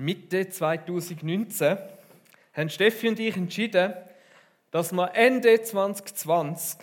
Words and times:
Mitte 0.00 0.48
2019 0.48 1.76
haben 2.54 2.70
Steffi 2.70 3.08
und 3.08 3.18
ich 3.18 3.36
entschieden, 3.36 3.94
dass 4.70 4.92
wir 4.92 5.12
Ende 5.12 5.60
2020 5.60 6.78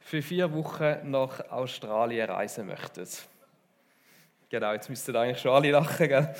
für 0.00 0.20
vier 0.20 0.52
Wochen 0.52 0.96
nach 1.04 1.48
Australien 1.48 2.28
reisen 2.28 2.66
möchten. 2.66 3.06
Genau, 4.48 4.72
jetzt 4.72 4.90
müssten 4.90 5.14
eigentlich 5.14 5.38
schon 5.38 5.52
alle 5.52 5.70
lachen. 5.70 6.08
Gell? 6.08 6.34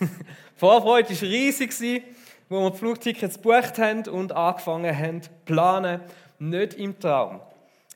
Vorfreude 0.56 1.20
war 1.20 1.28
riesig, 1.28 2.04
wo 2.48 2.60
wir 2.60 2.70
die 2.70 2.78
Flugtickets 2.78 3.42
gebucht 3.42 3.76
haben 3.78 4.06
und 4.08 4.30
angefangen 4.30 4.96
haben 4.96 5.20
zu 5.20 5.30
planen. 5.44 6.00
Nicht 6.38 6.74
im 6.74 6.96
Traum. 7.00 7.40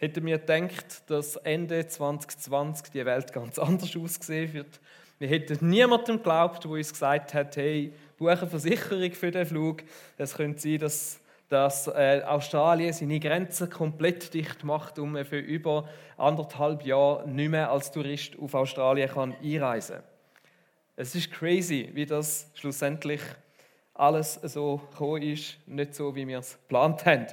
Hätten 0.00 0.26
wir 0.26 0.38
gedacht, 0.38 1.08
dass 1.08 1.36
Ende 1.36 1.86
2020 1.86 2.90
die 2.90 3.06
Welt 3.06 3.32
ganz 3.32 3.58
anders 3.60 3.96
aussehen 3.96 4.52
wird. 4.52 4.80
Wir 5.18 5.28
hätten 5.28 5.68
niemandem 5.68 6.16
geglaubt, 6.16 6.64
der 6.64 6.70
uns 6.70 6.92
gesagt 6.92 7.32
hat, 7.32 7.56
hey, 7.56 7.92
buche 8.18 8.46
Versicherung 8.46 9.12
für 9.12 9.30
den 9.30 9.46
Flug. 9.46 9.82
Es 10.18 10.34
könnte 10.34 10.60
sein, 10.60 10.78
dass, 10.78 11.20
dass 11.48 11.86
äh, 11.88 12.22
Australien 12.26 12.92
seine 12.92 13.18
Grenzen 13.18 13.70
komplett 13.70 14.34
dicht 14.34 14.62
macht 14.62 14.98
man 14.98 15.24
für 15.24 15.38
über 15.38 15.88
anderthalb 16.18 16.84
Jahre 16.84 17.26
nicht 17.28 17.50
mehr 17.50 17.70
als 17.70 17.90
Tourist 17.90 18.38
auf 18.38 18.52
Australien 18.54 19.08
kann 19.08 19.34
einreisen 19.42 19.96
kann. 19.96 20.04
Es 20.96 21.14
ist 21.14 21.30
crazy, 21.30 21.90
wie 21.92 22.06
das 22.06 22.50
schlussendlich 22.54 23.20
alles 23.94 24.34
so 24.42 24.78
gekommen 24.90 25.22
ist, 25.22 25.56
nicht 25.66 25.94
so, 25.94 26.14
wie 26.14 26.26
wir 26.26 26.38
es 26.38 26.58
geplant 26.58 27.04
haben. 27.06 27.26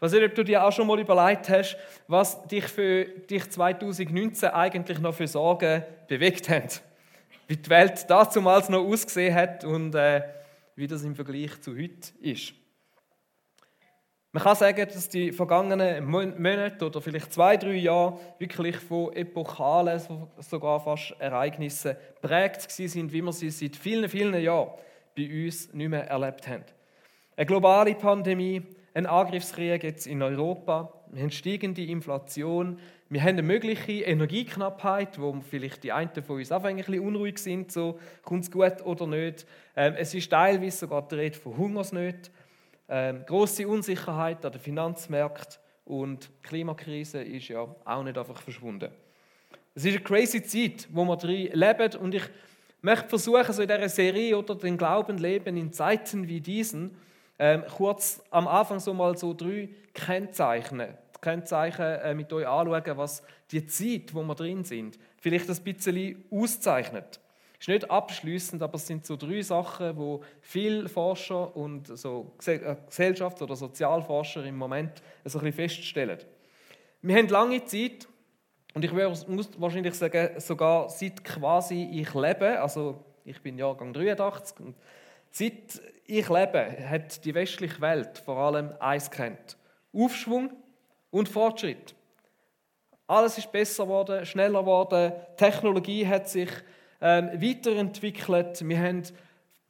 Weiß 0.00 0.12
nicht, 0.12 0.24
ob 0.24 0.34
du 0.34 0.44
dir 0.44 0.64
auch 0.64 0.72
schon 0.72 0.86
mal 0.86 0.98
überlegt 0.98 1.48
hast, 1.48 1.76
was 2.06 2.46
dich 2.46 2.64
für 2.64 3.04
dich 3.04 3.50
2019 3.50 4.50
eigentlich 4.50 5.00
noch 5.00 5.14
für 5.14 5.26
Sorgen 5.26 5.82
bewegt 6.06 6.48
hat. 6.48 6.82
Wie 7.48 7.56
die 7.56 7.70
Welt 7.70 8.08
damals 8.08 8.68
noch 8.68 8.84
ausgesehen 8.84 9.34
hat 9.34 9.64
und 9.64 9.94
äh, 9.94 10.22
wie 10.76 10.86
das 10.86 11.02
im 11.02 11.16
Vergleich 11.16 11.60
zu 11.60 11.72
heute 11.72 12.12
ist. 12.20 12.52
Man 14.30 14.42
kann 14.42 14.54
sagen, 14.54 14.86
dass 14.86 15.08
die 15.08 15.32
vergangenen 15.32 16.04
Monate 16.04 16.84
oder 16.84 17.00
vielleicht 17.00 17.32
zwei, 17.32 17.56
drei 17.56 17.76
Jahre 17.76 18.18
wirklich 18.38 18.76
von 18.76 19.14
epochalen, 19.14 20.00
sogar 20.38 20.78
fast 20.78 21.16
Ereignissen 21.18 21.96
prägt 22.20 22.70
sind, 22.70 23.10
wie 23.12 23.22
wir 23.22 23.32
sie 23.32 23.48
seit 23.48 23.74
vielen, 23.74 24.08
vielen 24.10 24.40
Jahren 24.42 24.72
bei 25.16 25.46
uns 25.46 25.72
nicht 25.72 25.88
mehr 25.88 26.06
erlebt 26.06 26.46
haben. 26.46 26.64
Eine 27.34 27.46
globale 27.46 27.94
Pandemie, 27.94 28.62
ein 28.92 29.06
Angriffskrieg 29.06 29.82
jetzt 29.82 30.06
in 30.06 30.22
Europa, 30.22 30.92
wir 31.12 31.22
haben 31.22 31.30
steigende 31.30 31.82
Inflation, 31.84 32.78
wir 33.08 33.22
haben 33.22 33.30
eine 33.30 33.42
mögliche 33.42 34.04
Energieknappheit, 34.04 35.18
wo 35.18 35.40
vielleicht 35.40 35.82
die 35.82 35.92
einen 35.92 36.10
von 36.22 36.36
uns 36.36 36.52
auch 36.52 36.64
ein 36.64 36.76
bisschen 36.76 37.00
unruhig 37.00 37.38
sind, 37.38 37.72
so 37.72 37.98
kommt 38.22 38.44
es 38.44 38.50
gut 38.50 38.82
oder 38.84 39.06
nicht. 39.06 39.46
Ähm, 39.74 39.94
es 39.96 40.12
ist 40.14 40.30
teilweise 40.30 40.78
sogar 40.78 41.06
die 41.08 41.14
Rede 41.14 41.38
von 41.38 41.56
Hungersnöten, 41.56 42.32
ähm, 42.88 43.24
große 43.26 43.66
Unsicherheit 43.66 44.44
an 44.44 44.52
den 44.52 44.60
Finanzmärkten 44.60 45.58
und 45.84 46.28
die 46.28 46.48
Klimakrise 46.48 47.22
ist 47.22 47.48
ja 47.48 47.66
auch 47.84 48.02
nicht 48.04 48.18
einfach 48.18 48.42
verschwunden. 48.42 48.90
Es 49.74 49.84
ist 49.84 49.96
eine 49.96 50.04
crazy 50.04 50.42
Zeit, 50.42 50.88
wo 50.92 51.04
wir 51.04 51.16
drin 51.16 51.50
leben 51.52 51.96
und 52.00 52.14
ich 52.14 52.24
möchte 52.82 53.08
versuchen, 53.08 53.52
so 53.52 53.62
in 53.62 53.68
dieser 53.68 53.88
Serie 53.88 54.36
oder 54.36 54.54
den 54.54 54.76
Glauben 54.76 55.18
leben 55.18 55.56
in 55.56 55.72
Zeiten 55.72 56.28
wie 56.28 56.40
diesen, 56.40 56.96
ähm, 57.38 57.64
kurz 57.76 58.22
am 58.30 58.48
Anfang 58.48 58.80
so 58.80 58.92
mal 58.92 59.16
so 59.16 59.34
drei 59.34 59.68
Kennzeichen, 59.94 60.82
Kennzeichen 61.20 61.82
äh, 61.82 62.14
mit 62.14 62.32
euch 62.32 62.46
anschauen, 62.46 62.96
was 62.96 63.22
die 63.50 63.66
Zeit, 63.66 64.14
wo 64.14 64.22
wir 64.22 64.34
drin 64.34 64.64
sind, 64.64 64.98
vielleicht 65.18 65.48
ein 65.48 65.56
bisschen 65.62 66.24
auszeichnet. 66.30 67.20
Ist 67.60 67.68
nicht 67.68 67.90
abschließend, 67.90 68.62
aber 68.62 68.76
es 68.76 68.86
sind 68.86 69.04
so 69.04 69.16
drei 69.16 69.42
Sachen, 69.42 69.96
wo 69.96 70.22
viele 70.40 70.88
Forscher 70.88 71.56
und 71.56 71.88
so 71.98 72.32
äh, 72.46 72.76
Gesellschafts- 72.88 73.42
oder 73.42 73.56
Sozialforscher 73.56 74.44
im 74.44 74.56
Moment 74.56 75.02
so 75.24 75.38
ein 75.38 75.44
bisschen 75.44 75.68
feststellen. 75.68 76.18
Wir 77.02 77.16
haben 77.16 77.28
lange 77.28 77.64
Zeit, 77.64 78.06
und 78.74 78.84
ich 78.84 78.92
muss 78.92 79.60
wahrscheinlich 79.60 79.94
sagen, 79.94 80.40
sogar 80.40 80.88
seit 80.88 81.24
quasi 81.24 81.88
ich 81.92 82.14
lebe, 82.14 82.60
also 82.60 83.04
ich 83.24 83.40
bin 83.42 83.58
Jahrgang 83.58 83.92
83, 83.92 84.60
und 84.60 84.76
seit 85.30 85.80
ich 86.08 86.28
lebe, 86.28 86.76
hat 86.88 87.24
die 87.24 87.34
westliche 87.34 87.80
Welt 87.82 88.18
vor 88.18 88.38
allem 88.38 88.72
eins 88.80 89.10
kennt: 89.10 89.58
Aufschwung 89.92 90.50
und 91.10 91.28
Fortschritt. 91.28 91.94
Alles 93.06 93.38
ist 93.38 93.52
besser 93.52 93.84
geworden, 93.84 94.24
schneller 94.24 94.60
geworden, 94.60 95.12
Technologie 95.36 96.06
hat 96.06 96.28
sich 96.28 96.50
ähm, 97.00 97.30
weiterentwickelt, 97.40 98.66
wir 98.66 98.78
haben 98.78 99.02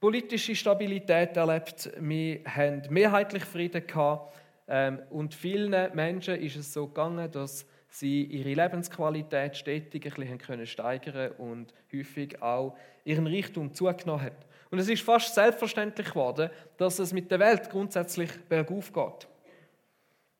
politische 0.00 0.54
Stabilität 0.54 1.36
erlebt, 1.36 1.90
wir 1.98 2.40
haben 2.44 2.82
mehrheitlich 2.88 3.44
Frieden 3.44 3.86
gehabt 3.86 4.34
ähm, 4.68 5.00
und 5.10 5.34
vielen 5.34 5.94
Menschen 5.94 6.36
ist 6.36 6.56
es 6.56 6.72
so 6.72 6.86
gegangen, 6.86 7.30
dass 7.30 7.66
sie 7.90 8.24
ihre 8.24 8.54
Lebensqualität 8.54 9.56
stetig 9.56 10.06
ein 10.06 10.14
bisschen 10.14 10.38
können 10.38 10.66
steigern 10.66 11.32
und 11.32 11.74
häufig 11.92 12.40
auch 12.42 12.76
ihren 13.04 13.26
Reichtum 13.26 13.72
zugenommen 13.72 14.22
hat. 14.22 14.47
Und 14.70 14.78
es 14.78 14.88
ist 14.88 15.02
fast 15.02 15.34
selbstverständlich 15.34 16.08
geworden, 16.08 16.50
dass 16.76 16.98
es 16.98 17.12
mit 17.12 17.30
der 17.30 17.38
Welt 17.38 17.70
grundsätzlich 17.70 18.30
bergauf 18.48 18.92
geht. 18.92 19.28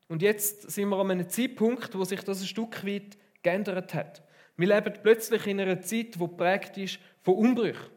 Und 0.09 0.23
jetzt 0.23 0.71
sind 0.71 0.89
wir 0.89 0.97
an 0.99 1.11
einem 1.11 1.29
Zeitpunkt, 1.29 1.97
wo 1.97 2.05
sich 2.05 2.21
das 2.23 2.41
ein 2.41 2.47
Stück 2.47 2.85
weit 2.87 3.17
geändert 3.43 3.95
hat. 3.95 4.23
Wir 4.57 4.69
leben 4.69 4.93
plötzlich 5.03 5.47
in 5.47 5.61
einer 5.61 5.81
Zeit, 5.81 6.15
die 6.21 6.29
prägt 6.29 6.77
ist 6.79 6.99
von 7.23 7.35
Umbrüchen. 7.35 7.91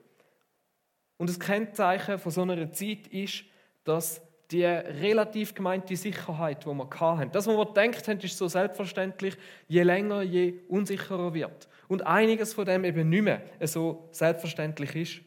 Und 1.17 1.29
das 1.29 1.39
Kennzeichen 1.39 2.19
von 2.19 2.31
so 2.31 2.41
einer 2.41 2.71
Zeit 2.71 3.07
ist, 3.07 3.43
dass 3.83 4.21
die 4.51 4.65
relativ 4.65 5.55
gemeinte 5.55 5.95
Sicherheit, 5.95 6.65
die 6.65 6.69
wir 6.69 6.89
hatten. 6.99 7.31
Das, 7.31 7.47
was 7.47 7.55
wir 7.55 7.65
gedacht 7.65 8.07
haben, 8.07 8.19
ist 8.19 8.37
so 8.37 8.47
selbstverständlich, 8.47 9.37
je 9.67 9.83
länger, 9.83 10.21
je 10.23 10.55
unsicherer 10.67 11.33
wird. 11.33 11.69
Und 11.87 12.05
einiges 12.05 12.53
von 12.53 12.65
dem 12.65 12.83
eben 12.83 13.09
nicht 13.09 13.23
mehr 13.23 13.41
so 13.61 14.09
selbstverständlich 14.11 14.95
ist. 14.95 15.21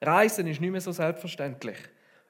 Reisen 0.00 0.46
ist 0.46 0.60
nicht 0.60 0.70
mehr 0.70 0.80
so 0.80 0.92
selbstverständlich. 0.92 1.76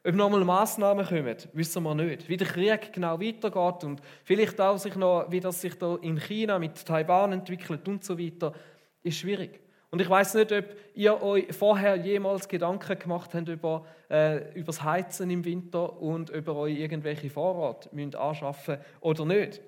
Ob 0.05 0.15
nochmal 0.15 0.45
Massnahmen 0.45 1.05
kommen, 1.05 1.37
wissen 1.53 1.83
wir 1.83 1.95
nicht. 1.95 2.29
Wie 2.29 2.37
der 2.37 2.47
Krieg 2.47 2.93
genau 2.93 3.21
weitergeht 3.21 3.85
und 3.85 4.01
vielleicht 4.25 4.61
auch 4.61 4.79
sich 4.79 4.95
noch, 4.95 5.27
wie 5.31 5.41
das 5.41 5.61
sich 5.61 5.75
da 5.77 5.97
in 5.97 6.19
China 6.19 6.59
mit 6.59 6.85
Taiwan 6.87 7.33
entwickelt 7.33 7.87
und 7.89 8.05
so 8.05 8.19
weiter, 8.19 8.55
ist 9.03 9.19
schwierig. 9.19 9.61
Und 9.91 10.01
ich 10.01 10.09
weiß 10.09 10.35
nicht, 10.35 10.53
ob 10.53 10.65
ihr 10.95 11.23
euch 11.23 11.47
vorher 11.51 11.97
jemals 11.97 12.47
Gedanken 12.47 12.99
gemacht 12.99 13.35
habt 13.35 13.49
über, 13.49 13.87
äh, 14.11 14.53
über 14.55 14.67
das 14.67 14.83
Heizen 14.83 15.31
im 15.31 15.45
Winter 15.45 16.01
und 16.01 16.31
über 16.31 16.55
euch 16.57 16.79
irgendwelche 16.79 17.31
Vorrat 17.31 17.93
müsst 17.93 18.15
anschaffen 18.15 18.79
oder 19.01 19.25
nicht. 19.25 19.63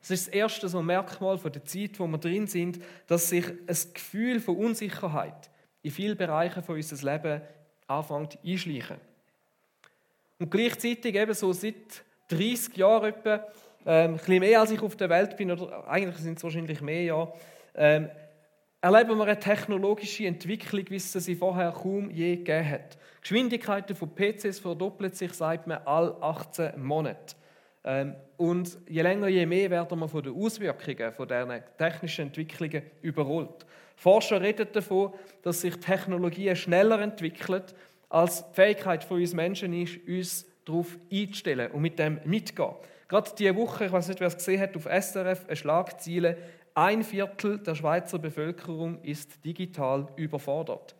Das 0.00 0.10
ist 0.10 0.28
das 0.28 0.34
erste 0.34 0.68
so 0.68 0.82
Merkmal 0.82 1.36
von 1.36 1.52
der 1.52 1.64
Zeit, 1.64 1.98
wo 1.98 2.06
wir 2.06 2.18
drin 2.18 2.46
sind, 2.46 2.80
dass 3.06 3.28
sich 3.28 3.46
ein 3.46 3.92
Gefühl 3.94 4.40
von 4.40 4.56
Unsicherheit 4.56 5.50
in 5.86 5.92
vielen 5.92 6.16
Bereichen 6.16 6.64
von 6.64 6.74
unseres 6.74 7.02
Lebens 7.02 7.42
anfängt 7.86 8.38
einschleichen. 8.44 8.96
Und 10.40 10.50
gleichzeitig 10.50 11.14
eben 11.14 11.32
so 11.32 11.52
seit 11.52 12.02
30 12.28 12.76
Jahren 12.76 13.04
etwa, 13.04 13.34
ähm, 13.86 14.10
ein 14.10 14.16
bisschen 14.16 14.40
mehr 14.40 14.60
als 14.60 14.72
ich 14.72 14.82
auf 14.82 14.96
der 14.96 15.08
Welt 15.08 15.36
bin, 15.36 15.52
oder 15.52 15.86
eigentlich 15.86 16.16
sind 16.16 16.38
es 16.38 16.42
wahrscheinlich 16.44 16.80
mehr 16.80 17.04
Jahre, 17.04 17.32
ähm, 17.76 18.10
erleben 18.80 19.16
wir 19.16 19.26
eine 19.26 19.38
technologische 19.38 20.26
Entwicklung, 20.26 20.84
wie 20.88 20.96
es 20.96 21.12
sie 21.12 21.36
vorher 21.36 21.70
kaum 21.70 22.10
je 22.10 22.34
gegeben 22.34 22.68
hat. 22.68 22.94
Die 22.94 23.20
Geschwindigkeiten 23.20 23.94
von 23.94 24.12
PCs 24.12 24.58
verdoppeln 24.58 25.12
sich, 25.12 25.32
sagt 25.34 25.68
man, 25.68 25.78
alle 25.84 26.20
18 26.20 26.82
Monate. 26.82 27.36
Ähm, 27.84 28.16
und 28.36 28.76
je 28.88 29.02
länger, 29.02 29.28
je 29.28 29.46
mehr 29.46 29.70
werden 29.70 30.00
wir 30.00 30.08
von 30.08 30.22
den 30.24 30.34
Auswirkungen 30.34 31.12
von 31.12 31.28
diesen 31.28 31.62
technischen 31.78 32.26
Entwicklungen 32.26 32.82
überrollt. 33.02 33.64
Forscher 33.96 34.40
reden 34.40 34.68
davon, 34.72 35.12
dass 35.42 35.62
sich 35.62 35.76
Technologien 35.76 36.54
schneller 36.54 37.00
entwickeln, 37.00 37.62
als 38.08 38.48
die 38.50 38.54
Fähigkeit 38.54 39.02
von 39.02 39.20
uns 39.20 39.34
Menschen 39.34 39.72
ist, 39.72 39.98
uns 40.06 40.46
darauf 40.64 40.96
einzustellen 41.12 41.70
und 41.72 41.82
mit 41.82 41.98
dem 41.98 42.20
mitzugehen. 42.24 42.74
Gerade 43.08 43.30
diese 43.38 43.56
Woche, 43.56 43.86
ich 43.86 43.92
weiß 43.92 44.08
nicht, 44.08 44.20
wer 44.20 44.28
es 44.28 44.36
gesehen 44.36 44.60
hat, 44.60 44.76
auf 44.76 44.84
SRF 44.84 45.46
eine 45.46 45.56
Schlagziele, 45.56 46.36
ein 46.74 47.02
Viertel 47.02 47.58
der 47.58 47.74
Schweizer 47.74 48.18
Bevölkerung 48.18 49.02
ist 49.02 49.44
digital 49.44 50.08
überfordert. 50.16 50.94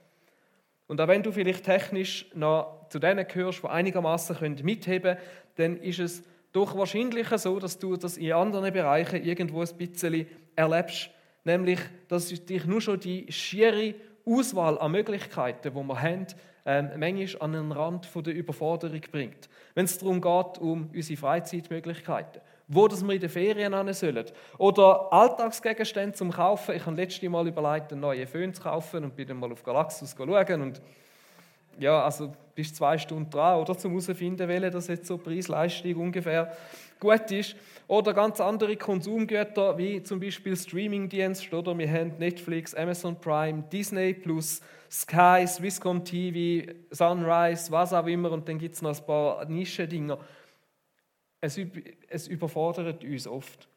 Und 0.87 1.01
auch 1.01 1.09
wenn 1.09 1.23
du 1.23 1.33
vielleicht 1.33 1.65
technisch 1.65 2.27
noch 2.35 2.89
zu 2.89 2.99
denen 2.99 3.27
gehörst, 3.27 3.63
die 3.63 3.69
einigermaßen 3.69 4.37
mitheben 4.63 5.17
können, 5.17 5.19
dann 5.57 5.77
ist 5.79 5.99
es 5.99 6.23
doch 6.53 6.77
wahrscheinlicher 6.77 7.39
so, 7.39 7.59
dass 7.59 7.79
du 7.79 7.97
das 7.97 8.17
in 8.17 8.33
anderen 8.33 8.73
Bereichen 8.73 9.23
irgendwo 9.23 9.61
ein 9.61 9.77
bisschen 9.77 10.27
erlebst. 10.55 11.11
Nämlich, 11.47 11.79
dass 12.09 12.27
dich 12.27 12.67
nur 12.67 12.81
schon 12.81 12.99
die 12.99 13.31
schiere 13.31 13.95
Auswahl 14.25 14.81
an 14.81 14.91
Möglichkeiten, 14.91 15.73
die 15.73 15.89
wir 15.89 16.03
haben, 16.03 16.27
ähm, 16.65 16.91
manchmal 16.99 17.43
an 17.43 17.53
den 17.53 17.71
Rand 17.71 18.09
der 18.15 18.35
Überforderung 18.35 19.01
bringt. 19.13 19.49
Wenn 19.77 19.85
es 19.85 19.97
darum 19.97 20.21
geht, 20.21 20.59
um 20.59 20.91
unsere 20.93 21.17
Freizeitmöglichkeiten 21.17 22.43
wo 22.69 22.89
das 22.89 23.07
wir 23.07 23.15
in 23.15 23.21
den 23.21 23.31
Ferien 23.31 23.77
hin 23.77 23.95
sollen. 23.95 24.25
Oder 24.59 25.13
Alltagsgegenstände 25.13 26.17
zum 26.17 26.33
Kaufen. 26.33 26.75
Ich 26.75 26.85
habe 26.85 26.97
letztes 26.97 27.31
Mal 27.31 27.47
überlegt, 27.47 27.93
einen 27.93 28.01
neuen 28.01 28.27
Föhn 28.27 28.53
zu 28.53 28.61
kaufen 28.61 29.05
und 29.05 29.15
bin 29.15 29.29
dann 29.29 29.39
mal 29.39 29.53
auf 29.53 29.63
Galaxus 29.63 30.17
schauen 30.19 30.63
und 30.63 30.83
ja, 31.79 32.05
also 32.05 32.33
bist 32.57 32.75
zwei 32.75 32.99
Stunden 32.99 33.31
dran, 33.31 33.61
oder, 33.61 33.79
zum 33.79 33.93
herausfinden, 33.93 34.49
welche 34.49 34.71
das 34.71 34.89
jetzt 34.89 35.07
so 35.07 35.17
Preis-Leistung 35.17 35.95
ungefähr 35.97 36.57
gut 37.01 37.31
ist. 37.31 37.57
Oder 37.89 38.15
ganz 38.15 38.41
andere 38.41 38.77
Konsumgüter, 38.77 39.79
wie 39.79 40.03
zum 40.03 40.19
Beispiel 40.19 40.57
Streamingdienst, 40.57 41.53
oder 41.53 41.77
wir 41.79 41.91
haben 41.91 42.19
Netflix, 42.19 42.75
Amazon 42.75 43.19
Prime, 43.21 43.65
Disney 43.71 44.13
Plus, 44.15 44.61
Sky, 44.91 45.47
Swisscom 45.47 46.05
TV, 46.05 46.73
Sunrise, 46.91 47.71
was 47.71 47.93
auch 47.93 48.07
immer, 48.07 48.33
und 48.33 48.49
dann 48.49 48.59
gibt 48.59 48.75
es 48.75 48.83
noch 48.83 48.99
ein 48.99 49.07
paar 49.07 49.45
Nischendinger. 49.45 50.19
Es, 51.41 51.61
es 52.09 52.27
überfordert 52.27 53.05
uns 53.05 53.27
oft. 53.27 53.69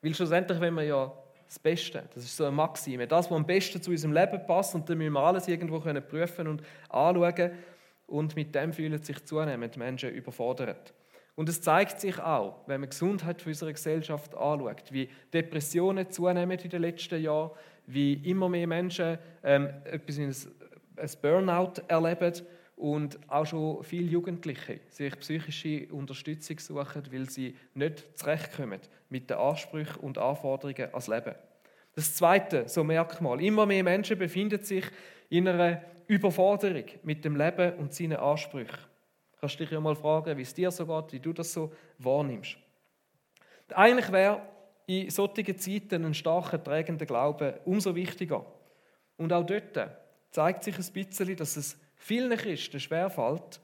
Weil 0.00 0.14
schlussendlich, 0.14 0.60
wenn 0.60 0.74
wir 0.74 0.84
ja 0.84 1.12
das 1.46 1.58
Beste. 1.58 2.04
Das 2.14 2.24
ist 2.24 2.36
so 2.36 2.44
eine 2.44 2.54
Maxime. 2.54 3.06
Das, 3.06 3.30
was 3.30 3.36
am 3.36 3.46
besten 3.46 3.82
zu 3.82 3.90
unserem 3.90 4.12
Leben 4.12 4.46
passt, 4.46 4.74
und 4.74 4.88
dann 4.88 4.98
müssen 4.98 5.12
wir 5.12 5.20
alles 5.20 5.48
irgendwo 5.48 5.80
können 5.80 6.06
prüfen 6.06 6.46
und 6.46 6.62
anschauen. 6.88 7.52
Und 8.06 8.36
mit 8.36 8.54
dem 8.54 8.72
fühlen 8.72 9.02
sich 9.02 9.22
zunehmend 9.24 9.76
Menschen 9.76 10.10
überfordert. 10.10 10.94
Und 11.38 11.48
es 11.48 11.60
zeigt 11.60 12.00
sich 12.00 12.18
auch, 12.18 12.56
wenn 12.66 12.80
man 12.80 12.90
die 12.90 12.94
Gesundheit 12.96 13.46
unserer 13.46 13.72
Gesellschaft 13.72 14.34
anschaut, 14.34 14.90
wie 14.90 15.08
Depressionen 15.32 16.10
zunehmen 16.10 16.58
in 16.58 16.68
den 16.68 16.82
letzten 16.82 17.22
Jahren, 17.22 17.52
wie 17.86 18.14
immer 18.28 18.48
mehr 18.48 18.66
Menschen 18.66 19.18
ähm, 19.44 19.68
etwas 19.84 20.18
in 20.18 20.34
ein 20.96 21.10
Burnout 21.22 21.74
erleben 21.86 22.32
und 22.74 23.20
auch 23.28 23.46
schon 23.46 23.84
viele 23.84 24.10
Jugendliche 24.10 24.80
sich 24.88 25.16
psychische 25.20 25.86
Unterstützung 25.92 26.58
suchen, 26.58 27.04
weil 27.12 27.30
sie 27.30 27.54
nicht 27.72 28.18
zurechtkommen 28.18 28.80
mit 29.08 29.30
den 29.30 29.36
Ansprüchen 29.36 30.00
und 30.00 30.18
Anforderungen 30.18 30.88
ans 30.90 31.06
Leben. 31.06 31.36
Das 31.94 32.16
zweite, 32.16 32.68
so 32.68 32.82
Merkmal, 32.82 33.40
immer 33.40 33.64
mehr 33.64 33.84
Menschen 33.84 34.18
befinden 34.18 34.64
sich 34.64 34.86
in 35.28 35.46
einer 35.46 35.82
Überforderung 36.08 36.86
mit 37.04 37.24
dem 37.24 37.36
Leben 37.36 37.74
und 37.74 37.94
seinen 37.94 38.16
Ansprüchen. 38.16 38.87
Kannst 39.40 39.60
dich 39.60 39.70
ja 39.70 39.80
mal 39.80 39.94
fragen, 39.94 40.36
wie 40.36 40.42
es 40.42 40.54
dir 40.54 40.70
so 40.70 40.86
geht, 40.86 41.12
wie 41.12 41.20
du 41.20 41.32
das 41.32 41.52
so 41.52 41.72
wahrnimmst. 41.98 42.56
Eigentlich 43.74 44.10
wäre 44.10 44.42
in 44.86 45.10
solchen 45.10 45.58
Zeiten 45.58 46.04
ein 46.04 46.14
starker, 46.14 46.62
trägender 46.62 47.06
Glaube 47.06 47.60
umso 47.64 47.94
wichtiger. 47.94 48.44
Und 49.16 49.32
auch 49.32 49.44
dort 49.44 49.90
zeigt 50.30 50.64
sich 50.64 50.76
ein 50.78 50.92
bisschen, 50.92 51.36
dass 51.36 51.56
es 51.56 51.78
vielen 51.96 52.36
Christen 52.36 52.80
schwerfällt, 52.80 53.60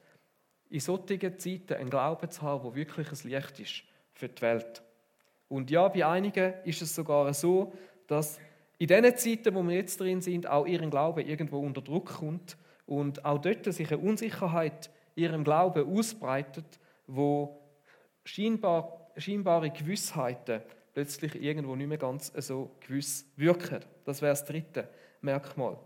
in 0.71 0.81
solchen 0.81 1.39
Zeiten 1.39 1.75
einen 1.75 1.91
Glauben 1.91 2.31
zu 2.31 2.43
haben, 2.43 2.65
der 2.65 2.75
wirklich 2.75 3.11
ein 3.11 3.31
Licht 3.31 3.61
ist 3.61 3.83
für 4.13 4.29
die 4.29 4.43
Welt. 4.43 4.83
Und 5.49 5.71
ja, 5.71 5.89
bei 5.89 6.05
einigen 6.05 6.55
ist 6.65 6.83
es 6.83 6.95
sogar 6.95 7.33
so, 7.33 7.73
dass 8.07 8.39
in 8.79 8.89
den 8.89 9.17
Zeiten, 9.17 9.55
wo 9.55 9.63
wir 9.63 9.77
jetzt 9.77 10.01
drin 10.01 10.21
sind, 10.21 10.47
auch 10.47 10.67
ihren 10.67 10.91
Glauben 10.91 11.27
irgendwo 11.27 11.59
unter 11.61 11.81
Druck 11.81 12.17
kommt 12.17 12.57
und 12.87 13.25
auch 13.25 13.39
dort 13.39 13.73
sich 13.73 13.93
eine 13.93 14.03
Unsicherheit 14.03 14.91
ihrem 15.15 15.45
Glauben 15.45 15.97
ausbreitet, 15.97 16.79
wo 17.07 17.61
scheinbar, 18.25 19.11
scheinbare 19.17 19.71
Gewissheiten 19.71 20.63
plötzlich 20.93 21.35
irgendwo 21.41 21.77
nicht 21.77 21.89
mehr 21.89 21.99
ganz 21.99 22.33
so 22.37 22.71
gewiss 22.81 23.27
wirken. 23.37 23.81
Das 24.05 24.23
wäre 24.23 24.33
das 24.33 24.45
dritte 24.45 24.89
Merkmal. 25.21 25.77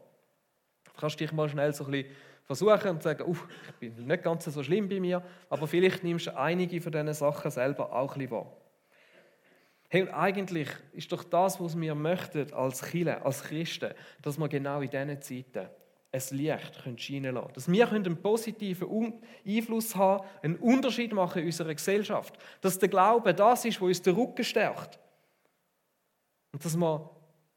Du 0.84 0.92
kannst 1.00 1.18
dich 1.20 1.32
mal 1.32 1.48
schnell 1.48 1.72
so 1.72 1.84
ein 1.84 1.90
bisschen 1.90 2.12
versuchen 2.44 2.90
und 2.90 3.02
sagen, 3.02 3.30
ich 3.30 3.74
bin 3.76 4.06
nicht 4.06 4.22
ganz 4.22 4.44
so 4.44 4.62
schlimm 4.62 4.88
bei 4.88 5.00
mir, 5.00 5.22
aber 5.50 5.66
vielleicht 5.66 6.02
nimmst 6.02 6.26
du 6.26 6.36
einige 6.36 6.80
von 6.80 6.92
diesen 6.92 7.12
Sachen 7.12 7.50
selber 7.50 7.92
auch 7.92 8.12
ein 8.12 8.18
bisschen 8.18 8.30
wahr. 8.30 8.56
Hey, 9.90 10.02
und 10.02 10.10
eigentlich 10.10 10.68
ist 10.92 11.10
doch 11.12 11.24
das, 11.24 11.60
was 11.60 11.78
wir 11.78 11.94
möchten 11.94 12.52
als 12.52 12.82
Chile, 12.82 13.24
als 13.24 13.42
Christen, 13.42 13.94
dass 14.20 14.38
wir 14.38 14.48
genau 14.48 14.82
in 14.82 14.90
diesen 14.90 15.22
Zeiten 15.22 15.70
ein 16.10 16.22
Licht 16.30 16.82
können 16.82 16.98
scheinen 16.98 17.34
lassen. 17.34 17.52
Dass 17.54 17.70
wir 17.70 17.92
einen 17.92 18.16
positiven 18.16 19.20
Einfluss 19.46 19.94
haben, 19.94 20.26
einen 20.42 20.56
Unterschied 20.56 21.12
machen 21.12 21.40
in 21.40 21.46
unserer 21.46 21.74
Gesellschaft. 21.74 22.38
Dass 22.60 22.78
der 22.78 22.88
Glaube 22.88 23.34
das 23.34 23.64
ist, 23.64 23.80
was 23.80 23.88
uns 23.88 24.02
den 24.02 24.14
Rücken 24.14 24.44
stärkt. 24.44 24.98
Und 26.52 26.64
dass 26.64 26.76
wir 26.76 27.10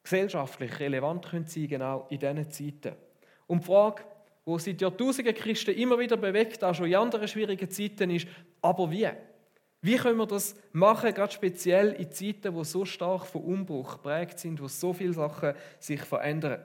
gesellschaftlich 0.04 0.80
relevant 0.80 1.30
können 1.30 1.46
sein 1.46 1.68
genau 1.68 2.08
in 2.10 2.20
diesen 2.20 2.52
Zeiten. 2.52 2.96
Und 3.48 3.62
die 3.62 3.66
Frage, 3.66 4.04
die 4.46 4.60
seit 4.60 4.82
Jahrtausenden 4.82 5.36
Christen 5.36 5.76
immer 5.76 5.98
wieder 6.00 6.18
bewegt, 6.18 6.64
auch 6.64 6.74
schon 6.74 6.88
in 6.88 6.96
anderen 6.96 7.28
schwierigen 7.28 7.70
Zeiten, 7.70 8.10
ist, 8.10 8.28
aber 8.62 8.90
wie? 8.92 9.10
Wie 9.84 9.96
können 9.96 10.18
wir 10.18 10.28
das 10.28 10.56
machen, 10.74 11.14
gerade 11.14 11.34
speziell 11.34 11.94
in 11.94 12.12
Zeiten, 12.12 12.54
wo 12.54 12.64
so 12.64 12.86
stark 12.86 13.26
von 13.26 13.44
Umbruch 13.44 13.94
geprägt 13.94 14.40
sind, 14.40 14.62
wo 14.62 14.68
so 14.68 14.94
viele 14.94 15.14
Sachen 15.14 15.54
sich 15.80 16.02
verändern? 16.02 16.64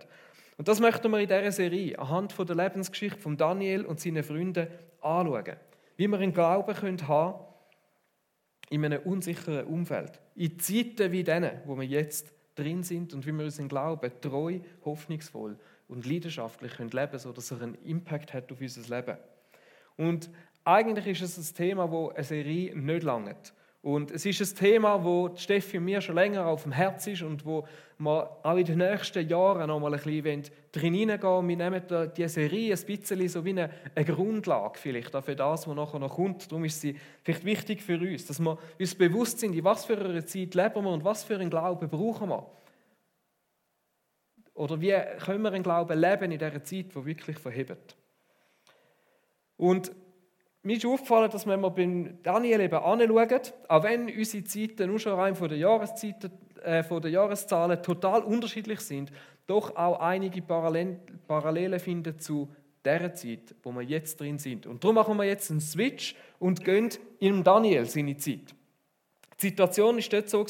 Und 0.56 0.69
das 0.69 0.81
möchten 0.81 1.11
wir 1.11 1.19
in 1.19 1.29
dieser 1.29 1.53
Serie 1.53 1.99
anhand 1.99 2.37
der 2.38 2.56
Lebensgeschichte 2.56 3.20
von 3.20 3.37
Daniel 3.37 3.85
und 3.85 4.00
seinen 4.00 4.23
Freunden 4.23 4.69
anschauen. 5.00 5.56
Wie 5.97 6.08
wir 6.08 6.19
einen 6.19 6.32
Glauben 6.32 6.75
können 6.75 7.08
haben 7.08 7.41
in 8.70 8.85
einem 8.85 9.03
unsicheren 9.03 9.67
Umfeld. 9.67 10.20
In 10.35 10.58
Zeiten 10.58 11.12
wie 11.12 11.25
denen, 11.25 11.61
wo 11.67 11.76
wir 11.79 11.87
jetzt 11.87 12.32
drin 12.55 12.82
sind 12.82 13.12
und 13.12 13.26
wie 13.26 13.32
wir 13.32 13.44
unseren 13.44 13.69
Glauben 13.69 14.11
treu, 14.20 14.61
hoffnungsvoll 14.85 15.58
und 15.88 16.06
leidenschaftlich 16.06 16.73
können 16.73 16.91
leben 16.91 17.08
können, 17.08 17.19
sodass 17.19 17.50
er 17.50 17.62
einen 17.62 17.75
Impact 17.85 18.32
hat 18.32 18.50
auf 18.50 18.61
unser 18.61 18.97
Leben. 18.97 19.19
Und 19.97 20.31
eigentlich 20.64 21.23
ist 21.23 21.38
es 21.38 21.50
ein 21.50 21.55
Thema, 21.55 21.91
wo 21.91 22.08
eine 22.08 22.25
Serie 22.25 22.76
nicht 22.76 23.03
langt. 23.03 23.55
Und 23.86 24.10
es 24.10 24.26
ist 24.26 24.40
ein 24.40 24.56
Thema, 24.56 25.04
wo 25.04 25.30
Steffi 25.36 25.78
und 25.78 25.84
mir 25.84 26.00
schon 26.00 26.16
länger 26.16 26.44
auf 26.44 26.64
dem 26.64 26.72
Herz 26.72 27.06
ist 27.06 27.22
und 27.22 27.46
wo 27.46 27.68
wir 27.98 28.36
auch 28.42 28.56
in 28.56 28.64
den 28.64 28.78
nächsten 28.78 29.28
Jahren 29.28 29.68
noch 29.68 29.78
mal 29.78 29.94
ein 29.94 30.00
bisschen 30.00 30.42
drin 30.72 30.92
hineingehen 30.92 31.48
Wir 31.48 31.56
nehmen 31.56 31.82
diese 32.16 32.28
Serie 32.28 32.74
ein 32.74 32.84
bisschen 32.84 33.28
so 33.28 33.44
wie 33.44 33.50
eine, 33.50 33.70
eine 33.94 34.04
Grundlage 34.04 34.76
vielleicht 34.76 35.12
für 35.12 35.36
das, 35.36 35.68
was 35.68 35.76
nachher 35.76 36.00
noch 36.00 36.16
kommt. 36.16 36.50
Darum 36.50 36.64
ist 36.64 36.80
sie 36.80 36.96
vielleicht 37.22 37.44
wichtig 37.44 37.80
für 37.80 37.96
uns, 37.96 38.26
dass 38.26 38.40
wir 38.40 38.58
uns 38.76 38.92
bewusst 38.96 39.38
sind, 39.38 39.54
in 39.54 39.62
was 39.62 39.84
für 39.84 39.96
einer 39.96 40.26
Zeit 40.26 40.56
leben 40.56 40.84
wir 40.84 40.90
und 40.90 41.04
was 41.04 41.22
für 41.22 41.36
einen 41.36 41.48
Glauben 41.48 41.88
brauchen 41.88 42.28
wir. 42.28 42.44
Oder 44.54 44.80
wie 44.80 44.96
können 45.24 45.42
wir 45.42 45.52
einen 45.52 45.62
Glauben 45.62 45.96
leben 45.96 46.32
in 46.32 46.40
dieser 46.40 46.64
Zeit, 46.64 46.86
die 46.92 47.04
wirklich 47.06 47.38
verhebt. 47.38 47.96
Und 49.56 49.92
mir 50.66 50.76
ist 50.76 50.84
aufgefallen, 50.84 51.30
dass 51.30 51.46
wenn 51.46 51.60
wir 51.60 51.70
beim 51.70 52.20
Daniel 52.24 52.60
eben 52.60 52.74
anschauen, 52.74 53.40
auch 53.68 53.82
wenn 53.84 54.10
unsere 54.10 54.44
Zeiten 54.44 54.88
nur 54.88 54.98
schon 54.98 55.12
rein 55.12 55.36
von 55.36 55.48
der, 55.48 55.58
Jahreszeiten, 55.58 56.32
äh, 56.64 56.82
von 56.82 57.00
der 57.00 57.12
Jahreszahlen 57.12 57.80
total 57.82 58.22
unterschiedlich 58.22 58.80
sind, 58.80 59.12
doch 59.46 59.76
auch 59.76 60.00
einige 60.00 60.42
Parallelen 60.42 61.78
finden 61.78 62.18
zu 62.18 62.48
der 62.84 63.14
Zeit, 63.14 63.54
wo 63.62 63.70
wir 63.70 63.82
jetzt 63.82 64.18
drin 64.18 64.38
sind. 64.38 64.66
Und 64.66 64.82
darum 64.82 64.96
machen 64.96 65.17
wir 65.17 65.24
jetzt 65.24 65.52
einen 65.52 65.60
Switch 65.60 66.17
und 66.41 66.64
gehen 66.64 66.91
in 67.20 67.44
Daniel 67.44 67.84
seine 67.86 68.17
Zeit. 68.17 68.52
Die 69.41 69.46
Situation 69.48 69.98
ist 69.98 70.12
dort 70.12 70.29
so 70.29 70.44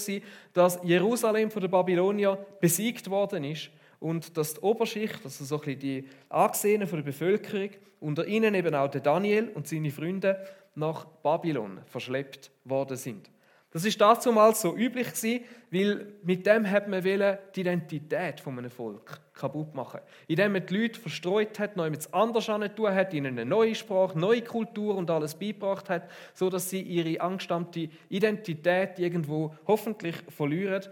dass 0.54 0.80
Jerusalem 0.82 1.50
von 1.50 1.60
den 1.60 1.70
Babyloniern 1.70 2.38
besiegt 2.58 3.10
worden 3.10 3.44
ist 3.44 3.70
und 4.00 4.36
dass 4.36 4.54
die 4.54 4.60
Oberschicht, 4.60 5.20
also 5.24 5.44
so 5.44 5.56
ein 5.56 5.60
bisschen 5.60 5.80
die 5.80 6.08
Angesehenen 6.28 6.88
der 6.88 7.02
Bevölkerung, 7.02 7.70
unter 8.00 8.26
ihnen 8.26 8.54
eben 8.54 8.74
auch 8.74 8.90
der 8.90 9.00
Daniel 9.00 9.50
und 9.54 9.66
seine 9.66 9.90
Freunde, 9.90 10.46
nach 10.74 11.06
Babylon 11.06 11.80
verschleppt 11.86 12.50
worden 12.64 12.96
sind. 12.96 13.30
Das 13.76 13.84
ist 13.84 14.00
dazu 14.00 14.32
mal 14.32 14.54
so 14.54 14.74
üblich 14.74 15.08
gewesen, 15.08 15.44
weil 15.70 16.06
mit 16.22 16.46
dem 16.46 16.70
hat 16.70 16.88
man 16.88 17.02
die 17.02 17.60
Identität 17.60 18.40
von 18.40 18.58
einem 18.58 18.70
Volk 18.70 19.20
kaputt 19.34 19.74
machen. 19.74 20.00
Indem 20.28 20.52
man 20.52 20.64
die 20.64 20.78
Leute 20.78 20.98
verstreut 20.98 21.58
hat, 21.58 21.76
noch 21.76 21.84
jemand 21.84 22.14
anders 22.14 22.46
tun 22.46 22.94
hat, 22.94 23.12
ihnen 23.12 23.38
eine 23.38 23.44
neue 23.44 23.74
Sprache, 23.74 24.18
neue 24.18 24.42
Kultur 24.42 24.96
und 24.96 25.10
alles 25.10 25.34
beigebracht 25.34 25.90
hat, 25.90 26.08
so 26.32 26.48
dass 26.48 26.70
sie 26.70 26.80
ihre 26.80 27.20
angestammte 27.20 27.90
Identität 28.08 28.98
irgendwo 28.98 29.54
hoffentlich 29.66 30.16
verlieren 30.28 30.82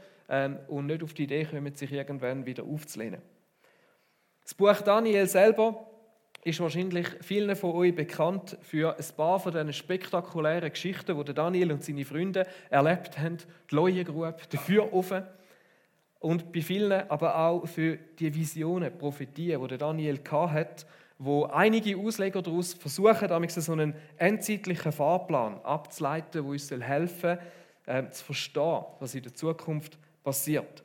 und 0.68 0.86
nicht 0.86 1.02
auf 1.02 1.14
die 1.14 1.24
Idee 1.24 1.44
kommen, 1.44 1.74
sich 1.74 1.92
irgendwann 1.92 2.46
wieder 2.46 2.64
aufzulehnen. 2.64 3.20
Das 4.42 4.54
Buch 4.54 4.80
Daniel 4.82 5.26
selber 5.26 5.86
ist 6.44 6.60
wahrscheinlich 6.60 7.06
vielen 7.22 7.56
von 7.56 7.72
euch 7.72 7.94
bekannt 7.94 8.58
für 8.60 8.96
ein 8.96 9.16
paar 9.16 9.40
von 9.40 9.52
diesen 9.52 9.72
spektakulären 9.72 10.70
Geschichten, 10.70 11.24
die 11.24 11.34
Daniel 11.34 11.72
und 11.72 11.82
seine 11.82 12.04
Freunde 12.04 12.46
erlebt 12.68 13.18
haben. 13.18 13.38
Die 13.70 13.74
Leuengrube, 13.74 14.36
der 14.52 14.60
Feuerofen. 14.60 15.24
Und 16.20 16.52
bei 16.52 16.60
vielen 16.60 17.08
aber 17.10 17.36
auch 17.36 17.66
für 17.66 17.96
die 17.96 18.34
Visionen, 18.34 18.96
Prophetien, 18.96 19.66
die 19.66 19.78
Daniel 19.78 20.20
hatte, 20.30 20.86
wo 21.18 21.44
einige 21.44 21.96
Ausleger 21.96 22.42
daraus 22.42 22.74
versuchen, 22.74 23.28
damit 23.28 23.52
so 23.52 23.72
einen 23.72 23.94
endzeitlichen 24.16 24.92
Fahrplan 24.92 25.60
abzuleiten, 25.62 26.32
der 26.32 26.44
uns 26.44 26.70
helfen 26.70 27.38
soll, 27.86 27.94
äh, 27.94 28.10
zu 28.10 28.24
verstehen, 28.24 28.84
was 29.00 29.14
in 29.14 29.22
der 29.22 29.34
Zukunft 29.34 29.98
passiert. 30.24 30.82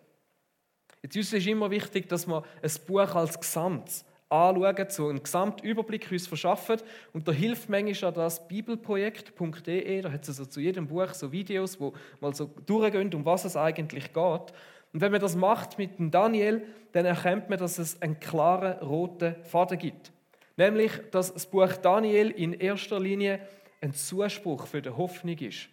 Jetzt 1.02 1.16
ist 1.16 1.34
es 1.34 1.48
immer 1.48 1.72
wichtig, 1.72 2.08
dass 2.10 2.28
wir 2.28 2.44
ein 2.62 2.72
Buch 2.86 3.16
als 3.16 3.40
Gesamt 3.40 4.04
anschauen, 4.30 4.86
so 4.90 5.08
einen 5.08 5.24
Gesamtüberblick 5.24 6.12
uns 6.12 6.28
verschaffen. 6.28 6.78
Und 7.14 7.28
da 7.28 7.32
hilft 7.32 7.70
manchmal 7.70 8.14
das 8.14 8.48
bibelprojekt.de, 8.48 10.02
da 10.02 10.12
hat 10.12 10.24
es 10.24 10.30
also 10.30 10.46
zu 10.46 10.60
jedem 10.60 10.88
Buch 10.88 11.14
so 11.14 11.32
Videos, 11.32 11.80
wo 11.80 11.94
mal 12.20 12.36
so 12.36 12.50
durchgehen, 12.66 13.14
um 13.14 13.26
was 13.26 13.46
es 13.46 13.56
eigentlich 13.56 14.14
geht. 14.14 14.54
Und 14.92 15.02
wenn 15.02 15.12
man 15.12 15.22
das 15.22 15.36
macht 15.36 15.78
mit 15.78 16.00
dem 16.00 16.12
Daniel, 16.12 16.64
dann 16.92 17.06
erkennt 17.06 17.50
man, 17.50 17.60
dass 17.60 17.78
es 17.78 18.02
einen 18.02 18.20
klaren 18.20 18.80
roten 18.80 19.36
Faden 19.44 19.78
gibt. 19.78 20.12
Nämlich, 20.58 20.92
dass 21.12 21.34
das 21.34 21.46
Buch 21.46 21.72
Daniel 21.78 22.32
in 22.32 22.54
erster 22.54 23.00
Linie 23.00 23.40
ein 23.82 23.94
Zuspruch 23.94 24.68
für 24.68 24.82
die 24.82 24.90
Hoffnung 24.90 25.38
ist. 25.38 25.70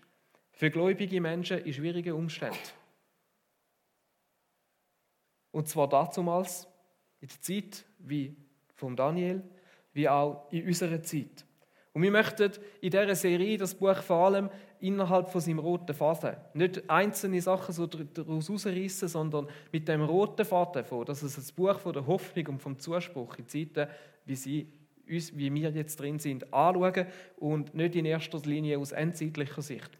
Für 0.53 0.71
gläubige 0.71 1.21
Menschen 1.21 1.59
in 1.59 1.73
schwierigen 1.73 2.13
Umständen. 2.13 2.59
Und 5.57 5.69
zwar 5.69 5.89
damals, 5.89 6.69
in 7.19 7.29
der 7.29 7.41
Zeit 7.41 7.87
wie 8.01 8.37
von 8.75 8.95
Daniel, 8.95 9.43
wie 9.95 10.07
auch 10.07 10.47
in 10.51 10.67
unserer 10.67 11.03
Zeit. 11.03 11.47
Und 11.95 12.03
wir 12.03 12.11
möchten 12.11 12.53
in 12.83 12.91
dieser 12.91 13.15
Serie 13.15 13.57
das 13.57 13.75
Buch 13.75 13.97
vor 14.03 14.27
allem 14.27 14.51
innerhalb 14.81 15.31
von 15.31 15.41
seinem 15.41 15.61
roten 15.61 15.95
Faden. 15.95 16.37
Nicht 16.53 16.91
einzelne 16.91 17.41
Sachen 17.41 17.73
so 17.73 17.87
daraus 17.87 18.51
herausreißen, 18.51 19.09
sondern 19.09 19.49
mit 19.73 19.89
dem 19.89 20.03
roten 20.03 20.45
Faden 20.45 20.85
von, 20.85 21.07
dass 21.07 21.23
es 21.23 21.39
ein 21.39 21.55
Buch 21.57 21.79
von 21.79 21.95
der 21.95 22.07
Hoffnung 22.07 22.49
und 22.49 22.59
vom 22.61 22.79
Zuspruch 22.79 23.39
in 23.39 23.49
Zeiten, 23.49 23.89
wie 24.27 24.37
sie 24.37 24.71
uns, 25.09 25.37
wie 25.37 25.53
wir 25.53 25.71
jetzt 25.71 26.01
drin 26.01 26.19
sind, 26.19 26.53
anschauen 26.53 27.07
und 27.37 27.75
nicht 27.75 27.95
in 27.97 28.05
erster 28.05 28.39
Linie 28.45 28.79
aus 28.79 28.93
endzeitlicher 28.93 29.63
Sicht. 29.63 29.91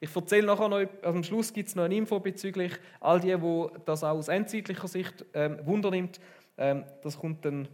Ich 0.00 0.14
erzähle 0.14 0.46
nachher 0.46 0.68
noch, 0.68 0.82
am 1.02 1.22
Schluss 1.22 1.52
gibt 1.52 1.68
es 1.68 1.76
noch 1.76 1.84
eine 1.84 1.96
Info 1.96 2.20
bezüglich 2.20 2.72
all 3.00 3.20
die, 3.20 3.40
wo 3.40 3.70
das 3.84 4.04
auch 4.04 4.16
aus 4.16 4.28
endzeitlicher 4.28 4.88
Sicht 4.88 5.24
ähm, 5.34 5.58
Wunder 5.64 5.90
nimmt. 5.90 6.20
Ähm, 6.58 6.84
das 7.02 7.18
kommt 7.18 7.44
dann 7.44 7.68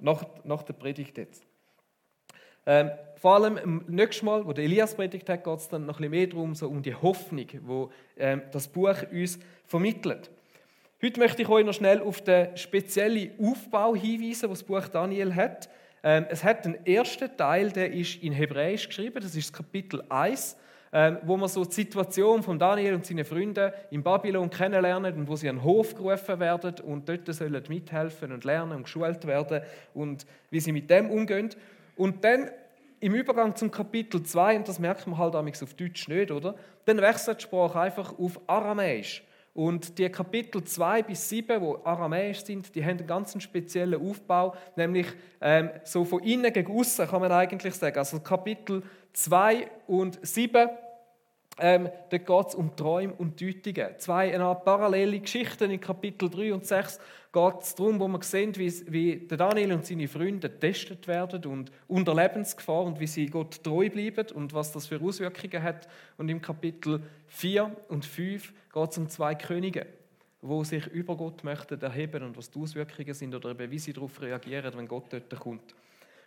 nach, 0.00 0.24
nach 0.44 0.62
der 0.62 0.74
Predigt 0.74 1.18
jetzt. 1.18 1.44
Ähm, 2.66 2.90
vor 3.16 3.34
allem 3.34 3.56
im 3.56 3.84
nächsten 3.88 4.26
Mal, 4.26 4.46
wo 4.46 4.52
der 4.52 4.64
Elias 4.64 4.94
predigt 4.94 5.28
hat, 5.28 5.42
geht 5.42 5.58
es 5.58 5.68
dann 5.68 5.86
noch 5.86 5.98
ein 5.98 6.10
bisschen 6.10 6.10
mehr 6.10 6.26
darum, 6.26 6.54
so 6.54 6.68
um 6.68 6.82
die 6.82 6.94
Hoffnung, 6.94 7.46
wo 7.62 7.90
ähm, 8.16 8.42
das 8.52 8.68
Buch 8.68 8.94
uns 9.10 9.38
vermittelt. 9.64 10.30
Heute 11.02 11.20
möchte 11.20 11.42
ich 11.42 11.48
euch 11.48 11.64
noch 11.64 11.74
schnell 11.74 12.02
auf 12.02 12.20
den 12.22 12.56
speziellen 12.56 13.30
Aufbau 13.40 13.94
hinweisen, 13.94 14.50
was 14.50 14.60
das 14.60 14.64
Buch 14.64 14.88
Daniel 14.88 15.34
hat. 15.34 15.68
Ähm, 16.02 16.26
es 16.28 16.44
hat 16.44 16.64
einen 16.64 16.86
ersten 16.86 17.36
Teil, 17.36 17.70
der 17.70 17.92
ist 17.92 18.22
in 18.22 18.32
Hebräisch 18.32 18.88
geschrieben, 18.88 19.20
das 19.20 19.34
ist 19.34 19.50
das 19.50 19.52
Kapitel 19.52 20.02
1, 20.08 20.56
ähm, 20.92 21.18
wo 21.22 21.36
man 21.36 21.48
so 21.48 21.64
die 21.64 21.74
Situation 21.74 22.42
von 22.42 22.58
Daniel 22.58 22.94
und 22.94 23.04
seinen 23.04 23.24
Freunden 23.24 23.72
in 23.90 24.02
Babylon 24.02 24.48
kennenlernen 24.48 25.14
und 25.14 25.28
wo 25.28 25.36
sie 25.36 25.48
an 25.48 25.56
den 25.56 25.64
Hof 25.64 25.94
gerufen 25.94 26.40
werden 26.40 26.74
und 26.84 27.08
dort 27.08 27.32
sollen 27.34 27.62
mithelfen 27.68 28.32
und 28.32 28.44
lernen 28.44 28.72
und 28.72 28.84
geschult 28.84 29.26
werden 29.26 29.62
und 29.92 30.24
wie 30.50 30.60
sie 30.60 30.72
mit 30.72 30.88
dem 30.88 31.10
umgehen. 31.10 31.50
Und 31.96 32.24
dann 32.24 32.50
im 33.00 33.14
Übergang 33.14 33.54
zum 33.54 33.70
Kapitel 33.70 34.22
2, 34.22 34.56
und 34.56 34.68
das 34.68 34.78
merkt 34.78 35.06
man 35.06 35.18
halt 35.18 35.34
auf 35.34 35.74
Deutsch 35.74 36.08
nicht, 36.08 36.30
oder? 36.30 36.54
Dann 36.84 37.00
wechselt 37.00 37.38
die 37.38 37.44
Sprache 37.44 37.80
einfach 37.80 38.18
auf 38.18 38.40
Aramäisch. 38.46 39.22
Und 39.58 39.98
die 39.98 40.08
Kapitel 40.08 40.62
2 40.62 41.02
bis 41.02 41.28
7, 41.30 41.60
wo 41.60 41.80
aramäisch 41.82 42.44
sind, 42.44 42.72
die 42.76 42.84
haben 42.84 42.98
einen 42.98 43.08
ganz 43.08 43.34
speziellen 43.42 44.00
Aufbau, 44.00 44.54
nämlich 44.76 45.08
ähm, 45.40 45.70
so 45.82 46.04
von 46.04 46.22
innen 46.22 46.52
gegen 46.52 46.78
außen 46.78 47.08
kann 47.08 47.20
man 47.20 47.32
eigentlich 47.32 47.74
sagen. 47.74 47.98
Also 47.98 48.20
Kapitel 48.20 48.84
2 49.14 49.68
und 49.88 50.20
7 50.22 50.68
ähm, 51.60 51.88
da 52.10 52.18
geht 52.18 52.46
es 52.48 52.54
um 52.54 52.74
Träume 52.76 53.14
und 53.14 53.40
Deutungen. 53.40 53.98
Zwei 53.98 54.30
parallele 54.64 55.18
Geschichten 55.20 55.70
in 55.70 55.80
Kapitel 55.80 56.30
3 56.30 56.54
und 56.54 56.66
6 56.66 57.00
geht 57.32 57.60
es 57.60 57.74
darum, 57.74 57.98
wo 57.98 58.08
man 58.08 58.22
sehen, 58.22 58.54
wie, 58.56 58.72
wie 58.92 59.26
Daniel 59.26 59.72
und 59.72 59.84
seine 59.84 60.08
Freunde 60.08 60.48
getestet 60.48 61.06
werden 61.08 61.44
und 61.46 61.70
unter 61.86 62.14
Lebensgefahr 62.14 62.84
und 62.84 63.00
wie 63.00 63.06
sie 63.06 63.26
Gott 63.26 63.62
treu 63.62 63.90
bleiben 63.90 64.26
und 64.34 64.54
was 64.54 64.72
das 64.72 64.86
für 64.86 65.00
Auswirkungen 65.00 65.62
hat. 65.62 65.88
Und 66.16 66.28
im 66.28 66.40
Kapitel 66.40 67.02
4 67.26 67.76
und 67.88 68.04
5 68.04 68.52
geht 68.72 68.90
es 68.90 68.98
um 68.98 69.08
zwei 69.08 69.34
Könige, 69.34 69.86
wo 70.40 70.62
sich 70.64 70.86
über 70.86 71.16
Gott 71.16 71.44
möchten 71.44 71.80
erheben 71.80 72.22
und 72.22 72.36
was 72.36 72.50
die 72.50 72.60
Auswirkungen 72.60 73.14
sind 73.14 73.34
oder 73.34 73.58
wie 73.58 73.78
sie 73.78 73.92
darauf 73.92 74.20
reagieren, 74.22 74.72
wenn 74.76 74.88
Gott 74.88 75.06
dort 75.10 75.40
kommt. 75.40 75.74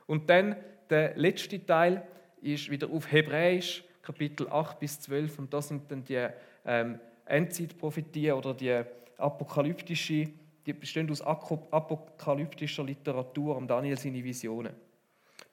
Und 0.07 0.29
dann 0.29 0.55
der 0.89 1.15
letzte 1.15 1.65
Teil 1.65 2.05
ist 2.41 2.69
wieder 2.69 2.89
auf 2.89 3.09
Hebräisch 3.11 3.83
Kapitel 4.01 4.47
8 4.49 4.79
bis 4.79 4.99
12. 5.01 5.39
Und 5.39 5.53
das 5.53 5.67
sind 5.67 5.91
dann 5.91 6.03
die 6.03 6.27
ähm, 6.65 6.99
Endzeitprophetien 7.25 8.33
oder 8.33 8.53
die 8.53 8.81
apokalyptische, 9.17 10.29
die 10.65 10.73
bestehen 10.73 11.09
aus 11.09 11.21
apokalyptischer 11.21 12.83
Literatur 12.83 13.57
und 13.57 13.67
Daniel 13.67 13.97
seine 13.97 14.23
Visionen. 14.23 14.73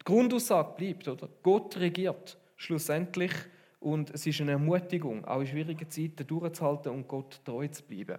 Die 0.00 0.04
Grundaussage 0.04 0.74
bleibt, 0.76 1.08
oder? 1.08 1.28
Gott 1.42 1.76
regiert 1.78 2.38
schlussendlich 2.56 3.32
und 3.80 4.10
es 4.10 4.26
ist 4.26 4.40
eine 4.40 4.52
Ermutigung, 4.52 5.24
auch 5.24 5.40
in 5.40 5.46
schwierigen 5.46 5.88
Zeiten 5.88 6.26
durchzuhalten 6.26 6.92
und 6.92 7.06
Gott 7.06 7.40
treu 7.44 7.68
zu 7.68 7.82
bleiben. 7.82 8.18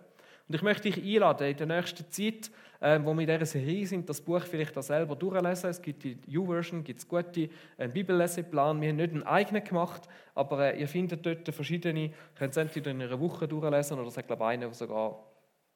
Und 0.50 0.56
ich 0.56 0.63
möchte 0.63 0.89
dich 0.89 0.98
einladen, 0.98 1.48
in 1.48 1.58
der 1.58 1.68
nächsten 1.68 2.10
Zeit, 2.10 2.50
äh, 2.79 3.00
wo 3.03 3.13
wir 3.13 3.22
in 3.22 3.27
dieser 3.27 3.46
Serie 3.46 3.86
sind, 3.86 4.10
das 4.10 4.20
Buch 4.20 4.41
vielleicht 4.41 4.75
auch 4.75 4.82
selber 4.82 5.15
durchlesen. 5.15 5.70
Es 5.70 5.79
gibt 5.79 6.03
die 6.03 6.18
U-Version, 6.36 6.84
gibt 6.84 7.00
es 7.00 7.08
gute 7.08 7.50
äh, 7.77 7.88
Bibelleseplan. 7.88 8.82
Wir 8.82 8.89
haben 8.89 8.96
nicht 8.96 9.13
einen 9.13 9.24
eigenen 9.24 9.63
gemacht, 9.63 10.10
aber 10.34 10.74
äh, 10.74 10.79
ihr 10.82 10.88
findet 10.88 11.24
dort 11.24 11.48
verschiedene, 11.53 12.06
ihr 12.06 12.13
könnt 12.34 12.51
es 12.51 12.58
entweder 12.58 12.89
in 12.89 13.00
einer 13.00 13.20
Woche 13.20 13.48
durchlesen 13.48 14.00
oder 14.00 14.08
es 14.08 14.18
hat, 14.18 14.25
glaube 14.25 14.44
ich, 14.44 14.50
eine, 14.50 14.65
der 14.65 14.74
sogar 14.74 15.24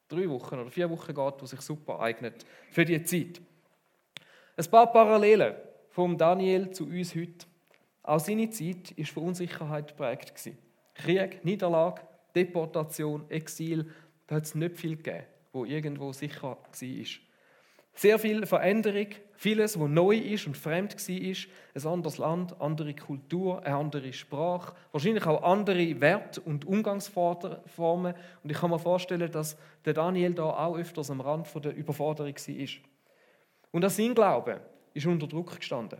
drei 0.07 0.27
Wochen 0.27 0.55
oder 0.55 0.71
vier 0.71 0.89
Wochen 0.89 1.13
geht, 1.13 1.41
die 1.41 1.45
sich 1.47 1.61
super 1.61 1.99
eignet 1.99 2.43
für 2.71 2.83
die 2.83 3.03
Zeit. 3.03 3.41
Ein 4.57 4.65
paar 4.71 4.91
Parallelen 4.91 5.53
vom 5.89 6.17
Daniel 6.17 6.71
zu 6.71 6.85
uns 6.85 7.13
heute. 7.13 7.45
Auch 8.01 8.19
seine 8.19 8.49
Zeit 8.49 8.97
war 8.97 9.05
von 9.05 9.23
Unsicherheit 9.23 9.89
geprägt. 9.89 10.33
Krieg, 10.95 11.45
Niederlage, 11.45 12.01
Deportation, 12.35 13.29
Exil, 13.29 13.91
da 14.27 14.35
hat 14.35 14.43
es 14.43 14.55
nicht 14.55 14.77
viel 14.77 14.97
gegeben, 14.97 15.25
wo 15.51 15.65
irgendwo 15.65 16.13
sicher 16.13 16.43
war. 16.43 16.57
Sehr 17.95 18.17
viel 18.17 18.45
Veränderung, 18.47 19.07
vieles, 19.35 19.79
was 19.79 19.89
neu 19.89 20.15
ist 20.17 20.47
und 20.47 20.57
fremd 20.57 20.95
war, 20.95 21.35
ein 21.75 21.87
anderes 21.87 22.17
Land, 22.17 22.59
andere 22.59 22.95
Kultur, 22.95 23.63
eine 23.63 23.75
andere 23.75 24.13
Sprache, 24.13 24.73
wahrscheinlich 24.91 25.25
auch 25.27 25.43
andere 25.43 26.01
Werte 26.01 26.41
und 26.41 26.65
Umgangsformen. 26.65 28.15
Und 28.43 28.49
ich 28.49 28.57
kann 28.57 28.71
mir 28.71 28.79
vorstellen, 28.79 29.31
dass 29.31 29.57
der 29.85 29.93
Daniel 29.93 30.33
da 30.33 30.45
auch 30.45 30.75
öfters 30.75 31.11
am 31.11 31.21
Rand 31.21 31.47
der 31.63 31.75
Überforderung 31.75 32.33
war. 32.33 32.67
Und 33.71 33.81
das 33.81 33.95
sein 33.95 34.15
Glaube 34.15 34.59
ist 34.95 35.05
unter 35.05 35.27
Druck 35.27 35.57
gestanden. 35.57 35.99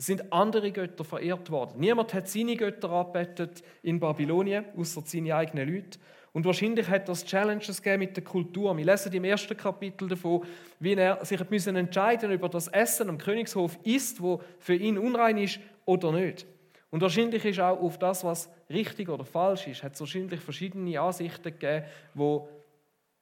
Es 0.00 0.06
sind 0.06 0.32
andere 0.32 0.72
Götter 0.72 1.04
verehrt 1.04 1.50
worden. 1.50 1.78
Niemand 1.78 2.14
hat 2.14 2.26
seine 2.26 2.56
Götter 2.56 2.88
angebetet 2.90 3.62
in 3.82 4.00
Babylonien, 4.00 4.64
außer 4.74 5.02
seine 5.04 5.36
eigenen 5.36 5.70
Leute. 5.70 5.98
Und 6.32 6.46
wahrscheinlich 6.46 6.88
hat 6.88 7.06
das 7.06 7.22
Challenges 7.22 7.82
gegeben 7.82 8.04
mit 8.04 8.16
der 8.16 8.24
Kultur. 8.24 8.74
Wir 8.74 8.86
lesen 8.86 9.12
im 9.12 9.24
ersten 9.24 9.54
Kapitel 9.54 10.08
davon, 10.08 10.46
wie 10.78 10.94
er 10.94 11.22
sich 11.22 11.50
müssen 11.50 11.76
entscheiden 11.76 12.30
über 12.30 12.48
das 12.48 12.68
Essen 12.68 13.10
am 13.10 13.18
Königshof 13.18 13.78
ist, 13.82 14.22
wo 14.22 14.40
für 14.58 14.74
ihn 14.74 14.96
unrein 14.96 15.36
ist 15.36 15.60
oder 15.84 16.12
nicht. 16.12 16.46
Und 16.90 17.02
wahrscheinlich 17.02 17.44
ist 17.44 17.60
auch 17.60 17.78
auf 17.78 17.98
das, 17.98 18.24
was 18.24 18.48
richtig 18.70 19.10
oder 19.10 19.26
falsch 19.26 19.66
ist, 19.66 19.82
hat 19.82 19.92
es 19.92 20.00
wahrscheinlich 20.00 20.40
verschiedene 20.40 20.98
Ansichten 20.98 21.42
gegeben, 21.42 21.84
wo 22.14 22.48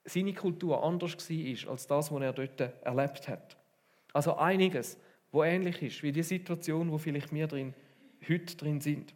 seine 0.05 0.33
Kultur 0.33 0.85
anders 0.85 1.17
war 1.29 1.73
als 1.73 1.89
das, 1.89 2.13
was 2.13 2.23
er 2.23 2.33
dort 2.33 2.61
erlebt 2.61 3.27
hat. 3.27 3.57
Also 4.13 4.37
einiges, 4.37 4.97
wo 5.31 5.45
ähnlich 5.45 5.83
ist 5.83 6.03
wie 6.03 6.13
die 6.13 6.23
Situation, 6.23 6.91
wo 6.91 6.99
vielleicht 6.99 7.33
wir 7.33 7.47
drin, 7.47 7.75
heute 8.29 8.57
drin 8.57 8.81
sind. 8.81 9.15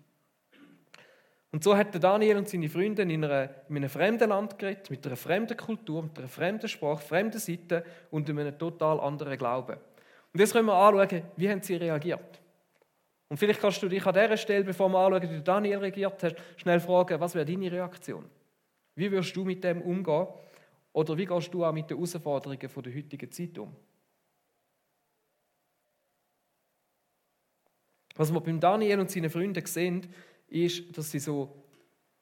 Und 1.52 1.62
so 1.62 1.76
hat 1.76 2.02
Daniel 2.02 2.38
und 2.38 2.48
seine 2.48 2.68
Freunde 2.68 3.02
in, 3.02 3.24
einer, 3.24 3.50
in 3.68 3.76
einem 3.76 3.90
fremden 3.90 4.30
Land 4.30 4.58
geredet, 4.58 4.90
mit 4.90 5.06
einer 5.06 5.16
fremden 5.16 5.56
Kultur, 5.56 6.02
mit 6.02 6.18
einer 6.18 6.28
fremden 6.28 6.66
Sprache, 6.66 7.02
fremden 7.04 7.38
Seite 7.38 7.84
und 8.10 8.26
in 8.28 8.38
einem 8.38 8.58
total 8.58 8.98
anderen 9.00 9.36
Glauben. 9.36 9.76
Und 10.32 10.40
jetzt 10.40 10.52
können 10.52 10.66
wir 10.66 10.74
anschauen, 10.74 11.22
wie 11.36 11.50
haben 11.50 11.60
sie 11.60 11.76
reagiert. 11.76 12.40
Und 13.28 13.36
vielleicht 13.36 13.60
kannst 13.60 13.82
du 13.82 13.88
dich 13.88 14.04
an 14.06 14.14
dieser 14.14 14.36
Stelle, 14.38 14.64
bevor 14.64 14.88
wir 14.88 14.98
anschauen, 14.98 15.30
wie 15.30 15.42
Daniel 15.42 15.78
reagiert 15.78 16.22
hat, 16.22 16.36
schnell 16.56 16.80
fragen, 16.80 17.20
was 17.20 17.34
wäre 17.34 17.44
deine 17.44 17.70
Reaktion? 17.70 18.24
Wie 18.94 19.10
wirst 19.10 19.36
du 19.36 19.44
mit 19.44 19.62
dem 19.62 19.82
umgehen? 19.82 20.26
Oder 20.92 21.16
wie 21.16 21.26
gehst 21.26 21.52
du 21.52 21.64
auch 21.64 21.72
mit 21.72 21.88
den 21.88 21.96
Herausforderungen 21.96 22.58
der 22.60 22.94
heutigen 22.94 23.30
Zeit 23.30 23.58
um? 23.58 23.74
Was 28.22 28.32
wir 28.32 28.40
beim 28.40 28.60
Daniel 28.60 29.00
und 29.00 29.10
seinen 29.10 29.30
Freunden 29.30 29.66
sehen, 29.66 30.06
ist, 30.46 30.96
dass 30.96 31.10
sie 31.10 31.18
so 31.18 31.56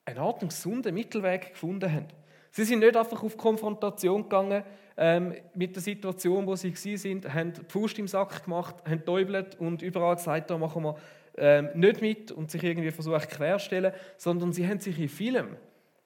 eine 0.06 0.18
Art 0.18 0.40
gesunden 0.40 0.94
Mittelweg 0.94 1.50
gefunden 1.50 1.92
haben. 1.92 2.06
Sie 2.52 2.64
sind 2.64 2.78
nicht 2.78 2.96
einfach 2.96 3.22
auf 3.22 3.36
Konfrontation 3.36 4.22
gegangen 4.22 4.64
ähm, 4.96 5.34
mit 5.54 5.76
der 5.76 5.82
Situation, 5.82 6.46
wo 6.46 6.56
sie 6.56 6.74
sind, 6.74 7.30
haben 7.34 7.52
die 7.52 7.60
Faust 7.68 7.98
im 7.98 8.08
Sack 8.08 8.44
gemacht, 8.44 8.76
haben 8.88 9.04
täubelt 9.04 9.60
und 9.60 9.82
überall 9.82 10.16
gesagt, 10.16 10.48
da 10.48 10.56
machen 10.56 10.84
wir 10.84 10.96
ähm, 11.36 11.68
nicht 11.74 12.00
mit 12.00 12.32
und 12.32 12.50
sich 12.50 12.64
irgendwie 12.64 12.92
versucht 12.92 13.28
querstellen, 13.28 13.92
sondern 14.16 14.54
sie 14.54 14.66
haben 14.66 14.80
sich 14.80 14.98
in 14.98 15.10
vielem 15.10 15.48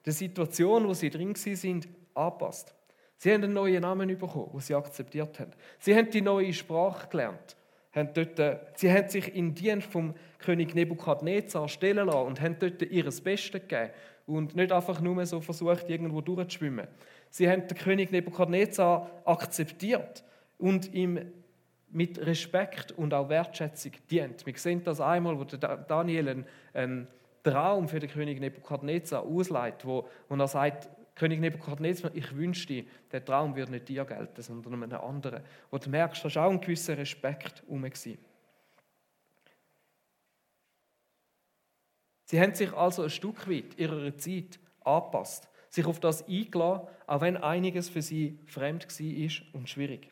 der 0.05 0.11
Situation, 0.11 0.89
wo 0.89 0.93
sie 0.93 1.09
drin 1.09 1.35
sind, 1.35 1.87
angepasst. 2.13 2.75
Sie 3.15 3.31
haben 3.31 3.45
einen 3.45 3.53
neuen 3.53 3.81
Namen 3.81 4.09
bekommen, 4.17 4.49
den 4.51 4.59
sie 4.59 4.75
akzeptiert 4.75 5.39
haben. 5.39 5.53
Sie 5.79 5.95
haben 5.95 6.09
die 6.09 6.21
neue 6.21 6.51
Sprache 6.51 7.07
gelernt 7.07 7.55
haben 7.95 8.09
dort, 8.13 8.39
äh, 8.39 8.57
sie 8.75 8.91
haben 8.91 9.07
sich 9.07 9.33
in 9.33 9.55
Dienst 9.55 9.87
vom 9.87 10.13
König 10.39 10.75
Nebukadnezar 10.75 11.67
stellen 11.67 12.07
lassen 12.07 12.27
und 12.27 12.41
haben 12.41 12.57
dort 12.59 12.81
ihr 12.81 13.03
Bestes 13.05 13.51
gegeben 13.51 13.91
und 14.27 14.55
nicht 14.55 14.71
einfach 14.71 15.01
nur 15.01 15.25
so 15.25 15.41
versucht, 15.41 15.89
irgendwo 15.89 16.21
durchzuschwimmen. 16.21 16.87
Sie 17.29 17.49
haben 17.49 17.67
den 17.67 17.77
König 17.77 18.11
Nebukadnezar 18.11 19.09
akzeptiert 19.25 20.23
und 20.57 20.93
ihm 20.93 21.19
mit 21.89 22.25
Respekt 22.25 22.91
und 22.91 23.13
auch 23.13 23.29
Wertschätzung 23.29 23.93
dient. 24.09 24.45
Wir 24.45 24.57
sehen 24.57 24.83
das 24.83 24.99
einmal, 24.99 25.39
wo 25.39 25.43
Daniel 25.43 26.45
einen, 26.73 27.07
Traum 27.43 27.87
für 27.87 27.99
den 27.99 28.09
König 28.09 28.39
Nebukadnezar 28.39 29.21
ausleitet, 29.21 29.85
wo, 29.85 30.09
wo 30.27 30.35
er 30.35 30.47
sagt, 30.47 30.89
König 31.15 31.39
Nebukadnezar, 31.39 32.13
ich 32.13 32.35
wünschte, 32.35 32.85
der 33.11 33.23
Traum 33.23 33.55
würde 33.55 33.71
nicht 33.71 33.87
dir 33.87 34.03
gelten, 34.03 34.41
sondern 34.41 34.83
einem 34.83 34.99
anderen. 34.99 35.43
Wo 35.71 35.77
du 35.77 35.89
merkst, 35.89 36.23
da 36.23 36.27
ist 36.27 36.37
auch 36.37 36.51
ein 36.51 36.59
gewisser 36.59 36.97
Respekt 36.97 37.63
herum. 37.63 37.89
Sie 42.25 42.41
haben 42.41 42.53
sich 42.53 42.73
also 42.73 43.03
ein 43.03 43.09
Stück 43.09 43.49
weit 43.49 43.77
ihrer 43.77 44.17
Zeit 44.17 44.59
angepasst, 44.83 45.47
sich 45.69 45.85
auf 45.85 46.01
das 46.01 46.27
eingeladen, 46.27 46.87
auch 47.07 47.21
wenn 47.21 47.37
einiges 47.37 47.87
für 47.87 48.01
sie 48.01 48.39
fremd 48.45 48.87
war 48.87 49.53
und 49.53 49.69
schwierig. 49.69 50.09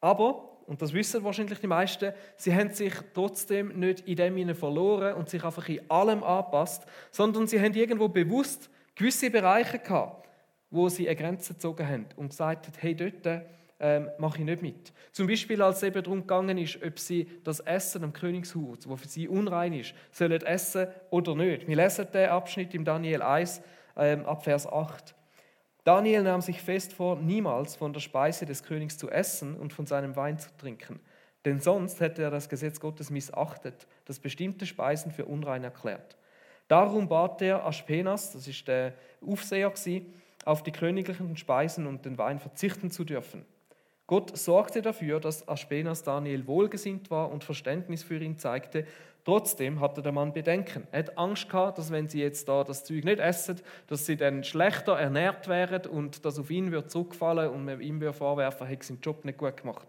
Aber, 0.00 0.66
und 0.66 0.80
das 0.80 0.94
wissen 0.94 1.24
wahrscheinlich 1.24 1.58
die 1.58 1.66
meisten, 1.66 2.14
sie 2.36 2.54
haben 2.54 2.70
sich 2.70 2.94
trotzdem 3.12 3.78
nicht 3.78 4.08
in 4.08 4.16
dem 4.16 4.54
verloren 4.54 5.14
und 5.14 5.28
sich 5.28 5.44
einfach 5.44 5.68
in 5.68 5.90
allem 5.90 6.22
angepasst, 6.22 6.86
sondern 7.10 7.46
sie 7.46 7.60
haben 7.60 7.74
irgendwo 7.74 8.08
bewusst 8.08 8.70
gewisse 8.94 9.30
Bereiche 9.30 9.78
gehabt, 9.78 10.28
wo 10.70 10.88
sie 10.88 11.08
eine 11.08 11.16
Grenze 11.16 11.54
gezogen 11.54 11.86
haben 11.86 12.06
und 12.16 12.30
gesagt 12.30 12.66
haben, 12.66 12.76
hey, 12.78 12.94
dort 12.94 13.44
ähm, 13.80 14.08
mache 14.18 14.38
ich 14.38 14.44
nicht 14.44 14.62
mit. 14.62 14.92
Zum 15.12 15.26
Beispiel, 15.26 15.60
als 15.62 15.78
es 15.78 15.82
eben 15.84 16.02
darum 16.02 16.20
gegangen 16.20 16.58
ist, 16.58 16.82
ob 16.84 16.98
sie 16.98 17.26
das 17.44 17.60
Essen 17.60 18.04
am 18.04 18.12
Königshaus, 18.12 18.88
wo 18.88 18.96
für 18.96 19.08
sie 19.08 19.26
unrein 19.26 19.72
ist, 19.72 19.94
sollen 20.12 20.40
essen 20.42 20.86
oder 21.10 21.34
nicht. 21.34 21.66
Wir 21.66 21.76
lesen 21.76 22.06
den 22.12 22.28
Abschnitt 22.28 22.74
im 22.74 22.84
Daniel 22.84 23.22
1 23.22 23.62
ähm, 23.96 24.26
ab 24.26 24.44
Vers 24.44 24.66
8. 24.66 25.14
Daniel 25.84 26.22
nahm 26.22 26.42
sich 26.42 26.60
fest 26.60 26.92
vor, 26.92 27.16
niemals 27.16 27.74
von 27.74 27.92
der 27.92 28.00
Speise 28.00 28.44
des 28.44 28.62
Königs 28.62 28.98
zu 28.98 29.10
essen 29.10 29.56
und 29.56 29.72
von 29.72 29.86
seinem 29.86 30.14
Wein 30.14 30.38
zu 30.38 30.50
trinken. 30.58 31.00
Denn 31.46 31.58
sonst 31.58 32.00
hätte 32.00 32.22
er 32.22 32.30
das 32.30 32.50
Gesetz 32.50 32.80
Gottes 32.80 33.08
missachtet, 33.08 33.86
das 34.04 34.20
bestimmte 34.20 34.66
Speisen 34.66 35.10
für 35.10 35.24
unrein 35.24 35.64
erklärt. 35.64 36.18
Darum 36.70 37.08
bat 37.08 37.42
er 37.42 37.66
Aspenas, 37.66 38.32
das 38.32 38.46
ist 38.46 38.68
der 38.68 38.92
Aufseher, 39.26 39.72
auf 40.44 40.62
die 40.62 40.70
königlichen 40.70 41.36
Speisen 41.36 41.88
und 41.88 42.04
den 42.04 42.16
Wein 42.16 42.38
verzichten 42.38 42.92
zu 42.92 43.02
dürfen. 43.02 43.44
Gott 44.06 44.36
sorgte 44.38 44.80
dafür, 44.80 45.18
dass 45.18 45.48
Aspenas 45.48 46.04
Daniel 46.04 46.46
wohlgesinnt 46.46 47.10
war 47.10 47.32
und 47.32 47.42
Verständnis 47.42 48.04
für 48.04 48.22
ihn 48.22 48.38
zeigte. 48.38 48.86
Trotzdem 49.24 49.80
hatte 49.80 50.00
der 50.00 50.12
Mann 50.12 50.32
Bedenken. 50.32 50.86
Er 50.92 51.00
hat 51.00 51.18
Angst 51.18 51.48
gehabt, 51.48 51.76
dass 51.76 51.90
wenn 51.90 52.08
sie 52.08 52.20
jetzt 52.20 52.48
da 52.48 52.62
das 52.62 52.84
Zeug 52.84 53.04
nicht 53.04 53.18
essen, 53.18 53.60
dass 53.88 54.06
sie 54.06 54.16
dann 54.16 54.44
schlechter 54.44 54.96
ernährt 54.96 55.48
wären 55.48 55.86
und 55.86 56.24
dass 56.24 56.38
auf 56.38 56.50
ihn 56.52 56.70
wird 56.70 56.92
zurückfallen 56.92 57.50
und 57.50 57.64
man 57.64 57.80
ihm 57.80 58.00
wird 58.00 58.14
vorwerfen, 58.14 58.68
er 58.68 58.70
hätte 58.70 58.86
seinen 58.86 59.00
Job 59.00 59.24
nicht 59.24 59.38
gut 59.38 59.56
gemacht. 59.56 59.88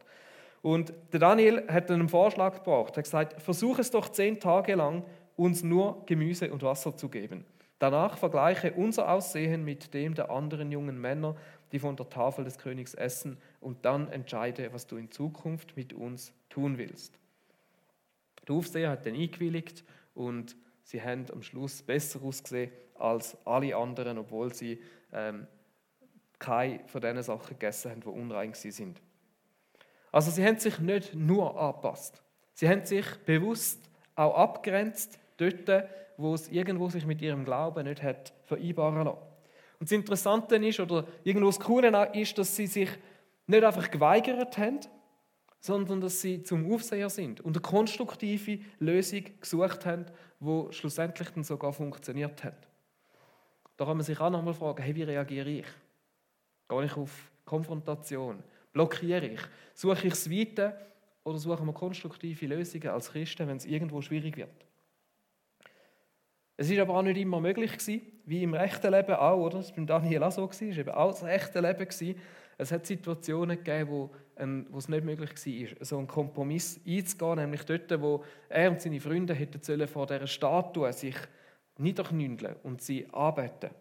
Und 0.63 0.93
der 1.13 1.19
Daniel 1.19 1.63
hat 1.67 1.91
einen 1.91 2.09
Vorschlag 2.09 2.55
gebracht. 2.55 2.93
Er 2.93 2.97
hat 2.97 3.03
gesagt, 3.03 3.41
versuch 3.41 3.77
es 3.77 3.91
doch 3.91 4.09
zehn 4.09 4.39
Tage 4.39 4.73
lang 4.73 5.03
uns 5.41 5.63
nur 5.63 6.05
Gemüse 6.05 6.53
und 6.53 6.61
Wasser 6.61 6.95
zu 6.95 7.09
geben. 7.09 7.45
Danach 7.79 8.15
vergleiche 8.15 8.73
unser 8.73 9.11
Aussehen 9.11 9.65
mit 9.65 9.95
dem 9.95 10.13
der 10.13 10.29
anderen 10.29 10.71
jungen 10.71 11.01
Männer, 11.01 11.35
die 11.71 11.79
von 11.79 11.95
der 11.95 12.09
Tafel 12.09 12.45
des 12.45 12.59
Königs 12.59 12.93
essen, 12.93 13.37
und 13.59 13.83
dann 13.83 14.07
entscheide, 14.09 14.71
was 14.71 14.85
du 14.85 14.97
in 14.97 15.09
Zukunft 15.09 15.75
mit 15.75 15.93
uns 15.93 16.31
tun 16.49 16.77
willst. 16.77 17.17
Der 18.47 18.55
Aufseher 18.55 18.91
hat 18.91 19.07
dann 19.07 19.15
eingewilligt 19.15 19.83
und 20.13 20.55
sie 20.83 21.01
haben 21.01 21.25
am 21.31 21.41
Schluss 21.41 21.81
besser 21.81 22.21
ausgesehen 22.21 22.71
als 22.99 23.35
alle 23.43 23.75
anderen, 23.75 24.19
obwohl 24.19 24.53
sie 24.53 24.79
ähm, 25.11 25.47
keine 26.37 26.87
von 26.87 27.01
diesen 27.01 27.23
Sachen 27.23 27.57
gegessen 27.57 27.89
haben, 27.89 28.01
die 28.01 28.07
unrein 28.07 28.53
sind. 28.53 29.01
Also 30.11 30.29
sie 30.29 30.45
haben 30.45 30.59
sich 30.59 30.77
nicht 30.77 31.15
nur 31.15 31.59
angepasst, 31.59 32.21
sie 32.53 32.69
haben 32.69 32.85
sich 32.85 33.07
bewusst 33.25 33.89
auch 34.15 34.35
abgrenzt 34.35 35.20
dort, 35.41 35.85
wo 36.17 36.33
es 36.33 36.49
irgendwo 36.49 36.89
sich 36.89 37.05
mit 37.05 37.21
ihrem 37.21 37.43
Glauben 37.43 37.85
nicht 37.85 38.03
hat 38.03 38.33
vereinbaren 38.45 39.05
lassen. 39.05 39.17
Und 39.79 39.89
das 39.89 39.91
Interessante 39.91 40.55
ist, 40.57 40.79
oder 40.79 41.07
irgendwo 41.23 41.47
das 41.47 41.59
Coole 41.59 42.11
ist, 42.13 42.37
dass 42.37 42.55
sie 42.55 42.67
sich 42.67 42.89
nicht 43.47 43.63
einfach 43.63 43.89
geweigert 43.89 44.57
haben, 44.57 44.79
sondern 45.59 46.01
dass 46.01 46.21
sie 46.21 46.43
zum 46.43 46.71
Aufseher 46.71 47.09
sind 47.09 47.41
und 47.41 47.55
eine 47.55 47.61
konstruktive 47.61 48.63
Lösung 48.79 49.23
gesucht 49.39 49.85
haben, 49.85 50.05
die 50.39 50.67
schlussendlich 50.71 51.29
dann 51.29 51.43
sogar 51.43 51.71
funktioniert 51.71 52.43
hat. 52.43 52.67
Da 53.77 53.85
kann 53.85 53.97
man 53.97 54.05
sich 54.05 54.19
auch 54.19 54.29
nochmal 54.29 54.53
fragen, 54.53 54.81
hey, 54.83 54.95
wie 54.95 55.03
reagiere 55.03 55.49
ich? 55.49 55.67
Gehe 56.67 56.85
ich 56.85 56.95
auf 56.97 57.31
Konfrontation? 57.45 58.43
Blockiere 58.73 59.27
ich? 59.27 59.41
Suche 59.73 60.07
ich 60.07 60.13
das 60.13 60.29
Weite 60.29 60.75
oder 61.23 61.37
suchen 61.37 61.65
wir 61.65 61.73
konstruktive 61.73 62.47
Lösungen 62.47 62.89
als 62.89 63.11
Christen, 63.11 63.47
wenn 63.47 63.57
es 63.57 63.65
irgendwo 63.65 64.01
schwierig 64.01 64.37
wird? 64.37 64.65
Es 66.57 66.69
ist 66.69 66.79
aber 66.79 66.95
auch 66.95 67.01
nicht 67.01 67.17
immer 67.17 67.39
möglich 67.39 67.71
gewesen, 67.71 68.01
wie 68.25 68.43
im 68.43 68.53
rechten 68.53 68.91
Leben 68.91 69.15
auch, 69.15 69.37
oder? 69.37 69.57
Das 69.57 69.69
war 69.69 69.75
beim 69.77 69.87
Daniel 69.87 70.23
auch 70.23 70.31
so, 70.31 70.47
es 70.49 70.61
war 70.61 70.77
eben 70.77 70.89
auch 70.89 71.11
das 71.11 71.23
rechte 71.23 71.59
Leben. 71.59 71.79
Gewesen. 71.79 72.15
Es 72.57 72.71
hat 72.71 72.85
Situationen 72.85 73.57
gegeben, 73.57 73.89
wo, 73.89 74.11
ein, 74.35 74.67
wo 74.69 74.77
es 74.77 74.87
nicht 74.87 75.03
möglich 75.03 75.31
war, 75.31 75.85
so 75.85 75.97
einen 75.97 76.07
Kompromiss 76.07 76.79
einzugehen, 76.87 77.37
nämlich 77.37 77.63
dort, 77.63 78.01
wo 78.01 78.23
er 78.49 78.69
und 78.69 78.81
seine 78.81 78.99
Freunde 78.99 79.33
hätten 79.33 79.63
sollen 79.63 79.87
vor 79.87 80.05
dieser 80.05 80.27
Statue 80.27 80.93
sich 80.93 81.15
niederknündeln 81.77 82.55
und 82.63 82.81
sie 82.81 83.07
anbeten. 83.11 83.71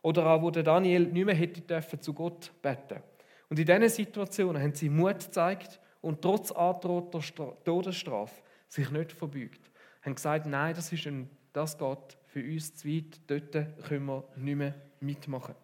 Oder 0.00 0.26
auch, 0.26 0.42
wo 0.42 0.50
Daniel 0.50 1.06
nicht 1.06 1.24
mehr 1.24 1.34
hätte 1.34 1.60
dürfen 1.60 2.00
zu 2.00 2.14
Gott 2.14 2.50
beten. 2.62 3.02
Und 3.48 3.58
in 3.58 3.66
diesen 3.66 3.88
Situationen 3.88 4.62
haben 4.62 4.74
sie 4.74 4.88
Mut 4.88 5.18
gezeigt 5.18 5.80
und 6.00 6.22
trotz 6.22 6.50
androhter 6.52 7.20
Todesstrafe 7.64 8.42
sich 8.68 8.90
nicht 8.90 9.12
verbeugt. 9.12 9.70
Haben 10.02 10.14
gesagt, 10.14 10.46
nein, 10.46 10.74
das 10.74 10.92
ist 10.92 11.06
ein 11.06 11.28
das 11.54 11.78
geht 11.78 12.18
für 12.26 12.42
uns 12.44 12.74
zu 12.74 12.88
weit, 12.88 13.20
dort 13.28 13.52
können 13.84 14.06
wir 14.06 14.24
nicht 14.36 14.56
mehr 14.56 14.74
mitmachen. 15.00 15.54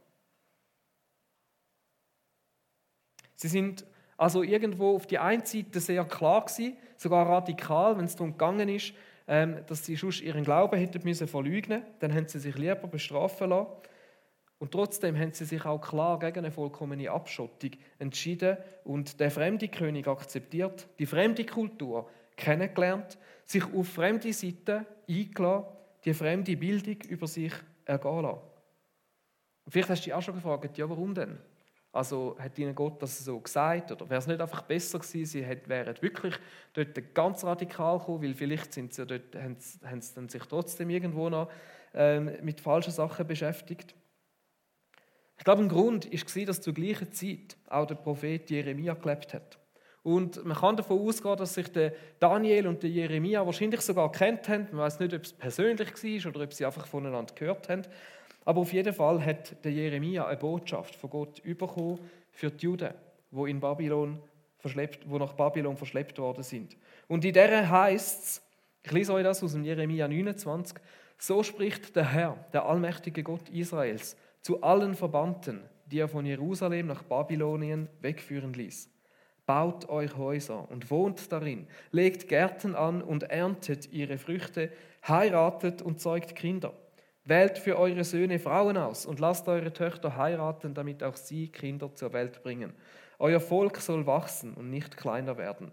Sie 3.35 3.49
sind 3.49 3.85
also 4.17 4.43
irgendwo 4.43 4.95
auf 4.95 5.07
die 5.07 5.19
einen 5.19 5.45
Seite 5.45 5.81
sehr 5.81 6.05
klar 6.05 6.45
gewesen, 6.45 6.77
sogar 6.97 7.27
radikal, 7.27 7.99
wenn 7.99 8.05
es 8.05 8.15
darum 8.15 8.33
gegangen 8.33 8.69
ist, 8.69 8.93
ähm, 9.27 9.65
dass 9.67 9.85
sie 9.85 9.97
sonst 9.97 10.21
ihren 10.21 10.45
Glauben 10.45 10.79
hätten 10.79 11.01
müssen 11.03 11.27
verleugnen, 11.27 11.83
dann 11.99 12.15
haben 12.15 12.29
sie 12.29 12.39
sich 12.39 12.57
lieber 12.57 12.87
bestrafen 12.87 13.51
lassen. 13.51 13.71
Und 14.59 14.73
trotzdem 14.73 15.19
haben 15.19 15.33
sie 15.33 15.47
sich 15.47 15.65
auch 15.65 15.81
klar 15.81 16.19
gegen 16.19 16.41
eine 16.41 16.53
vollkommene 16.53 17.11
Abschottung 17.11 17.71
entschieden 17.99 18.59
und 18.85 19.19
der 19.19 19.31
fremde 19.31 19.69
König 19.69 20.07
akzeptiert, 20.07 20.87
die 20.99 21.07
fremde 21.07 21.47
Kultur 21.47 22.09
kennengelernt, 22.37 23.19
sich 23.45 23.65
auf 23.73 23.89
fremde 23.89 24.33
Seiten 24.33 24.87
eingeladen 25.09 25.80
die 26.05 26.15
fremde 26.15 26.57
Bildung 26.57 26.97
über 27.09 27.27
sich 27.27 27.53
ergehen 27.85 28.23
lassen. 28.23 28.41
Und 29.65 29.73
vielleicht 29.73 29.91
hast 29.91 30.01
du 30.01 30.05
dich 30.05 30.15
auch 30.15 30.23
schon 30.23 30.35
gefragt, 30.35 30.79
ja, 30.79 30.89
warum 30.89 31.15
denn? 31.15 31.39
Also 31.93 32.37
hat 32.39 32.57
ihnen 32.59 32.75
Gott 32.75 33.03
das 33.03 33.19
so 33.25 33.41
gesagt 33.41 33.91
oder 33.91 34.09
wäre 34.09 34.21
es 34.21 34.27
nicht 34.27 34.41
einfach 34.41 34.63
besser 34.63 35.01
gewesen, 35.01 35.27
sie 35.27 35.45
wären 35.67 36.01
wirklich 36.01 36.35
dort 36.73 37.15
ganz 37.15 37.45
radikal 37.45 37.99
gekommen, 37.99 38.23
weil 38.23 38.35
vielleicht 38.35 38.73
sind 38.73 38.95
sie 38.95 39.05
dort, 39.05 39.35
haben, 39.35 39.57
haben 39.85 40.01
sie 40.01 40.15
dann 40.15 40.29
sich 40.29 40.43
trotzdem 40.45 40.89
irgendwo 40.89 41.29
noch 41.29 41.51
ähm, 41.93 42.31
mit 42.43 42.61
falschen 42.61 42.93
Sachen 42.93 43.27
beschäftigt. 43.27 43.97
Ich 45.37 45.45
glaube, 45.45 45.63
ein 45.63 45.69
Grund 45.69 46.13
war, 46.13 46.45
dass 46.45 46.61
zur 46.61 46.75
gleichen 46.75 47.13
Zeit 47.13 47.57
auch 47.67 47.87
der 47.87 47.97
Prophet 47.97 48.49
Jeremia 48.51 48.95
gelebt 48.95 49.35
hat. 49.35 49.60
Und 50.03 50.45
man 50.45 50.57
kann 50.57 50.77
davon 50.77 50.99
ausgehen, 50.99 51.37
dass 51.37 51.55
sich 51.55 51.71
der 51.71 51.93
Daniel 52.19 52.67
und 52.67 52.83
der 52.83 52.91
Jeremia 52.91 53.45
wahrscheinlich 53.45 53.83
sogar 53.83 54.11
kennt 54.11 54.49
haben. 54.49 54.67
Man 54.71 54.81
weiß 54.81 54.99
nicht, 55.01 55.13
ob 55.13 55.23
es 55.23 55.33
persönlich 55.33 55.89
war 55.89 56.31
oder 56.31 56.45
ob 56.45 56.53
sie 56.55 56.65
einfach 56.65 56.87
voneinander 56.87 57.35
gehört 57.35 57.69
haben. 57.69 57.83
Aber 58.45 58.63
auf 58.63 58.73
jeden 58.73 58.95
Fall 58.95 59.25
hat 59.25 59.63
der 59.63 59.73
Jeremia 59.73 60.27
eine 60.27 60.39
Botschaft 60.39 60.95
von 60.95 61.11
Gott 61.11 61.43
bekommen 61.43 61.99
für 62.33 62.51
die 62.51 62.65
Juden, 62.65 62.95
wo 63.31 63.45
in 63.45 63.61
Babylon 63.61 64.19
verschleppt, 64.59 65.09
wo 65.09 65.19
nach 65.19 65.35
Babylon 65.35 65.77
verschleppt 65.77 66.19
worden 66.19 66.43
sind. 66.43 66.77
Und 67.07 67.25
in 67.25 67.35
der 67.35 67.69
heißt 67.69 68.23
es, 68.23 68.43
ich 68.83 68.93
lese 68.93 69.13
euch 69.13 69.25
das 69.25 69.43
aus 69.43 69.53
dem 69.53 69.65
Jeremia 69.65 70.09
29, 70.09 70.79
so 71.19 71.43
spricht 71.43 71.95
der 71.97 72.11
Herr, 72.13 72.45
der 72.53 72.65
allmächtige 72.65 73.23
Gott 73.23 73.49
Israels, 73.51 74.17
zu 74.41 74.63
allen 74.63 74.95
Verbannten, 74.95 75.63
die 75.85 75.99
er 75.99 76.09
von 76.09 76.25
Jerusalem 76.25 76.87
nach 76.87 77.03
Babylonien 77.03 77.89
wegführen 78.01 78.55
ließ. 78.55 78.89
Baut 79.51 79.89
euch 79.89 80.17
Häuser 80.17 80.71
und 80.71 80.93
wohnt 80.93 81.33
darin, 81.33 81.67
legt 81.91 82.29
Gärten 82.29 82.77
an 82.77 83.03
und 83.03 83.25
erntet 83.25 83.93
ihre 83.93 84.17
Früchte, 84.17 84.71
heiratet 85.09 85.83
und 85.83 86.01
zeugt 86.01 86.37
Kinder. 86.37 86.73
Wählt 87.25 87.59
für 87.59 87.77
eure 87.77 88.05
Söhne 88.05 88.39
Frauen 88.39 88.77
aus 88.77 89.07
und 89.07 89.19
lasst 89.19 89.49
eure 89.49 89.73
Töchter 89.73 90.17
heiraten, 90.17 90.73
damit 90.73 91.03
auch 91.03 91.17
sie 91.17 91.49
Kinder 91.49 91.93
zur 91.97 92.13
Welt 92.13 92.45
bringen. 92.45 92.75
Euer 93.19 93.41
Volk 93.41 93.79
soll 93.79 94.07
wachsen 94.07 94.55
und 94.55 94.71
nicht 94.71 94.97
kleiner 94.97 95.37
werden. 95.37 95.73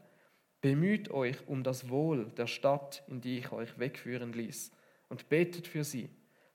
Bemüht 0.60 1.12
euch 1.12 1.48
um 1.48 1.62
das 1.62 1.88
Wohl 1.88 2.32
der 2.36 2.48
Stadt, 2.48 3.04
in 3.08 3.22
die 3.22 3.38
ich 3.38 3.52
euch 3.52 3.78
wegführen 3.78 4.34
ließ, 4.34 4.72
und 5.08 5.30
betet 5.30 5.68
für 5.68 5.84
sie. 5.84 6.10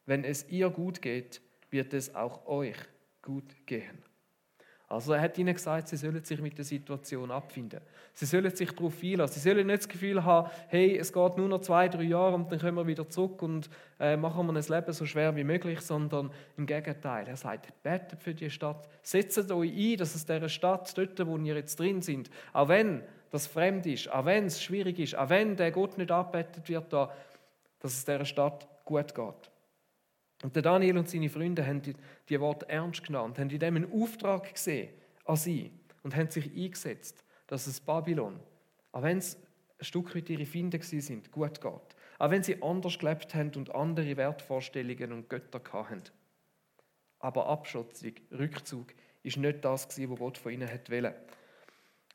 Wenn 0.06 0.24
es 0.24 0.48
ihr 0.48 0.70
gut 0.70 1.00
geht, 1.00 1.40
wird 1.70 1.94
es 1.94 2.16
auch 2.16 2.46
euch 2.46 2.78
gut 3.22 3.54
gehen. 3.66 4.02
Also 4.92 5.14
er 5.14 5.22
hat 5.22 5.38
ihnen 5.38 5.54
gesagt, 5.54 5.88
sie 5.88 5.96
sollen 5.96 6.22
sich 6.22 6.38
mit 6.42 6.58
der 6.58 6.66
Situation 6.66 7.30
abfinden. 7.30 7.80
Sie 8.12 8.26
sollen 8.26 8.54
sich 8.54 8.70
darauf 8.72 9.02
einlassen. 9.02 9.40
Sie 9.40 9.48
sollen 9.48 9.66
nicht 9.66 9.78
das 9.78 9.88
Gefühl 9.88 10.22
haben, 10.22 10.50
hey, 10.68 10.98
es 10.98 11.10
geht 11.10 11.38
nur 11.38 11.48
noch 11.48 11.62
zwei, 11.62 11.88
drei 11.88 12.02
Jahre 12.02 12.34
und 12.34 12.52
dann 12.52 12.60
kommen 12.60 12.76
wir 12.76 12.86
wieder 12.86 13.08
zurück 13.08 13.40
und 13.40 13.70
äh, 13.98 14.18
machen 14.18 14.46
wir 14.46 14.52
das 14.52 14.68
Leben 14.68 14.92
so 14.92 15.06
schwer 15.06 15.34
wie 15.34 15.44
möglich, 15.44 15.80
sondern 15.80 16.30
im 16.58 16.66
Gegenteil. 16.66 17.26
Er 17.26 17.36
sagt, 17.36 17.72
betet 17.82 18.20
für 18.20 18.34
die 18.34 18.50
Stadt, 18.50 18.86
setzt 19.02 19.50
euch 19.50 19.72
ein, 19.74 19.96
dass 19.96 20.14
es 20.14 20.26
dieser 20.26 20.50
Stadt, 20.50 20.96
dort, 20.98 21.26
wo 21.26 21.38
ihr 21.38 21.54
jetzt 21.54 21.80
drin 21.80 22.02
sind, 22.02 22.28
auch 22.52 22.68
wenn 22.68 23.02
das 23.30 23.46
fremd 23.46 23.86
ist, 23.86 24.12
auch 24.12 24.26
wenn 24.26 24.44
es 24.44 24.62
schwierig 24.62 24.98
ist, 24.98 25.16
auch 25.16 25.30
wenn 25.30 25.56
der 25.56 25.70
Gott 25.70 25.96
nicht 25.96 26.10
abbettet 26.10 26.68
wird, 26.68 26.92
da, 26.92 27.10
dass 27.80 27.94
es 27.94 28.04
dieser 28.04 28.26
Stadt 28.26 28.68
gut 28.84 29.14
geht. 29.14 29.51
Und 30.42 30.56
der 30.56 30.62
Daniel 30.62 30.98
und 30.98 31.08
seine 31.08 31.28
Freunde 31.28 31.66
haben 31.66 31.82
die, 31.82 31.94
die 32.28 32.40
Worte 32.40 32.68
ernst 32.68 33.04
genommen, 33.04 33.34
haben 33.38 33.50
in 33.50 33.58
dem 33.58 33.76
einen 33.76 33.92
Auftrag 33.92 34.52
gesehen 34.52 34.90
an 35.24 35.36
sie 35.36 35.70
und 36.02 36.16
haben 36.16 36.30
sich 36.30 36.52
eingesetzt, 36.52 37.24
dass 37.46 37.66
es 37.66 37.80
Babylon, 37.80 38.40
auch 38.90 39.02
wenn 39.02 39.18
es 39.18 39.36
ein 39.78 39.84
Stück 39.84 40.14
weit 40.14 40.28
ihre 40.30 40.46
Feinde 40.46 40.82
sind, 40.82 41.30
gut 41.30 41.60
geht. 41.60 41.96
Auch 42.18 42.30
wenn 42.30 42.42
sie 42.42 42.62
anders 42.62 42.98
gelebt 42.98 43.34
haben 43.34 43.52
und 43.56 43.74
andere 43.74 44.16
Wertvorstellungen 44.16 45.12
und 45.12 45.28
Götter 45.28 45.60
hatten. 45.72 46.02
Aber 47.18 47.46
Abschotzung, 47.46 48.12
Rückzug, 48.32 48.94
ist 49.22 49.36
nicht 49.36 49.64
das, 49.64 49.86
was 49.86 50.18
Gott 50.18 50.38
von 50.38 50.52
ihnen 50.52 50.68
wollte. 50.68 51.14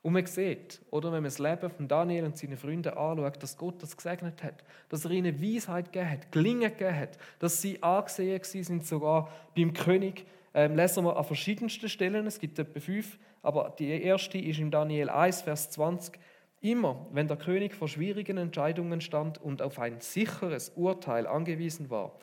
Und 0.02 0.14
man 0.14 0.26
sieht, 0.26 0.82
oder 0.92 1.12
wenn 1.12 1.24
man 1.24 1.26
das 1.26 1.40
Leben 1.40 1.70
von 1.70 1.88
Daniel 1.88 2.26
und 2.26 2.38
seinen 2.38 2.58
Freunden 2.58 2.94
anschaut, 2.94 3.42
dass 3.42 3.58
Gott 3.58 3.82
das 3.82 3.98
gesegnet 3.98 4.44
hat, 4.44 4.64
dass 4.90 5.04
er 5.06 5.12
ihnen 5.12 5.42
Weisheit 5.42 5.92
gegeben 5.92 6.12
hat, 6.12 6.32
Gelingen 6.32 6.72
gegeben 6.72 6.96
hat, 6.96 7.18
dass 7.40 7.62
sie 7.62 7.82
angesehen 7.82 8.42
sind, 8.44 8.86
sogar 8.86 9.30
beim 9.56 9.74
König. 9.74 10.26
Ähm, 10.54 10.76
lesen 10.76 11.04
wir 11.04 11.18
an 11.18 11.24
verschiedensten 11.24 11.90
Stellen, 11.90 12.26
es 12.26 12.40
gibt 12.40 12.58
etwa 12.58 12.80
fünf, 12.80 13.20
aber 13.42 13.76
die 13.78 13.90
erste 13.90 14.38
ist 14.38 14.60
in 14.60 14.72
Daniel 14.72 15.10
1, 15.10 15.42
Vers 15.42 15.72
20. 15.72 16.18
Immer, 16.62 17.06
wenn 17.12 17.28
der 17.28 17.38
König 17.38 17.76
vor 17.76 17.88
schwierigen 17.88 18.38
Entscheidungen 18.38 19.02
stand 19.02 19.40
und 19.40 19.62
auf 19.62 19.78
ein 19.78 20.00
sicheres 20.00 20.70
Urteil 20.76 21.28
angewiesen 21.28 21.90
war, 21.90 22.18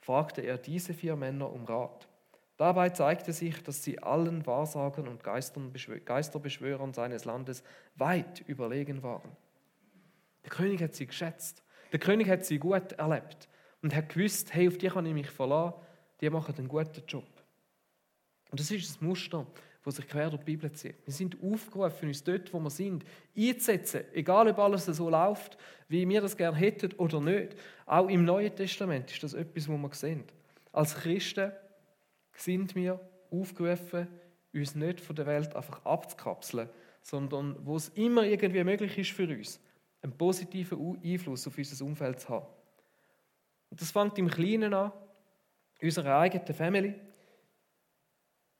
fragte 0.00 0.40
er 0.40 0.58
diese 0.58 0.94
vier 0.94 1.16
Männer 1.16 1.52
um 1.52 1.64
Rat. 1.64 2.08
Dabei 2.56 2.88
zeigte 2.90 3.32
sich, 3.32 3.62
dass 3.62 3.84
sie 3.84 4.02
allen 4.02 4.46
Wahrsagern 4.46 5.08
und 5.08 5.22
Geisterbeschwörern 5.22 6.94
seines 6.94 7.24
Landes 7.26 7.62
weit 7.96 8.42
überlegen 8.46 9.02
waren. 9.02 9.30
Der 10.44 10.50
König 10.50 10.82
hat 10.82 10.94
sie 10.94 11.06
geschätzt. 11.06 11.62
Der 11.92 11.98
König 11.98 12.28
hat 12.28 12.44
sie 12.44 12.58
gut 12.58 12.92
erlebt 12.92 13.48
und 13.82 13.94
hat 13.94 14.08
gewusst, 14.08 14.54
hey, 14.54 14.68
auf 14.68 14.78
die 14.78 14.88
kann 14.88 15.06
ich 15.06 15.12
mich 15.12 15.30
verlassen, 15.30 15.74
die 16.20 16.30
machen 16.30 16.54
einen 16.56 16.68
guten 16.68 17.02
Job. 17.06 17.26
Und 18.50 18.60
das 18.60 18.70
ist 18.70 18.88
das 18.88 19.00
Muster, 19.00 19.46
das 19.84 19.96
sich 19.96 20.08
quer 20.08 20.30
durch 20.30 20.42
die 20.42 20.52
Bibel 20.52 20.72
zieht. 20.72 20.96
Wir 21.04 21.12
sind 21.12 21.36
aufgerufen, 21.42 22.08
uns 22.08 22.24
dort, 22.24 22.52
wo 22.52 22.58
wir 22.58 22.70
sind, 22.70 23.04
einzusetzen, 23.36 24.04
egal 24.14 24.48
ob 24.48 24.58
alles 24.58 24.86
so 24.86 25.10
läuft, 25.10 25.58
wie 25.88 26.08
wir 26.08 26.20
das 26.22 26.36
gerne 26.36 26.56
hätten 26.56 26.92
oder 26.94 27.20
nicht. 27.20 27.54
Auch 27.84 28.08
im 28.08 28.24
Neuen 28.24 28.54
Testament 28.54 29.12
ist 29.12 29.22
das 29.22 29.34
etwas, 29.34 29.68
was 29.68 29.78
wir 29.78 29.94
sehen. 29.94 30.24
Als 30.72 30.94
Christen 30.94 31.52
sind 32.36 32.74
wir 32.74 33.00
aufgerufen, 33.30 34.08
uns 34.52 34.74
nicht 34.74 35.00
von 35.00 35.16
der 35.16 35.26
Welt 35.26 35.54
einfach 35.54 35.84
abzukapseln, 35.84 36.68
sondern 37.02 37.56
wo 37.64 37.76
es 37.76 37.88
immer 37.90 38.24
irgendwie 38.24 38.64
möglich 38.64 38.98
ist 38.98 39.10
für 39.10 39.28
uns, 39.28 39.60
einen 40.02 40.16
positiven 40.16 40.98
Einfluss 41.02 41.46
auf 41.46 41.56
unser 41.56 41.84
Umfeld 41.84 42.20
zu 42.20 42.28
haben. 42.28 42.46
Und 43.70 43.80
das 43.80 43.90
fängt 43.90 44.18
im 44.18 44.28
Kleinen 44.28 44.74
an, 44.74 44.92
unserer 45.80 46.18
eigenen 46.18 46.54
Family, 46.54 46.94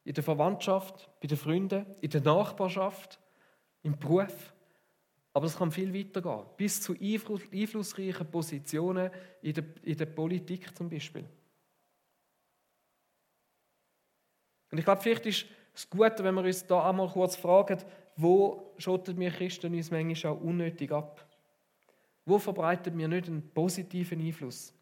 in 0.04 0.14
der 0.14 0.22
Verwandtschaft, 0.22 1.10
bei 1.20 1.26
den 1.26 1.36
Freunden, 1.36 1.86
in 2.00 2.10
der 2.10 2.20
Nachbarschaft, 2.20 3.18
im 3.82 3.98
Beruf. 3.98 4.54
Aber 5.32 5.46
es 5.46 5.56
kann 5.56 5.72
viel 5.72 5.92
weitergehen, 5.92 6.46
bis 6.56 6.80
zu 6.80 6.94
einflussreichen 6.94 8.30
Positionen 8.30 9.10
in 9.42 9.54
der, 9.54 9.64
in 9.82 9.96
der 9.96 10.06
Politik 10.06 10.76
zum 10.76 10.88
Beispiel. 10.88 11.24
Und 14.70 14.78
ich 14.78 14.84
glaube, 14.84 15.00
vielleicht 15.00 15.26
ist 15.26 15.46
es 15.74 15.88
gut, 15.88 16.12
wenn 16.18 16.34
wir 16.34 16.44
uns 16.44 16.66
da 16.66 16.88
einmal 16.88 17.08
kurz 17.08 17.36
fragen, 17.36 17.78
wo 18.16 18.72
schottet 18.78 19.18
wir 19.18 19.30
Christen 19.30 19.74
uns 19.74 19.90
manchmal 19.90 20.32
auch 20.32 20.40
unnötig 20.40 20.90
ab? 20.90 21.24
Wo 22.24 22.38
verbreiten 22.38 22.96
wir 22.98 23.08
nicht 23.08 23.28
einen 23.28 23.50
positiven 23.50 24.20
Einfluss, 24.20 24.74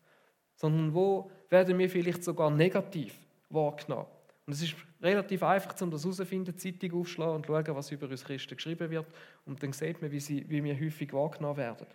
sondern 0.55 0.95
wo 0.95 1.31
werden 1.51 1.79
wir 1.79 1.91
vielleicht 1.91 2.25
sogar 2.25 2.51
negativ 2.51 3.19
wahrgenommen? 3.51 4.07
Und 4.47 4.53
es 4.53 4.63
ist 4.63 4.75
relativ 5.03 5.43
einfach, 5.43 5.81
um 5.81 5.91
das 5.91 6.03
herauszufinden, 6.03 6.57
Zeitung 6.57 7.01
aufschlagen 7.01 7.37
und 7.37 7.47
schauen, 7.47 7.77
was 7.77 7.91
über 7.91 8.09
uns 8.09 8.25
Christen 8.25 8.57
geschrieben 8.57 8.91
wird. 8.91 9.07
Und 9.47 9.63
dann 9.63 9.73
sieht 9.73 10.01
man, 10.01 10.11
wie, 10.11 10.21
sie, 10.21 10.49
wie 10.49 10.63
wir 10.63 10.79
häufig 10.79 11.13
wahrgenommen 11.13 11.57
werden. 11.57 11.87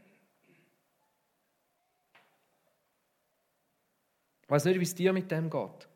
Ich 4.43 4.49
weiß 4.49 4.65
nicht, 4.65 4.79
wie 4.79 4.83
es 4.83 4.95
dir 4.95 5.13
mit 5.13 5.29
dem 5.29 5.49
geht. 5.49 5.87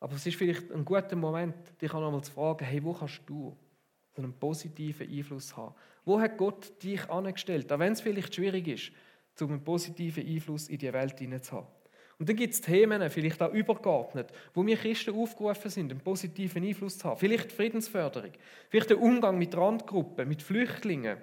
Aber 0.00 0.14
es 0.14 0.26
ist 0.26 0.36
vielleicht 0.36 0.70
ein 0.70 0.84
guter 0.84 1.16
Moment, 1.16 1.54
dich 1.80 1.92
auch 1.92 2.00
nochmal 2.00 2.22
zu 2.22 2.32
fragen, 2.32 2.64
hey, 2.64 2.82
wo 2.82 2.92
kannst 2.92 3.22
du 3.26 3.56
so 4.14 4.22
einen 4.22 4.32
positiven 4.32 5.08
Einfluss 5.10 5.56
haben? 5.56 5.74
Wo 6.04 6.20
hat 6.20 6.36
Gott 6.36 6.82
dich 6.82 7.08
angestellt? 7.10 7.72
Auch 7.72 7.78
wenn 7.78 7.92
es 7.92 8.00
vielleicht 8.00 8.34
schwierig 8.34 8.68
ist, 8.68 8.92
um 9.40 9.50
einen 9.50 9.64
positiven 9.64 10.26
Einfluss 10.26 10.68
in 10.68 10.78
die 10.78 10.92
Welt 10.92 11.18
hineinzuhaben. 11.18 11.68
Und 12.18 12.28
dann 12.28 12.34
gibt 12.34 12.52
es 12.52 12.60
Themen, 12.60 13.08
vielleicht 13.10 13.40
auch 13.40 13.52
übergeordnet, 13.52 14.32
wo 14.52 14.66
wir 14.66 14.76
Christen 14.76 15.14
aufgerufen 15.14 15.70
sind, 15.70 15.92
einen 15.92 16.00
positiven 16.00 16.64
Einfluss 16.64 16.98
zu 16.98 17.08
haben. 17.08 17.18
Vielleicht 17.18 17.52
Friedensförderung, 17.52 18.32
vielleicht 18.68 18.90
der 18.90 19.00
Umgang 19.00 19.38
mit 19.38 19.56
Randgruppen, 19.56 20.28
mit 20.28 20.42
Flüchtlingen 20.42 21.18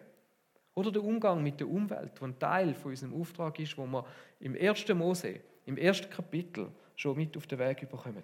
oder 0.73 0.91
der 0.91 1.03
Umgang 1.03 1.43
mit 1.43 1.59
der 1.59 1.69
Umwelt, 1.69 2.19
der 2.19 2.27
ein 2.27 2.39
Teil 2.39 2.73
von 2.75 2.91
unserem 2.91 3.13
Auftrag 3.13 3.59
ist, 3.59 3.77
wo 3.77 3.85
wir 3.85 4.05
im 4.39 4.55
ersten 4.55 4.97
Mose, 4.97 5.41
im 5.65 5.77
ersten 5.77 6.09
Kapitel 6.09 6.69
schon 6.95 7.17
mit 7.17 7.35
auf 7.35 7.47
den 7.47 7.59
Weg 7.59 7.83
überkommen. 7.83 8.23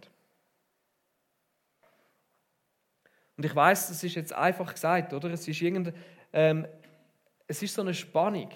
Und 3.42 3.46
ich 3.46 3.56
weiß, 3.56 3.88
das 3.88 4.04
ist 4.04 4.14
jetzt 4.14 4.34
einfach 4.34 4.72
gesagt, 4.72 5.14
oder? 5.14 5.32
Es 5.32 5.48
ist, 5.48 5.64
ähm, 6.32 6.68
es 7.48 7.64
ist 7.64 7.74
so 7.74 7.82
eine 7.82 7.96
Spannung, 7.96 8.50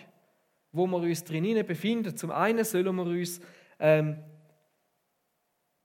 wo 0.72 0.86
wir 0.86 1.00
uns 1.00 1.24
drinnen 1.24 1.66
befinden. 1.66 2.16
Zum 2.16 2.30
einen 2.30 2.64
sollen 2.64 2.96
wir 2.96 3.04
uns 3.04 3.42
ähm, 3.80 4.18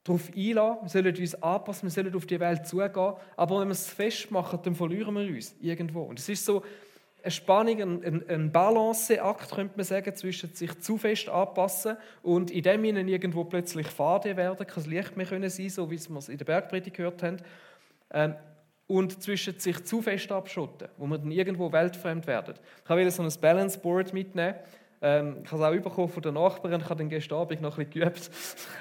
darauf 0.05 0.29
einlassen, 0.37 0.83
wir 0.83 0.89
sollen 0.91 1.17
uns 1.17 1.43
anpassen, 1.43 1.85
wir 1.85 1.91
sollen 1.91 2.15
auf 2.15 2.27
die 2.27 2.39
Welt 2.39 2.67
zugehen, 2.67 3.15
aber 3.39 3.61
wenn 3.61 3.69
wir 3.69 3.73
es 3.73 3.89
festmachen, 3.89 4.59
dann 4.65 4.75
verlieren 4.75 5.15
wir 5.15 5.35
uns 5.35 5.57
irgendwo. 5.63 6.03
Und 6.03 6.19
es 6.19 6.29
ist 6.29 6.45
so 6.45 6.63
eine 7.23 7.31
Spannung, 7.31 7.81
ein, 7.81 8.29
ein 8.29 8.53
Balanceakt, 8.53 9.51
könnte 9.51 9.79
man 9.79 9.87
sagen, 9.87 10.15
zwischen 10.15 10.53
sich 10.53 10.79
zu 10.81 10.99
fest 10.99 11.31
anpassen 11.31 11.97
und 12.23 12.51
in 12.51 12.65
dem 12.65 12.85
ihnen 12.85 13.09
irgendwo 13.09 13.45
plötzlich 13.45 13.87
fade 13.87 14.37
werden, 14.37 14.67
kein 14.67 14.85
Licht 14.85 15.17
mehr 15.17 15.25
können 15.25 15.49
sein, 15.49 15.71
so 15.71 15.91
wie 15.91 15.99
wir 15.99 16.19
es 16.19 16.29
in 16.29 16.37
der 16.37 16.45
Bergpredigt 16.45 16.99
gehört 16.99 17.23
haben. 17.23 17.39
Ähm, 18.13 18.35
und 18.91 19.23
zwischen 19.23 19.57
sich 19.61 19.85
zu 19.85 20.03
fest 20.03 20.33
abschotten, 20.33 20.89
wo 20.99 21.07
wir 21.07 21.17
dann 21.17 21.31
irgendwo 21.31 21.71
weltfremd 21.71 22.27
werden. 22.27 22.57
Ich 22.83 22.91
habe 22.91 23.09
so 23.13 23.23
ein 23.23 23.33
Balance 23.41 23.79
Board 23.79 24.13
mitnehmen. 24.13 24.57
Ähm, 25.01 25.37
ich 25.45 25.53
habe 25.53 25.63
es 25.63 25.81
auch 25.81 25.85
bekommen 25.85 26.09
von 26.09 26.23
der 26.23 26.33
Nachbarin. 26.33 26.81
Ich 26.81 26.85
habe 26.87 26.97
dann 26.97 27.09
gestern 27.09 27.39
Abend 27.39 27.63
noch 27.63 27.79
ein 27.79 27.87
bisschen 27.87 28.03
geübt. 28.03 28.31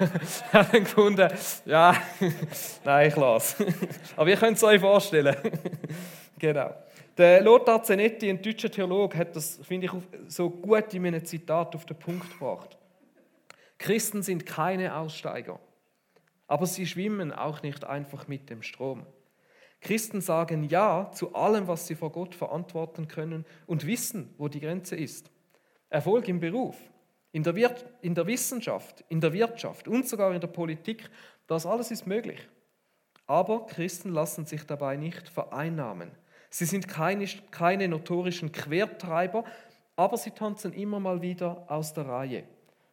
ich 0.00 0.52
habe 0.52 0.68
dann 0.72 0.82
gefunden, 0.82 1.28
ja, 1.64 1.94
nein, 2.84 3.08
ich 3.08 3.16
lasse. 3.16 3.64
Aber 4.16 4.28
ihr 4.28 4.36
könnt 4.36 4.56
es 4.56 4.64
euch 4.64 4.80
vorstellen. 4.80 5.36
genau. 6.36 6.74
Der 7.16 7.40
Lothar 7.40 7.80
Zenetti, 7.84 8.28
ein 8.28 8.42
deutscher 8.42 8.70
Theologe, 8.70 9.16
hat 9.16 9.36
das, 9.36 9.60
finde 9.62 9.86
ich, 9.86 9.92
so 10.26 10.50
gut 10.50 10.92
in 10.92 11.02
meinem 11.02 11.24
Zitat 11.24 11.76
auf 11.76 11.86
den 11.86 11.96
Punkt 11.96 12.28
gebracht. 12.32 12.76
Christen 13.78 14.22
sind 14.24 14.44
keine 14.44 14.96
Aussteiger, 14.96 15.60
aber 16.48 16.66
sie 16.66 16.84
schwimmen 16.84 17.32
auch 17.32 17.62
nicht 17.62 17.84
einfach 17.84 18.26
mit 18.26 18.50
dem 18.50 18.62
Strom. 18.62 19.06
Christen 19.80 20.20
sagen 20.20 20.64
Ja 20.64 21.10
zu 21.12 21.34
allem, 21.34 21.66
was 21.66 21.86
sie 21.86 21.94
vor 21.94 22.12
Gott 22.12 22.34
verantworten 22.34 23.08
können 23.08 23.46
und 23.66 23.86
wissen, 23.86 24.34
wo 24.36 24.48
die 24.48 24.60
Grenze 24.60 24.96
ist. 24.96 25.30
Erfolg 25.88 26.28
im 26.28 26.38
Beruf, 26.38 26.76
in 27.32 27.42
der, 27.42 27.54
Wir 27.54 27.74
in 28.02 28.14
der 28.14 28.26
Wissenschaft, 28.26 29.04
in 29.08 29.20
der 29.20 29.32
Wirtschaft 29.32 29.88
und 29.88 30.06
sogar 30.06 30.34
in 30.34 30.40
der 30.40 30.48
Politik, 30.48 31.08
das 31.46 31.66
alles 31.66 31.90
ist 31.90 32.06
möglich. 32.06 32.40
Aber 33.26 33.66
Christen 33.66 34.10
lassen 34.10 34.44
sich 34.44 34.64
dabei 34.64 34.96
nicht 34.96 35.28
vereinnahmen. 35.28 36.10
Sie 36.50 36.64
sind 36.64 36.88
keine, 36.88 37.26
keine 37.50 37.88
notorischen 37.88 38.50
Quertreiber, 38.50 39.44
aber 39.96 40.16
sie 40.16 40.32
tanzen 40.32 40.72
immer 40.72 40.98
mal 40.98 41.22
wieder 41.22 41.64
aus 41.68 41.94
der 41.94 42.06
Reihe. 42.06 42.44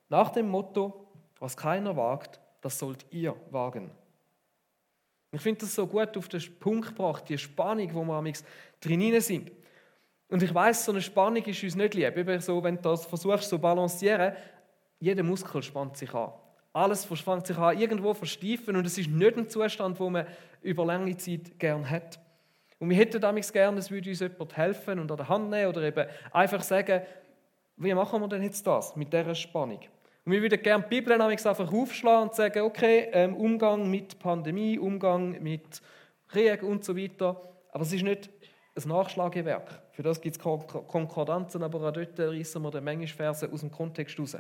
Nach 0.10 0.30
dem 0.30 0.50
Motto, 0.50 1.08
was 1.40 1.58
keiner 1.58 1.98
wagt, 1.98 2.40
das 2.62 2.80
sollt 2.80 3.06
ihr 3.12 3.36
wagen. 3.50 3.92
Ich 5.32 5.42
finde 5.42 5.62
das 5.62 5.76
so 5.76 5.86
gut 5.86 6.16
auf 6.18 6.28
den 6.30 6.42
Punkt 6.60 6.90
gebracht, 6.90 7.26
die 7.28 7.38
Spannung, 7.38 7.94
wo 7.94 8.04
wir 8.04 8.14
am 8.14 8.32
drin 8.80 9.22
sind. 9.22 9.52
Und 10.30 10.44
ich 10.44 10.54
weiß, 10.54 10.86
so 10.86 10.92
eine 10.92 11.02
Spannung 11.02 11.44
ist 11.44 11.64
uns 11.64 11.76
nicht 11.76 11.94
lieb. 11.94 12.18
Eben 12.18 12.40
so, 12.42 12.62
wenn 12.64 12.76
du 12.76 12.82
das 12.82 13.06
versuchst 13.06 13.50
zu 13.50 13.60
balancieren, 13.60 14.34
jeder 15.00 15.24
Muskel 15.24 15.62
spannt 15.62 15.98
sich 15.98 16.14
an. 16.14 16.32
Alles 16.74 17.06
fängt 17.06 17.48
sich 17.48 17.58
an 17.58 17.78
irgendwo 17.80 18.14
versteifen 18.14 18.76
und 18.76 18.86
es 18.86 18.98
ist 18.98 19.10
nicht 19.10 19.38
ein 19.38 19.50
Zustand, 19.50 20.00
wo 20.00 20.10
man 20.10 20.28
über 20.62 20.86
lange 20.86 21.16
Zeit 21.18 21.58
gern 21.58 21.90
hat. 21.90 22.20
Und 22.80 22.90
wir 22.90 22.98
hätten 22.98 23.20
damals 23.20 23.52
gerne, 23.52 23.80
es 23.80 23.90
würde 23.90 24.10
uns 24.10 24.20
jemand 24.20 24.56
helfen 24.56 25.00
und 25.00 25.10
an 25.10 25.18
der 25.18 25.30
Hand 25.30 25.50
nehmen 25.50 25.70
oder 25.70 25.82
eben 25.82 26.08
einfach 26.32 26.62
sagen, 26.62 27.02
wie 27.78 27.94
machen 27.94 28.22
wir 28.22 28.28
denn 28.28 28.44
jetzt 28.44 28.66
das 28.68 28.96
mit 28.96 29.12
dieser 29.12 29.34
Spannung? 29.34 29.80
Und 30.28 30.34
wir 30.34 30.42
würden 30.42 30.62
gerne 30.62 30.84
die 30.84 30.90
Bibel 30.90 31.22
einfach 31.22 31.72
aufschlagen 31.72 32.28
und 32.28 32.36
sagen, 32.36 32.60
okay, 32.64 33.08
ähm, 33.14 33.34
Umgang 33.38 33.90
mit 33.90 34.20
Pandemie, 34.20 34.78
Umgang 34.78 35.42
mit 35.42 35.82
Krieg 36.28 36.64
und 36.64 36.84
so 36.84 36.98
weiter. 36.98 37.42
Aber 37.72 37.84
es 37.84 37.94
ist 37.94 38.04
nicht 38.04 38.30
ein 38.76 38.90
Nachschlagewerk. 38.90 39.84
Für 39.94 40.04
das 40.04 40.20
gibt 40.20 40.36
es 40.36 40.44
Konkordanzen, 40.44 41.64
aber 41.64 41.80
auch 41.80 41.94
dort 41.94 42.20
reissen 42.20 42.62
wir 42.62 42.72
den 42.72 43.08
Verse 43.08 43.50
aus 43.50 43.62
dem 43.62 43.72
Kontext 43.72 44.20
raus. 44.20 44.36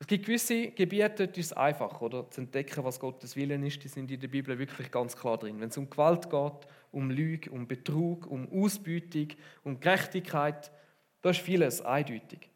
Es 0.00 0.08
gibt 0.08 0.26
gewisse 0.26 0.72
Gebiete, 0.72 1.26
dort 1.26 1.38
ist 1.38 1.46
es 1.46 1.52
einfach, 1.52 2.00
oder, 2.00 2.28
zu 2.32 2.40
entdecken, 2.40 2.82
was 2.82 2.98
Gottes 2.98 3.36
Willen 3.36 3.62
ist. 3.62 3.84
Die 3.84 3.86
sind 3.86 4.10
in 4.10 4.18
der 4.18 4.26
Bibel 4.26 4.58
wirklich 4.58 4.90
ganz 4.90 5.16
klar 5.16 5.38
drin. 5.38 5.60
Wenn 5.60 5.68
es 5.68 5.78
um 5.78 5.88
Gewalt 5.88 6.28
geht, 6.28 6.66
um 6.90 7.10
Lüge, 7.12 7.48
um 7.52 7.68
Betrug, 7.68 8.26
um 8.26 8.48
Ausbeutung, 8.52 9.28
um 9.62 9.78
Gerechtigkeit, 9.78 10.72
da 11.20 11.30
ist 11.30 11.38
vieles 11.38 11.80
eindeutig. 11.80 12.51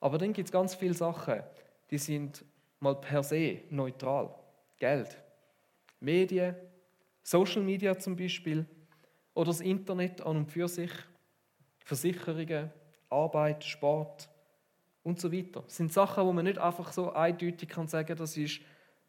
Aber 0.00 0.18
dann 0.18 0.32
gibt 0.32 0.48
es 0.48 0.52
ganz 0.52 0.74
viele 0.74 0.94
Sachen, 0.94 1.42
die 1.90 1.98
sind 1.98 2.44
mal 2.80 2.94
per 2.94 3.22
se 3.22 3.60
neutral. 3.68 4.34
Geld, 4.78 5.16
Medien, 6.00 6.56
Social 7.22 7.62
Media 7.62 7.98
zum 7.98 8.16
Beispiel 8.16 8.64
oder 9.34 9.48
das 9.48 9.60
Internet 9.60 10.22
an 10.22 10.38
und 10.38 10.50
für 10.50 10.68
sich, 10.68 10.90
Versicherungen, 11.84 12.70
Arbeit, 13.10 13.62
Sport 13.64 14.28
und 15.02 15.20
so 15.20 15.30
weiter. 15.30 15.62
Das 15.62 15.76
sind 15.76 15.92
Sachen, 15.92 16.24
wo 16.24 16.32
man 16.32 16.44
nicht 16.44 16.58
einfach 16.58 16.92
so 16.92 17.12
eindeutig 17.12 17.68
kann 17.68 17.88
sagen, 17.88 18.16
das 18.16 18.36
ist 18.36 18.60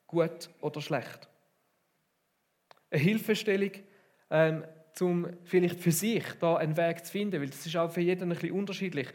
gut 0.08 0.50
oder 0.60 0.82
schlecht. 0.82 1.30
Eine 2.90 3.02
Hilfestellung, 3.02 3.72
ähm, 4.30 4.66
um 5.00 5.28
vielleicht 5.46 5.80
für 5.80 5.92
sich 5.92 6.24
da 6.40 6.58
einen 6.58 6.76
Weg 6.76 7.06
zu 7.06 7.14
finden, 7.14 7.40
weil 7.40 7.50
das 7.50 7.66
ist 7.66 7.78
auch 7.78 7.90
für 7.90 8.02
jeden 8.02 8.24
ein 8.24 8.38
bisschen 8.38 8.52
unterschiedlich 8.52 9.08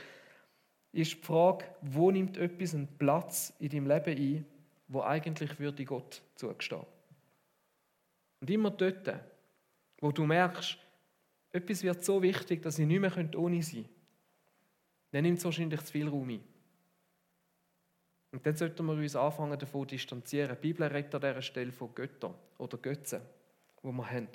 ist 0.92 1.12
die 1.12 1.22
Frage, 1.22 1.64
wo 1.82 2.10
nimmt 2.10 2.36
etwas 2.36 2.74
einen 2.74 2.86
Platz 2.98 3.52
in 3.58 3.68
deinem 3.68 3.86
Leben 3.86 4.16
ein, 4.16 4.46
wo 4.88 5.02
eigentlich 5.02 5.58
würde 5.58 5.84
Gott 5.84 6.22
zugestehen. 6.36 6.86
Und 8.40 8.50
immer 8.50 8.70
dort, 8.70 9.12
wo 10.00 10.12
du 10.12 10.24
merkst, 10.24 10.78
etwas 11.52 11.82
wird 11.82 12.04
so 12.04 12.22
wichtig, 12.22 12.62
dass 12.62 12.78
ich 12.78 12.86
nicht 12.86 13.00
mehr 13.00 13.12
ohne 13.36 13.62
sein 13.62 13.82
könnte, 13.82 13.90
dann 15.12 15.22
nimmt 15.22 15.38
es 15.38 15.44
wahrscheinlich 15.44 15.80
zu 15.82 15.92
viel 15.92 16.08
Raum 16.08 16.28
ein. 16.28 16.44
Und 18.32 18.44
dann 18.44 18.54
sollten 18.54 18.84
wir 18.84 18.92
uns 18.92 19.16
anfangen, 19.16 19.58
davon 19.58 19.88
zu 19.88 19.94
distanzieren. 19.94 20.56
Die 20.56 20.68
Bibel 20.68 20.86
redet 20.86 21.14
an 21.14 21.20
dieser 21.22 21.42
Stelle 21.42 21.72
von 21.72 21.94
Göttern 21.94 22.34
oder 22.58 22.76
Götzen, 22.76 23.22
die 23.82 23.92
wir 23.92 24.10
haben. 24.10 24.28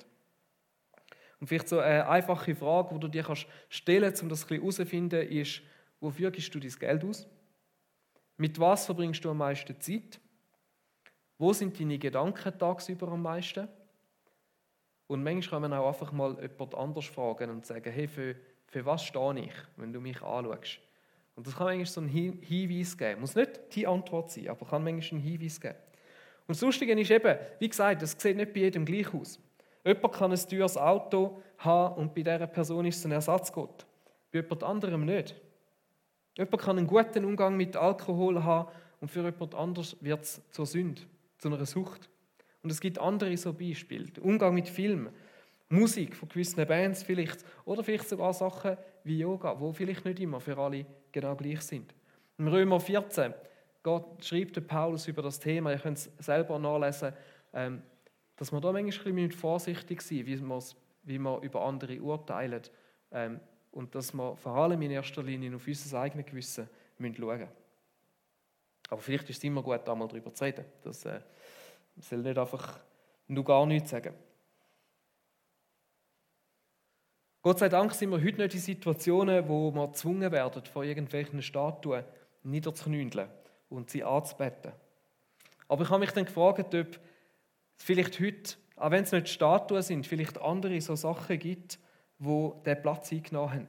Und 1.38 1.46
vielleicht 1.46 1.68
so 1.68 1.78
eine 1.78 2.08
einfache 2.08 2.54
Frage, 2.54 2.94
die 2.94 3.00
du 3.00 3.08
dir 3.08 3.24
stellen 3.68 4.04
kannst, 4.04 4.22
um 4.22 4.28
das 4.28 4.48
herauszufinden, 4.48 5.28
ist, 5.28 5.62
Wofür 6.02 6.32
gibst 6.32 6.52
du 6.52 6.58
dein 6.58 6.70
Geld 6.70 7.04
aus? 7.04 7.28
Mit 8.36 8.58
was 8.58 8.86
verbringst 8.86 9.24
du 9.24 9.30
am 9.30 9.38
meisten 9.38 9.80
Zeit? 9.80 10.20
Wo 11.38 11.52
sind 11.52 11.78
deine 11.78 11.96
Gedanken 11.96 12.58
tagsüber 12.58 13.06
am 13.06 13.22
meisten? 13.22 13.68
Und 15.06 15.22
manchmal 15.22 15.60
kann 15.60 15.70
man 15.70 15.78
auch 15.78 15.86
einfach 15.86 16.10
mal 16.10 16.36
jemand 16.42 16.74
anders 16.74 17.06
fragen 17.06 17.50
und 17.50 17.64
sagen, 17.64 17.92
hey, 17.92 18.08
für, 18.08 18.34
für 18.66 18.84
was 18.84 19.04
stehe 19.04 19.44
ich, 19.44 19.54
wenn 19.76 19.92
du 19.92 20.00
mich 20.00 20.20
anschaust? 20.22 20.80
Und 21.36 21.46
das 21.46 21.54
kann 21.54 21.66
manchmal 21.66 21.86
so 21.86 22.00
einen 22.00 22.08
Hinweis 22.08 22.98
geben. 22.98 23.20
Muss 23.20 23.36
nicht 23.36 23.60
die 23.72 23.86
Antwort 23.86 24.32
sein, 24.32 24.48
aber 24.48 24.66
kann 24.66 24.82
manchmal 24.82 25.20
einen 25.20 25.30
Hinweis 25.30 25.60
geben. 25.60 25.76
Und 26.48 26.56
das 26.56 26.62
Lustige 26.62 27.00
ist 27.00 27.10
eben, 27.12 27.38
wie 27.60 27.68
gesagt, 27.68 28.02
das 28.02 28.16
sieht 28.18 28.36
nicht 28.36 28.52
bei 28.52 28.60
jedem 28.60 28.84
gleich 28.84 29.14
aus. 29.14 29.38
Jemand 29.84 30.14
kann 30.14 30.32
ein 30.32 30.48
teures 30.48 30.76
Auto 30.76 31.40
haben 31.58 31.94
und 31.94 32.12
bei 32.12 32.22
dieser 32.22 32.48
Person 32.48 32.86
ist 32.86 32.98
es 32.98 33.04
ein 33.04 33.12
Ersatzgott. 33.12 33.86
Bei 34.32 34.40
jemand 34.40 34.64
anderem 34.64 35.04
nicht. 35.04 35.40
Jemand 36.36 36.62
kann 36.62 36.78
einen 36.78 36.86
guten 36.86 37.24
Umgang 37.24 37.56
mit 37.56 37.76
Alkohol 37.76 38.42
haben 38.42 38.70
und 39.00 39.08
für 39.08 39.22
jemand 39.22 39.54
anders 39.54 39.96
wird 40.00 40.22
es 40.22 40.40
zur 40.50 40.66
Sünde, 40.66 41.02
zu 41.38 41.48
einer 41.48 41.64
Sucht. 41.66 42.08
Und 42.62 42.70
es 42.70 42.80
gibt 42.80 42.98
andere 42.98 43.36
so 43.36 43.52
Beispiele. 43.52 44.06
Der 44.06 44.24
Umgang 44.24 44.54
mit 44.54 44.68
Film, 44.68 45.10
Musik 45.68 46.16
von 46.16 46.28
gewissen 46.28 46.66
Bands 46.66 47.02
vielleicht 47.02 47.44
oder 47.64 47.82
vielleicht 47.82 48.08
sogar 48.08 48.32
Sachen 48.32 48.76
wie 49.04 49.18
Yoga, 49.18 49.58
wo 49.58 49.72
vielleicht 49.72 50.04
nicht 50.04 50.20
immer 50.20 50.40
für 50.40 50.56
alle 50.58 50.86
genau 51.10 51.34
gleich 51.34 51.62
sind. 51.62 51.94
Im 52.38 52.48
Römer 52.48 52.78
14 52.78 53.34
Gott 53.82 54.24
schreibt 54.24 54.66
Paulus 54.66 55.08
über 55.08 55.22
das 55.22 55.40
Thema, 55.40 55.72
ihr 55.72 55.78
könnt 55.78 55.98
es 55.98 56.10
selber 56.18 56.58
nachlesen, 56.58 57.12
ähm, 57.52 57.82
dass 58.36 58.52
man 58.52 58.62
da 58.62 58.70
manchmal 58.72 59.08
ein 59.08 59.14
bisschen 59.16 59.32
vorsichtig 59.32 60.02
sein 60.02 60.26
wie 60.26 60.40
wie 61.04 61.18
man 61.18 61.42
über 61.42 61.62
andere 61.64 62.00
urteilt. 62.00 62.70
Und 63.72 63.94
dass 63.94 64.12
wir 64.12 64.36
vor 64.36 64.56
allem 64.56 64.80
in 64.82 64.90
erster 64.90 65.22
Linie 65.22 65.56
auf 65.56 65.66
unser 65.66 66.00
eigenes 66.00 66.26
Gewissen 66.26 66.68
schauen 66.98 67.12
müssen. 67.18 67.48
Aber 68.90 69.00
vielleicht 69.00 69.30
ist 69.30 69.38
es 69.38 69.44
immer 69.44 69.62
gut, 69.62 69.80
da 69.84 69.94
mal 69.94 70.06
darüber 70.06 70.32
zu 70.34 70.44
reden. 70.44 70.64
Das 70.82 71.04
äh, 71.06 71.20
soll 71.98 72.18
nicht 72.18 72.38
einfach 72.38 72.78
nur 73.28 73.44
gar 73.44 73.66
nichts 73.66 73.90
sagen. 73.90 74.14
Gott 77.40 77.58
sei 77.58 77.68
Dank 77.68 77.92
sind 77.92 78.10
wir 78.10 78.22
heute 78.22 78.42
nicht 78.42 78.54
in 78.54 78.60
Situationen, 78.60 79.48
wo 79.48 79.72
wir 79.72 79.88
gezwungen 79.88 80.30
werden, 80.30 80.64
vor 80.66 80.84
irgendwelchen 80.84 81.42
Statuen 81.42 82.04
niederzuknündeln 82.44 83.28
und 83.68 83.90
sie 83.90 84.04
anzubeten. 84.04 84.72
Aber 85.66 85.82
ich 85.82 85.90
habe 85.90 86.00
mich 86.00 86.12
dann 86.12 86.26
gefragt, 86.26 86.74
ob 86.74 86.74
es 86.74 86.98
vielleicht 87.78 88.20
heute, 88.20 88.56
auch 88.76 88.90
wenn 88.90 89.04
es 89.04 89.12
nicht 89.12 89.28
Statuen 89.28 89.82
sind, 89.82 90.06
vielleicht 90.06 90.40
andere 90.40 90.80
so 90.80 90.94
Sachen 90.94 91.38
gibt, 91.38 91.80
wo 92.22 92.62
der 92.64 92.76
Platz 92.76 93.12
eingenommen 93.12 93.52
haben. 93.52 93.68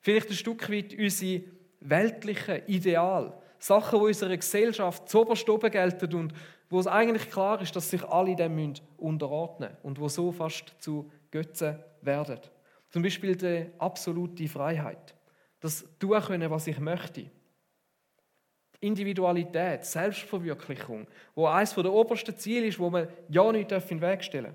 Vielleicht 0.00 0.28
ein 0.28 0.34
Stück 0.34 0.70
weit 0.70 0.92
unsere 0.98 1.44
weltlichen 1.80 2.62
Ideal, 2.66 3.32
Sachen, 3.58 4.00
die 4.00 4.06
unserer 4.06 4.36
Gesellschaft 4.36 5.08
zu 5.08 5.20
oberst 5.20 5.48
oben 5.48 5.70
gelten 5.70 6.14
und 6.14 6.34
wo 6.68 6.80
es 6.80 6.88
eigentlich 6.88 7.30
klar 7.30 7.60
ist, 7.60 7.76
dass 7.76 7.90
sich 7.90 8.02
alle 8.04 8.34
dem 8.34 8.74
unterordnen 8.96 9.70
müssen 9.70 9.82
und 9.84 10.00
wo 10.00 10.08
so 10.08 10.32
fast 10.32 10.74
zu 10.80 11.10
Götzen 11.30 11.78
werden. 12.02 12.40
Zum 12.90 13.02
Beispiel 13.02 13.36
die 13.36 13.66
absolute 13.78 14.48
Freiheit, 14.48 15.14
das 15.60 15.86
tun 15.98 16.20
können, 16.20 16.50
was 16.50 16.66
ich 16.66 16.78
möchte. 16.80 17.30
Individualität, 18.80 19.84
Selbstverwirklichung, 19.84 21.06
wo 21.34 21.46
eines 21.46 21.74
der 21.74 21.92
obersten 21.92 22.36
Ziele 22.36 22.66
ist, 22.66 22.78
wo 22.78 22.90
man 22.90 23.08
ja 23.28 23.50
nicht 23.52 23.70
in 23.70 23.80
den 23.88 24.00
Weg 24.00 24.24
stellen 24.24 24.54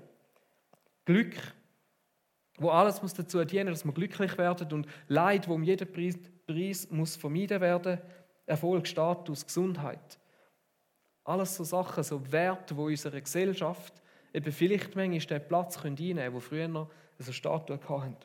Glück, 1.04 1.34
wo 2.58 2.70
alles 2.70 3.02
muss 3.02 3.14
dazu 3.14 3.44
dienen, 3.44 3.68
dass 3.68 3.84
wir 3.84 3.92
glücklich 3.92 4.36
werden 4.38 4.72
und 4.72 4.86
Leid, 5.08 5.48
wo 5.48 5.54
um 5.54 5.62
jeden 5.62 5.90
Preis, 5.90 6.18
Preis 6.46 6.90
muss 6.90 7.16
vermieden 7.16 7.60
werden, 7.60 7.98
Erfolg, 8.46 8.86
Status, 8.86 9.46
Gesundheit. 9.46 10.18
Alles 11.24 11.56
so 11.56 11.64
Sachen, 11.64 12.02
so 12.02 12.32
Werte, 12.32 12.76
wo 12.76 12.86
unsere 12.86 13.22
Gesellschaft 13.22 13.94
eben 14.34 14.52
vielleicht 14.52 14.96
manchmal 14.96 15.38
den 15.38 15.48
Platz 15.48 15.82
einnehmen 15.84 16.16
können, 16.16 16.34
wo 16.34 16.40
früher 16.40 16.68
noch 16.68 16.90
eine 17.18 17.32
Statue 17.32 17.78
hatten. 17.88 18.16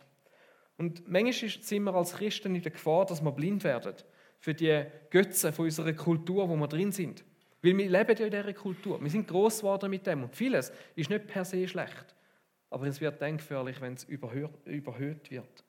Und 0.78 1.08
manchmal 1.08 1.50
sind 1.50 1.84
wir 1.84 1.94
als 1.94 2.13
Christen 2.13 2.56
in 2.56 2.62
der 2.62 2.72
Gefahr, 2.72 3.06
dass 3.06 3.22
wir 3.22 3.32
blind 3.32 3.63
werden 3.63 3.96
für 4.40 4.54
die 4.54 4.84
Götzen 5.10 5.54
von 5.54 5.66
unserer 5.66 5.94
Kultur, 5.94 6.48
wo 6.48 6.56
wir 6.56 6.68
drin 6.68 6.92
sind. 6.92 7.24
Weil 7.62 7.78
wir 7.78 7.90
leben 7.90 8.18
ja 8.18 8.26
in 8.26 8.32
dieser 8.32 8.54
Kultur. 8.54 9.02
Wir 9.02 9.10
sind 9.10 9.28
groß 9.28 9.60
geworden 9.60 9.90
mit 9.90 10.06
dem. 10.06 10.24
Und 10.24 10.36
vieles 10.36 10.72
ist 10.96 11.10
nicht 11.10 11.26
per 11.28 11.44
se 11.44 11.68
schlecht. 11.68 12.16
Aber 12.69 12.86
es 12.88 12.99
wird 12.99 13.21
dann 13.21 13.39
wenn 13.49 13.93
es 13.93 14.03
überhöht 14.03 15.32
wird. 15.32 15.65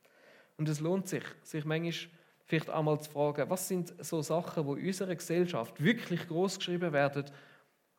Und 0.57 0.69
es 0.69 0.81
lohnt 0.81 1.09
sich, 1.09 1.25
sich 1.43 1.65
manchmal 1.65 2.11
vielleicht 2.45 2.71
einmal 2.71 3.01
zu 3.01 3.11
fragen, 3.11 3.49
was 3.51 3.69
sind 3.69 3.95
so 4.05 4.23
Sachen, 4.23 4.67
wo 4.67 4.73
unserer 4.73 5.15
Gesellschaft 5.15 5.83
wirklich 5.83 6.27
groß 6.27 6.59
geschrieben 6.59 6.93
werden 6.93 7.25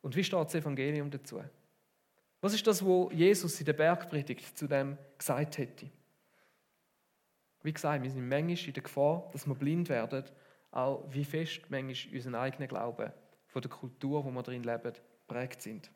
und 0.02 0.16
wie 0.16 0.24
steht 0.24 0.44
das 0.44 0.54
Evangelium 0.54 1.10
dazu? 1.10 1.42
Was 2.40 2.54
ist 2.54 2.66
das, 2.66 2.84
wo 2.84 3.10
Jesus 3.12 3.58
in 3.60 3.66
der 3.66 3.74
Bergpredigt 3.74 4.56
zu 4.56 4.66
dem 4.66 4.98
gesagt 5.16 5.58
hätte? 5.58 5.90
Wie 7.62 7.72
gesagt, 7.72 8.02
wir 8.02 8.10
sind 8.10 8.28
manchmal 8.28 8.66
in 8.66 8.72
der 8.72 8.82
Gefahr, 8.82 9.28
dass 9.32 9.46
wir 9.46 9.54
blind 9.54 9.88
werden, 9.88 10.24
auch 10.70 11.04
wie 11.10 11.24
fest 11.24 11.62
manchmal 11.68 12.14
unseren 12.14 12.34
eigenen 12.34 12.68
Glauben 12.68 13.12
von 13.46 13.62
der 13.62 13.70
Kultur, 13.70 14.24
wo 14.24 14.30
wir 14.30 14.42
drin 14.42 14.62
leben, 14.62 14.92
prägt 15.28 15.62
sind. 15.62 15.90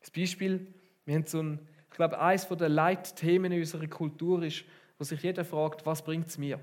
Das 0.00 0.10
Beispiel 0.10 0.72
wir 1.06 1.14
haben 1.14 1.26
so 1.26 1.40
ein, 1.40 1.66
ich 1.90 1.96
glaube, 1.96 2.20
eines 2.20 2.46
der 2.48 2.68
Leitthemen 2.68 3.52
in 3.52 3.60
unserer 3.60 3.86
Kultur 3.86 4.42
ist, 4.42 4.64
wo 4.98 5.04
sich 5.04 5.22
jeder 5.22 5.44
fragt, 5.44 5.86
was 5.86 6.02
bringt 6.02 6.28
es 6.28 6.36
mir? 6.36 6.60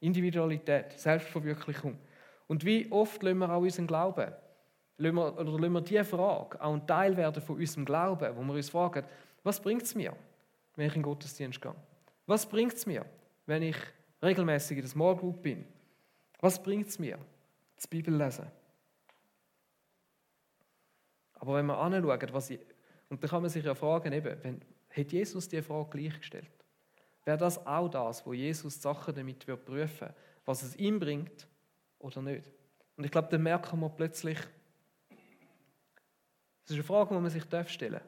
Individualität, 0.00 0.98
Selbstverwirklichung. 0.98 1.96
Und 2.46 2.64
wie 2.64 2.90
oft 2.90 3.22
lassen 3.22 3.38
wir 3.38 3.50
auch 3.50 3.62
unseren 3.62 3.86
Glauben, 3.86 4.32
wir, 4.98 5.38
oder 5.38 5.52
lassen 5.58 5.72
wir 5.72 5.80
diese 5.80 6.04
Frage 6.04 6.60
auch 6.60 6.74
ein 6.74 6.86
Teil 6.86 7.16
werden 7.16 7.42
von 7.42 7.56
unserem 7.56 7.84
Glauben, 7.84 8.36
wo 8.36 8.42
wir 8.42 8.54
uns 8.54 8.68
fragen, 8.68 9.04
was 9.42 9.60
bringt 9.60 9.82
es 9.82 9.94
mir, 9.94 10.14
wenn 10.76 10.86
ich 10.86 10.94
in 10.94 11.00
den 11.00 11.04
Gottesdienst 11.04 11.60
gehe? 11.60 11.74
Was 12.26 12.46
bringt 12.46 12.74
es 12.74 12.86
mir, 12.86 13.04
wenn 13.46 13.62
ich 13.62 13.76
regelmäßig 14.22 14.78
in 14.78 14.82
der 14.82 14.90
Small 14.90 15.16
Group 15.16 15.42
bin? 15.42 15.64
Was 16.40 16.62
bringt 16.62 16.88
es 16.88 16.98
mir, 16.98 17.18
das 17.76 17.86
Bibel 17.86 18.14
lesen? 18.14 18.46
Aber 21.34 21.56
wenn 21.56 21.66
wir 21.66 21.78
anschauen, 21.78 22.28
was 22.32 22.50
und 23.08 23.22
dann 23.22 23.30
kann 23.30 23.42
man 23.42 23.50
sich 23.50 23.64
ja 23.64 23.74
fragen, 23.74 24.12
eben, 24.12 24.42
wenn, 24.42 24.60
hat 24.90 25.12
Jesus 25.12 25.48
die 25.48 25.62
Frage 25.62 25.98
gleichgestellt? 25.98 26.50
Wäre 27.24 27.38
das 27.38 27.66
auch 27.66 27.88
das, 27.88 28.24
wo 28.26 28.32
Jesus 28.32 28.74
die 28.74 28.80
Sachen 28.80 29.14
damit 29.14 29.46
wird 29.46 29.64
prüfen 29.64 30.08
was 30.44 30.62
es 30.62 30.76
ihm 30.76 31.00
bringt 31.00 31.48
oder 31.98 32.22
nicht? 32.22 32.50
Und 32.96 33.04
ich 33.04 33.10
glaube, 33.10 33.28
dann 33.30 33.42
merken 33.42 33.80
wir 33.80 33.88
plötzlich, 33.88 34.38
das 35.08 36.70
ist 36.70 36.74
eine 36.74 36.84
Frage, 36.84 37.14
die 37.14 37.20
man 37.20 37.30
sich 37.30 37.44
stellen 37.70 37.94
darf. 37.94 38.02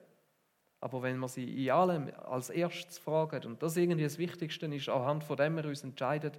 Aber 0.81 1.03
wenn 1.03 1.17
man 1.17 1.29
sie 1.29 1.65
in 1.65 1.71
allem 1.71 2.13
als 2.25 2.51
erstes 2.51 2.99
fragt 2.99 3.47
und 3.47 3.63
das 3.63 3.77
irgendwie 3.77 4.03
das 4.03 4.19
Wichtigste 4.19 4.67
ist, 4.67 4.89
anhand 4.89 5.25
von 5.25 5.37
dem 5.37 5.57
wir 5.57 5.65
uns 5.65 5.83
entscheiden, 5.83 6.33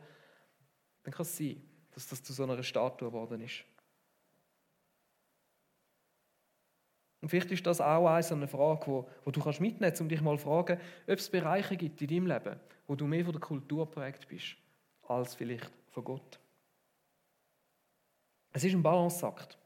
dann 1.04 1.14
kann 1.14 1.24
es 1.24 1.36
sein, 1.36 1.62
dass 1.92 2.08
das 2.08 2.24
zu 2.24 2.34
so 2.34 2.44
einer 2.44 2.62
Statue 2.62 3.10
geworden 3.10 3.42
ist. 3.42 3.66
Und 7.28 7.32
vielleicht 7.32 7.52
ist 7.52 7.68
das 7.68 7.82
auch 7.82 8.08
eine 8.08 8.48
Frage, 8.48 8.88
wo, 8.88 9.06
wo 9.26 9.32
du 9.32 9.42
kannst 9.42 9.60
mitnehmen 9.60 9.90
kannst, 9.90 10.00
um 10.00 10.08
dich 10.08 10.22
mal 10.22 10.38
zu 10.38 10.46
fragen, 10.46 10.80
ob 11.08 11.18
es 11.20 11.30
Bereiche 11.30 11.76
gibt 11.76 12.02
in 12.02 12.08
deinem 12.08 12.28
Leben, 12.28 12.58
wo 12.88 12.96
du 12.96 13.06
mehr 13.06 13.26
von 13.26 13.34
der 13.34 13.42
Kultur 13.42 13.86
geprägt 13.86 14.30
bist, 14.30 14.56
als 15.10 15.36
vielleicht 15.36 15.70
von 15.90 16.06
Gott. 16.06 16.40
Es 18.54 18.64
ist 18.64 18.74
ein 18.74 18.82
Balanceakt. 18.82 19.58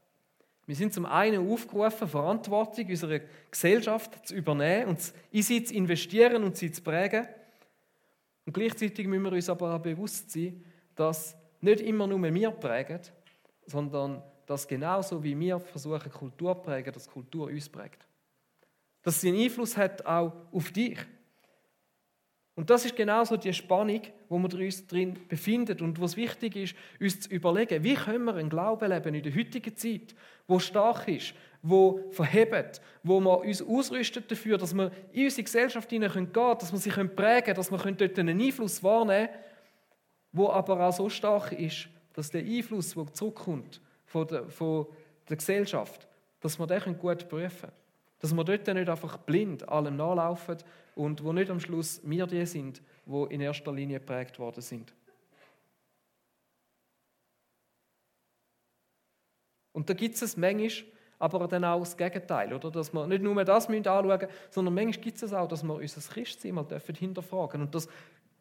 Wir 0.66 0.74
sind 0.74 0.92
zum 0.92 1.06
einen 1.06 1.52
aufgerufen, 1.52 2.08
Verantwortung 2.08 2.88
unserer 2.88 3.20
Gesellschaft 3.48 4.26
zu 4.26 4.34
übernehmen 4.34 4.88
und 4.88 5.14
in 5.30 5.42
sie 5.42 5.62
zu 5.62 5.72
investieren 5.72 6.42
und 6.42 6.56
sie 6.56 6.72
zu 6.72 6.82
prägen. 6.82 7.28
Und 8.44 8.54
gleichzeitig 8.54 9.06
müssen 9.06 9.22
wir 9.22 9.32
uns 9.34 9.48
aber 9.48 9.76
auch 9.76 9.78
bewusst 9.80 10.32
sein, 10.32 10.64
dass 10.96 11.36
nicht 11.60 11.80
immer 11.80 12.08
nur 12.08 12.20
wir 12.20 12.50
prägen, 12.50 13.02
sondern 13.66 14.20
dass 14.46 14.66
genauso 14.66 15.22
wie 15.22 15.38
wir 15.38 15.60
versuchen, 15.60 16.10
Kultur 16.10 16.54
zu 16.56 16.62
prägen, 16.62 16.92
dass 16.92 17.08
Kultur 17.08 17.46
uns 17.48 17.68
prägt. 17.68 18.06
Dass 19.02 19.20
sie 19.20 19.28
einen 19.28 19.42
Einfluss 19.42 19.76
hat 19.76 20.04
auch 20.06 20.32
auf 20.52 20.70
dich. 20.70 20.98
Und 22.54 22.68
das 22.68 22.84
ist 22.84 22.94
genauso 22.94 23.36
die 23.36 23.52
Spannung, 23.54 24.02
wo 24.28 24.38
wir 24.38 24.58
uns 24.58 24.86
drin 24.86 25.18
befinden 25.26 25.80
und 25.80 26.00
was 26.00 26.16
wichtig 26.16 26.56
ist, 26.56 26.74
uns 27.00 27.20
zu 27.20 27.30
überlegen, 27.30 27.82
wie 27.82 27.94
können 27.94 28.24
wir 28.24 28.34
einen 28.34 28.50
Glauben 28.50 28.90
leben 28.90 29.14
in 29.14 29.22
der 29.22 29.34
heutigen 29.34 29.74
Zeit, 29.74 30.14
wo 30.46 30.58
stark 30.58 31.08
ist, 31.08 31.34
wo 31.62 32.10
verhebt, 32.10 32.82
wo 33.02 33.20
wir 33.20 33.40
uns 33.40 33.62
ausrüstet 33.62 34.30
dafür, 34.30 34.58
dass 34.58 34.74
wir 34.74 34.90
in 35.12 35.24
unsere 35.24 35.44
Gesellschaft 35.44 35.88
hinein 35.88 36.12
gehen 36.12 36.32
können, 36.32 36.58
dass 36.58 36.72
wir 36.72 36.78
sie 36.78 36.90
prägen 36.90 37.44
können, 37.44 37.56
dass 37.56 37.70
wir 37.70 37.78
dort 37.78 38.18
einen 38.18 38.40
Einfluss 38.40 38.82
wahrnehmen 38.82 39.28
können, 39.28 39.38
wo 40.32 40.50
aber 40.50 40.88
auch 40.88 40.92
so 40.92 41.08
stark 41.08 41.52
ist, 41.52 41.88
dass 42.12 42.30
der 42.30 42.42
Einfluss, 42.42 42.94
der 42.94 43.12
zurückkommt 43.14 43.80
von 44.12 44.26
der, 44.26 44.48
von 44.48 44.86
der 45.28 45.36
Gesellschaft, 45.38 46.06
dass 46.40 46.58
wir 46.58 46.66
den 46.66 46.98
gut 46.98 47.28
prüfen 47.28 47.60
können. 47.60 47.72
Dass 48.20 48.34
wir 48.34 48.44
dort 48.44 48.66
nicht 48.66 48.88
einfach 48.88 49.16
blind 49.16 49.68
allem 49.68 49.96
nachlaufen 49.96 50.58
und 50.94 51.24
wo 51.24 51.32
nicht 51.32 51.50
am 51.50 51.58
Schluss 51.58 52.00
wir 52.04 52.26
die 52.26 52.44
sind, 52.44 52.82
wo 53.06 53.24
in 53.24 53.40
erster 53.40 53.72
Linie 53.72 53.98
geprägt 53.98 54.38
worden 54.38 54.60
sind. 54.60 54.94
Und 59.72 59.88
da 59.88 59.94
gibt 59.94 60.20
es 60.20 60.36
manchmal 60.36 60.70
aber 61.18 61.46
dann 61.46 61.64
auch 61.64 61.78
das 61.78 61.96
Gegenteil, 61.96 62.52
oder? 62.52 62.68
dass 62.70 62.92
wir 62.92 63.06
nicht 63.06 63.22
nur 63.22 63.44
das 63.44 63.68
anschauen 63.68 64.04
müssen, 64.08 64.28
sondern 64.50 64.74
manchmal 64.74 65.04
gibt 65.04 65.22
es 65.22 65.32
auch, 65.32 65.46
dass 65.46 65.62
wir 65.62 65.74
unser 65.74 66.12
Christsein 66.12 66.54
mal 66.54 66.66
hinterfragen 66.66 67.60
dürfen. 67.60 67.62
Und 67.62 67.74
dass 67.74 67.86
die 67.86 67.92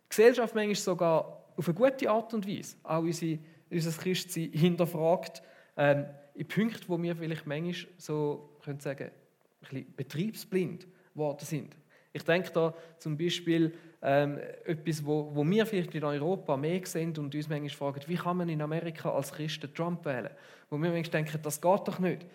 Gesellschaft 0.09 0.55
manchmal 0.55 0.75
sogar 0.75 1.45
auf 1.55 1.67
eine 1.67 1.77
gute 1.77 2.09
Art 2.09 2.33
und 2.33 2.47
Weise 2.47 2.75
auch 2.83 3.03
unser 3.03 3.91
Christsein 4.01 4.51
hinterfragt, 4.51 5.43
ähm, 5.77 6.05
in 6.35 6.47
Punkten, 6.47 6.83
wo 6.87 7.01
wir 7.01 7.15
vielleicht 7.15 7.45
manchmal 7.45 7.93
so, 7.97 8.49
können 8.63 8.79
sagen, 8.79 9.05
ein 9.05 9.69
bisschen 9.69 9.93
betriebsblind 9.95 10.87
geworden 11.13 11.45
sind. 11.45 11.75
Ich 12.13 12.23
denke 12.23 12.51
da 12.51 12.73
zum 12.97 13.17
Beispiel 13.17 13.73
ähm, 14.01 14.37
etwas, 14.65 15.05
wo, 15.05 15.31
wo 15.33 15.45
wir 15.45 15.65
vielleicht 15.65 15.95
in 15.95 16.03
Europa 16.03 16.57
mehr 16.57 16.85
sehen 16.85 17.15
und 17.17 17.33
uns 17.33 17.47
manchmal 17.47 17.69
fragen, 17.69 18.01
wie 18.07 18.15
kann 18.15 18.37
man 18.37 18.49
in 18.49 18.61
Amerika 18.61 19.11
als 19.11 19.31
Christen 19.31 19.73
Trump 19.73 20.03
wählen? 20.05 20.31
Wo 20.69 20.77
wir 20.77 20.89
manchmal 20.89 21.23
denken, 21.23 21.39
das 21.41 21.61
geht 21.61 21.87
doch 21.87 21.99
nicht. 21.99 22.25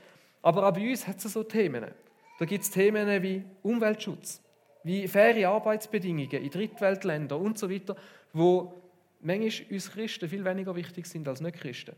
Aber 0.43 0.67
auch 0.67 0.73
bei 0.73 0.89
uns 0.89 1.07
hat 1.07 1.23
es 1.23 1.33
so 1.33 1.43
Themen. 1.43 1.87
Da 2.39 2.45
gibt 2.45 2.65
es 2.65 2.71
Themen 2.71 3.23
wie 3.23 3.43
Umweltschutz, 3.63 4.41
wie 4.85 5.09
faire 5.09 5.49
Arbeitsbedingungen 5.49 6.31
in 6.31 6.51
Drittweltländern 6.51 7.41
und 7.41 7.59
so 7.59 7.71
weiter, 7.71 7.97
wo 8.33 8.75
manchmal 9.21 9.73
uns 9.73 9.91
Christen 9.91 10.29
viel 10.29 10.45
weniger 10.45 10.75
wichtig 10.77 11.07
sind 11.07 11.27
als 11.27 11.41
Nicht-Christen. 11.41 11.97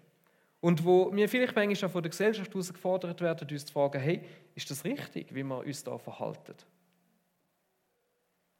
Und 0.61 0.85
wo 0.85 1.15
wir 1.15 1.29
vielleicht 1.29 1.55
manchmal 1.55 1.89
auch 1.89 1.93
von 1.93 2.03
der 2.03 2.11
Gesellschaft 2.11 2.53
herausgefordert 2.53 3.21
werden, 3.21 3.49
uns 3.49 3.67
zu 3.67 3.73
fragen, 3.73 4.01
hey, 4.01 4.23
ist 4.55 4.71
das 4.71 4.85
richtig, 4.85 5.35
wie 5.35 5.45
wir 5.45 5.59
uns 5.59 5.85
da 5.85 5.99
verhalten? 5.99 6.55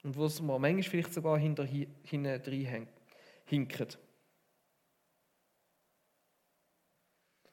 Und 0.03 0.15
wo 0.15 0.25
es 0.25 0.41
wir 0.41 0.59
manchmal 0.59 0.83
vielleicht 0.83 1.13
sogar 1.13 1.37
hinter, 1.37 1.65
hinten 1.65 2.87
hinken. 3.45 3.87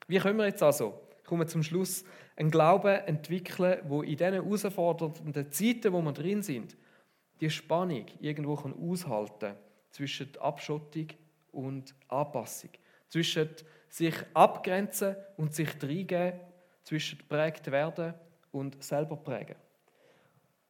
Wie 0.07 0.19
können 0.19 0.39
wir 0.39 0.47
jetzt 0.47 0.63
also, 0.63 1.01
kommen 1.25 1.41
wir 1.41 1.49
zum 1.49 1.65
Schluss, 1.65 2.05
einen 2.37 2.51
Glauben 2.51 2.95
entwickeln, 3.07 3.81
wo 3.89 4.03
in 4.03 4.17
diesen 4.17 4.35
herausfordernden 4.35 5.51
Zeiten, 5.51 5.93
wo 5.93 6.01
wir 6.03 6.13
drin 6.13 6.43
sind, 6.43 6.77
die 7.41 7.51
Spannung 7.51 8.07
irgendwo 8.21 8.55
aushalten 8.55 9.39
kann 9.41 9.57
zwischen 9.91 10.37
Abschottung 10.39 11.09
und 11.51 11.95
Anpassung, 12.09 12.71
zwischen 13.09 13.49
sich 13.89 14.15
abgrenzen 14.35 15.17
und 15.37 15.55
sich 15.55 15.71
reingeben, 15.83 16.41
zwischen 16.85 17.19
prägt 17.29 17.71
werden 17.71 18.15
und 18.53 18.83
selber 18.83 19.17
prägen. 19.17 19.57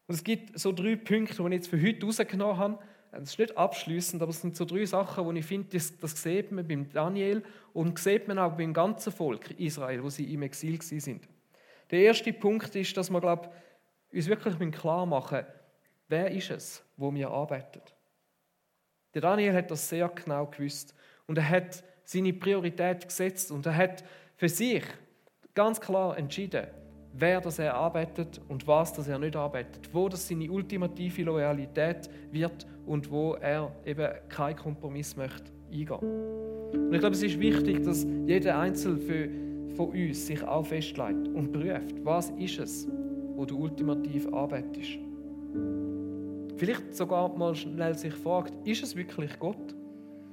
Und 0.06 0.14
es 0.14 0.24
gibt 0.24 0.58
so 0.58 0.72
drei 0.72 0.96
Punkte, 0.96 1.36
die 1.36 1.42
ich 1.42 1.52
jetzt 1.52 1.68
für 1.68 1.82
heute 1.82 2.06
rausgenommen 2.06 2.56
habe. 2.56 2.78
Das 3.12 3.30
ist 3.30 3.38
nicht 3.38 3.56
abschließend, 3.56 4.22
aber 4.22 4.30
es 4.30 4.40
sind 4.40 4.56
so 4.56 4.64
drei 4.64 4.84
Sachen, 4.84 5.24
wo 5.24 5.32
ich 5.32 5.44
finde, 5.44 5.68
das, 5.72 5.96
das 5.98 6.22
sieht 6.22 6.52
man 6.52 6.66
beim 6.66 6.90
Daniel 6.90 7.42
und 7.72 7.98
sieht 7.98 8.28
man 8.28 8.38
auch 8.38 8.56
beim 8.56 8.72
ganzen 8.72 9.12
Volk 9.12 9.50
Israel, 9.58 10.02
wo 10.02 10.08
sie 10.08 10.32
im 10.32 10.42
Exil 10.42 10.80
sind. 10.82 11.28
Der 11.90 12.00
erste 12.00 12.32
Punkt 12.32 12.74
ist, 12.76 12.96
dass 12.96 13.10
wir 13.10 13.20
glaub, 13.20 13.52
uns 14.12 14.26
wirklich 14.26 14.72
klar 14.72 15.06
machen 15.06 15.44
wer 16.08 16.30
ist 16.30 16.50
es, 16.50 16.84
wo 16.96 17.12
wir 17.12 17.30
arbeiten. 17.30 17.82
Der 19.14 19.22
Daniel 19.22 19.54
hat 19.54 19.70
das 19.70 19.88
sehr 19.88 20.08
genau 20.08 20.46
gewusst 20.46 20.94
und 21.26 21.38
er 21.38 21.48
hat 21.48 21.82
seine 22.06 22.32
Priorität 22.32 23.06
gesetzt 23.06 23.50
und 23.50 23.66
er 23.66 23.76
hat 23.76 24.04
für 24.36 24.48
sich 24.48 24.84
ganz 25.54 25.80
klar 25.80 26.16
entschieden, 26.16 26.66
wer 27.12 27.40
das 27.40 27.58
er 27.58 27.74
arbeitet 27.74 28.40
und 28.48 28.66
was 28.66 28.92
das 28.92 29.08
er 29.08 29.18
nicht 29.18 29.36
arbeitet, 29.36 29.92
wo 29.92 30.08
das 30.08 30.26
seine 30.28 30.50
ultimative 30.50 31.22
Loyalität 31.22 32.08
wird 32.30 32.66
und 32.86 33.10
wo 33.10 33.34
er 33.34 33.74
eben 33.84 34.08
keinen 34.28 34.56
Kompromiss 34.56 35.16
möchte 35.16 35.50
eingehen. 35.70 35.98
Und 36.72 36.92
ich 36.92 37.00
glaube, 37.00 37.16
es 37.16 37.22
ist 37.22 37.40
wichtig, 37.40 37.82
dass 37.82 38.06
jeder 38.26 38.58
Einzelne 38.58 39.00
von 39.74 39.88
uns 39.90 40.26
sich 40.26 40.42
auch 40.42 40.64
festlegt 40.64 41.28
und 41.28 41.52
prüft, 41.52 42.04
was 42.04 42.30
ist 42.30 42.58
es, 42.60 42.88
wo 43.34 43.44
du 43.44 43.58
ultimativ 43.58 44.32
arbeitest. 44.32 44.98
Vielleicht 46.56 46.94
sogar 46.94 47.36
mal 47.36 47.54
schnell 47.54 47.96
sich 47.96 48.14
fragt, 48.14 48.54
ist 48.66 48.82
es 48.82 48.96
wirklich 48.96 49.38
Gott? 49.38 49.75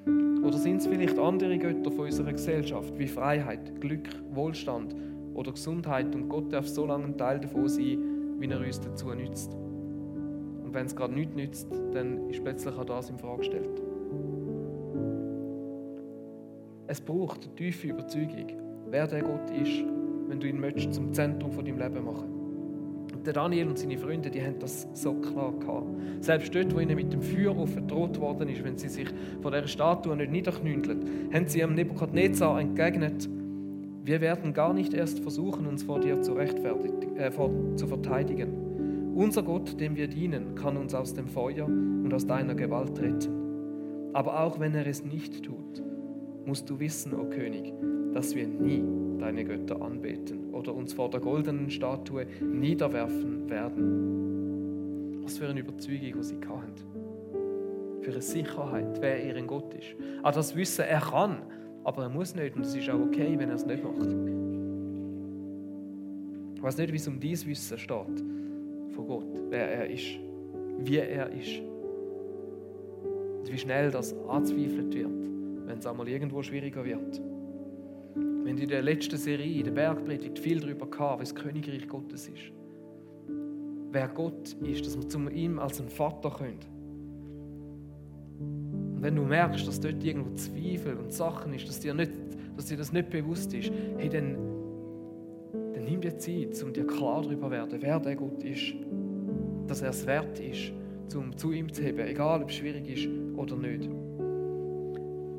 Oder 0.05 0.57
sind 0.57 0.77
es 0.77 0.87
vielleicht 0.87 1.17
andere 1.17 1.57
Götter 1.57 1.91
von 1.91 2.05
unserer 2.05 2.33
Gesellschaft, 2.33 2.97
wie 2.97 3.07
Freiheit, 3.07 3.79
Glück, 3.79 4.09
Wohlstand 4.33 4.95
oder 5.33 5.51
Gesundheit 5.51 6.13
und 6.15 6.29
Gott 6.29 6.51
darf 6.51 6.67
so 6.67 6.85
lange 6.85 7.05
ein 7.05 7.17
Teil 7.17 7.39
davon 7.39 7.67
sein, 7.67 7.97
wie 8.39 8.47
er 8.47 8.59
uns 8.59 8.79
dazu 8.79 9.13
nützt. 9.13 9.53
Und 9.53 10.73
wenn 10.73 10.85
es 10.85 10.95
gerade 10.95 11.13
nichts 11.13 11.35
nützt, 11.35 11.67
dann 11.93 12.29
ist 12.29 12.43
plötzlich 12.43 12.75
auch 12.75 12.85
das 12.85 13.09
in 13.09 13.17
Frage 13.17 13.37
gestellt. 13.37 13.81
Es 16.87 16.99
braucht 16.99 17.45
eine 17.45 17.55
tiefe 17.55 17.87
Überzeugung, 17.87 18.47
wer 18.89 19.07
der 19.07 19.21
Gott 19.21 19.49
ist, 19.49 19.83
wenn 20.27 20.39
du 20.39 20.47
ihn 20.47 20.59
möchtest 20.59 20.93
zum 20.93 21.13
Zentrum 21.13 21.51
von 21.51 21.65
deinem 21.65 21.79
Leben 21.79 22.03
machen. 22.03 22.42
Der 23.25 23.31
Daniel 23.31 23.69
und 23.69 23.79
seine 23.79 23.97
Freunde, 23.97 24.29
die 24.29 24.41
haben 24.41 24.59
das 24.59 24.87
so 24.93 25.13
klar 25.13 25.53
gehabt. 25.57 25.87
Selbst 26.19 26.53
dort, 26.53 26.75
wo 26.75 26.79
ihnen 26.79 26.95
mit 26.95 27.13
dem 27.13 27.21
Feuer 27.21 27.55
verdroht 27.65 28.19
worden 28.19 28.49
ist, 28.49 28.63
wenn 28.63 28.77
sie 28.77 28.89
sich 28.89 29.07
vor 29.41 29.51
dieser 29.51 29.67
Statue 29.67 30.15
nicht 30.17 30.31
niederknündeln, 30.31 31.29
haben 31.33 31.47
sie 31.47 31.63
am 31.63 31.73
Nebukadnezar 31.73 32.59
entgegnet, 32.59 33.29
wir 34.05 34.19
werden 34.19 34.53
gar 34.53 34.73
nicht 34.73 34.93
erst 34.93 35.19
versuchen, 35.19 35.65
uns 35.65 35.83
vor 35.83 36.01
dir 36.01 36.21
zu, 36.21 36.37
äh, 36.37 37.31
vor, 37.31 37.49
zu 37.77 37.87
verteidigen. 37.87 39.13
Unser 39.15 39.43
Gott, 39.43 39.79
dem 39.79 39.95
wir 39.95 40.09
dienen, 40.09 40.55
kann 40.55 40.75
uns 40.75 40.93
aus 40.93 41.13
dem 41.13 41.27
Feuer 41.27 41.65
und 41.65 42.13
aus 42.13 42.25
deiner 42.25 42.55
Gewalt 42.55 42.99
retten. 42.99 44.11
Aber 44.11 44.41
auch 44.41 44.59
wenn 44.59 44.75
er 44.75 44.87
es 44.87 45.05
nicht 45.05 45.45
tut, 45.45 45.81
musst 46.45 46.69
du 46.69 46.79
wissen, 46.79 47.13
o 47.13 47.21
oh 47.21 47.29
König, 47.29 47.73
dass 48.13 48.35
wir 48.35 48.45
nie 48.45 48.83
deine 49.19 49.43
Götter 49.45 49.81
anbeten 49.81 50.53
oder 50.53 50.73
uns 50.73 50.93
vor 50.93 51.09
der 51.09 51.19
goldenen 51.19 51.69
Statue 51.69 52.25
niederwerfen 52.41 53.49
werden. 53.49 55.21
Was 55.23 55.37
für 55.37 55.47
eine 55.47 55.59
Überzeugung, 55.61 56.13
die 56.17 56.23
sie 56.23 56.35
hatten. 56.35 58.01
Für 58.01 58.11
eine 58.11 58.21
Sicherheit, 58.21 59.01
wer 59.01 59.25
ihren 59.25 59.47
Gott 59.47 59.73
ist. 59.73 59.95
Auch 60.23 60.31
das 60.31 60.55
Wissen, 60.55 60.85
er 60.85 60.99
kann, 60.99 61.43
aber 61.83 62.03
er 62.03 62.09
muss 62.09 62.35
nicht 62.35 62.55
und 62.55 62.65
es 62.65 62.75
ist 62.75 62.89
auch 62.89 62.99
okay, 62.99 63.35
wenn 63.37 63.49
er 63.49 63.55
es 63.55 63.65
nicht 63.65 63.83
macht. 63.83 64.13
Ich 66.55 66.63
weiß 66.63 66.77
nicht, 66.77 66.91
wie 66.93 66.97
es 66.97 67.07
um 67.07 67.19
dieses 67.19 67.45
Wissen 67.45 67.77
steht 67.77 68.23
von 68.93 69.07
Gott, 69.07 69.41
wer 69.49 69.67
er 69.69 69.89
ist, 69.89 70.19
wie 70.79 70.97
er 70.97 71.29
ist. 71.31 71.61
Und 73.39 73.51
wie 73.51 73.57
schnell 73.57 73.91
das 73.91 74.15
anzweifelt 74.27 74.93
wird, 74.93 75.29
wenn 75.65 75.77
es 75.77 75.85
einmal 75.85 76.07
irgendwo 76.07 76.41
schwieriger 76.41 76.85
wird. 76.85 77.21
Wir 78.43 78.51
haben 78.51 78.57
in 78.57 78.67
der 78.67 78.81
letzten 78.81 79.15
Serie, 79.15 79.59
in 79.59 79.63
der 79.63 79.71
Bergpredigt, 79.71 80.37
viel 80.37 80.59
darüber 80.59 80.85
gehabt, 80.85 81.21
was 81.21 81.33
das 81.33 81.41
Königreich 81.41 81.87
Gottes 81.87 82.27
ist. 82.27 82.51
Wer 83.89 84.09
Gott 84.09 84.57
ist, 84.63 84.85
dass 84.85 84.97
wir 84.97 85.07
zu 85.07 85.29
ihm 85.29 85.59
als 85.59 85.79
ein 85.79 85.87
Vater 85.87 86.29
können. 86.29 86.59
Und 88.95 89.01
wenn 89.01 89.15
du 89.15 89.23
merkst, 89.23 89.65
dass 89.65 89.79
dort 89.79 90.03
irgendwo 90.03 90.35
Zweifel 90.35 90.97
und 90.97 91.13
Sachen 91.13 91.53
ist, 91.53 91.69
dass 91.69 91.79
dir, 91.79 91.93
nicht, 91.93 92.11
dass 92.57 92.65
dir 92.65 92.75
das 92.75 92.91
nicht 92.91 93.09
bewusst 93.11 93.53
ist, 93.53 93.71
hey, 93.97 94.09
dann, 94.09 94.35
dann 95.73 95.85
nimm 95.85 96.01
dir 96.01 96.17
Zeit, 96.17 96.61
um 96.63 96.73
dir 96.73 96.85
klar 96.85 97.21
darüber 97.21 97.45
zu 97.45 97.51
werden, 97.51 97.77
wer 97.79 97.99
der 98.01 98.15
Gott 98.17 98.43
ist. 98.43 98.73
Dass 99.67 99.81
er 99.81 99.91
es 99.91 100.05
wert 100.05 100.37
ist, 100.41 100.73
um 101.15 101.37
zu 101.37 101.53
ihm 101.53 101.71
zu 101.71 101.81
heben, 101.81 101.99
egal 101.99 102.43
ob 102.43 102.49
es 102.49 102.55
schwierig 102.55 102.89
ist 102.89 103.07
oder 103.37 103.55
nicht. 103.55 103.89